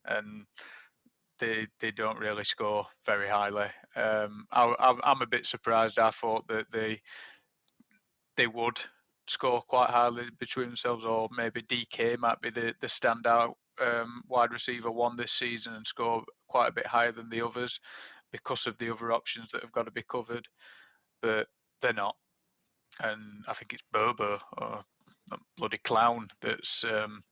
and 0.05 0.46
they 1.38 1.66
they 1.80 1.90
don't 1.90 2.18
really 2.18 2.44
score 2.44 2.86
very 3.07 3.28
highly. 3.28 3.68
Um, 3.96 4.46
I, 4.51 4.94
am 5.05 5.22
a 5.22 5.26
bit 5.26 5.46
surprised. 5.46 5.99
I 5.99 6.11
thought 6.11 6.46
that 6.49 6.66
they 6.72 7.01
they 8.36 8.46
would 8.46 8.80
score 9.26 9.61
quite 9.62 9.90
highly 9.90 10.24
between 10.38 10.68
themselves, 10.68 11.05
or 11.05 11.28
maybe 11.36 11.62
DK 11.62 12.18
might 12.18 12.40
be 12.40 12.51
the 12.51 12.74
the 12.80 12.86
standout 12.86 13.55
um, 13.80 14.22
wide 14.28 14.53
receiver 14.53 14.90
one 14.90 15.16
this 15.16 15.32
season 15.32 15.74
and 15.74 15.86
score 15.86 16.24
quite 16.49 16.68
a 16.68 16.72
bit 16.72 16.86
higher 16.86 17.12
than 17.12 17.28
the 17.28 17.44
others 17.44 17.80
because 18.32 18.66
of 18.66 18.76
the 18.78 18.92
other 18.92 19.12
options 19.12 19.51
that 19.53 19.62
have 19.62 19.72
got 19.72 19.84
to 19.84 19.90
be 19.90 20.03
covered, 20.03 20.46
but 21.22 21.46
they're 21.80 21.92
not. 21.92 22.16
And 23.01 23.44
I 23.46 23.53
think 23.53 23.72
it's 23.72 23.82
Bobo 23.92 24.38
or 24.59 24.84
bloody 25.57 25.78
clown 25.78 26.28
that's 26.40 26.84
um, 26.84 27.22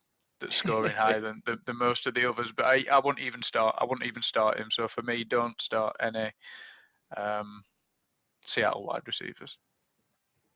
that's 0.41 0.57
scoring 0.64 0.93
higher 0.93 1.20
than 1.20 1.43
the, 1.45 1.59
the 1.66 1.74
most 1.74 2.07
of 2.07 2.14
the 2.14 2.28
others. 2.28 2.53
But 2.53 2.66
I, 2.66 2.84
I 2.91 2.99
wouldn't 2.99 3.24
even 3.24 3.43
start. 3.43 3.76
I 3.78 3.84
wouldn't 3.84 4.07
even 4.07 4.22
start 4.22 4.59
him. 4.59 4.70
So 4.70 4.89
for 4.89 5.03
me, 5.03 5.24
don't 5.24 5.61
start 5.61 5.97
any 6.01 6.32
um, 7.16 7.62
Seattle 8.45 8.84
wide 8.84 9.03
receivers. 9.07 9.59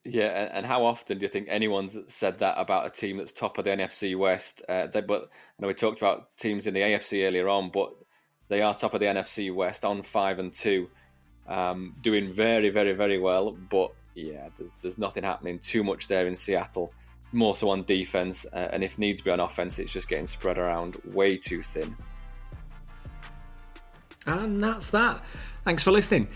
Yeah, 0.04 0.48
and 0.52 0.64
how 0.64 0.86
often 0.86 1.18
do 1.18 1.22
you 1.22 1.28
think 1.28 1.48
anyone's 1.50 1.98
said 2.06 2.38
that 2.38 2.58
about 2.58 2.86
a 2.86 2.90
team 2.90 3.18
that's 3.18 3.32
top 3.32 3.58
of 3.58 3.64
the 3.64 3.70
NFC 3.70 4.16
West? 4.16 4.62
Uh, 4.66 4.86
they, 4.86 5.02
but 5.02 5.24
I 5.24 5.26
know 5.58 5.68
we 5.68 5.74
talked 5.74 6.00
about 6.00 6.34
teams 6.38 6.66
in 6.66 6.72
the 6.72 6.80
AFC 6.80 7.26
earlier 7.26 7.50
on, 7.50 7.70
but 7.70 7.92
they 8.48 8.62
are 8.62 8.74
top 8.74 8.94
of 8.94 9.00
the 9.00 9.06
NFC 9.06 9.54
West 9.54 9.84
on 9.84 10.02
five 10.02 10.38
and 10.38 10.54
two, 10.54 10.88
um, 11.46 11.94
doing 12.00 12.32
very, 12.32 12.70
very, 12.70 12.94
very 12.94 13.18
well. 13.18 13.52
But 13.52 13.92
yeah, 14.14 14.48
there's, 14.56 14.72
there's 14.80 14.98
nothing 14.98 15.22
happening 15.22 15.58
too 15.58 15.84
much 15.84 16.08
there 16.08 16.26
in 16.26 16.34
Seattle 16.34 16.94
more 17.32 17.54
so 17.54 17.70
on 17.70 17.84
defense, 17.84 18.46
uh, 18.52 18.68
and 18.72 18.82
if 18.82 18.98
needs 18.98 19.20
be 19.20 19.30
on 19.30 19.40
offense, 19.40 19.78
it's 19.78 19.92
just 19.92 20.08
getting 20.08 20.26
spread 20.26 20.58
around 20.58 20.96
way 21.12 21.36
too 21.36 21.62
thin. 21.62 21.96
And 24.26 24.60
that's 24.60 24.90
that. 24.90 25.24
Thanks 25.64 25.82
for 25.82 25.90
listening. 25.90 26.28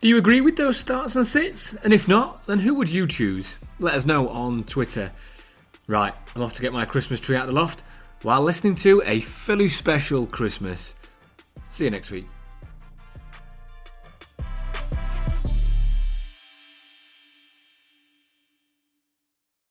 Do 0.00 0.08
you 0.08 0.18
agree 0.18 0.40
with 0.40 0.56
those 0.56 0.76
starts 0.76 1.16
and 1.16 1.26
sits? 1.26 1.74
And 1.74 1.92
if 1.92 2.06
not, 2.06 2.46
then 2.46 2.58
who 2.58 2.74
would 2.74 2.88
you 2.88 3.06
choose? 3.06 3.58
Let 3.78 3.94
us 3.94 4.04
know 4.04 4.28
on 4.28 4.64
Twitter. 4.64 5.10
Right, 5.86 6.14
I'm 6.34 6.42
off 6.42 6.52
to 6.54 6.62
get 6.62 6.72
my 6.72 6.84
Christmas 6.84 7.20
tree 7.20 7.36
out 7.36 7.44
of 7.44 7.54
the 7.54 7.54
loft 7.54 7.82
while 8.22 8.42
listening 8.42 8.74
to 8.76 9.02
a 9.06 9.20
Philly 9.20 9.68
special 9.68 10.26
Christmas. 10.26 10.94
See 11.68 11.84
you 11.84 11.90
next 11.90 12.10
week. 12.10 12.26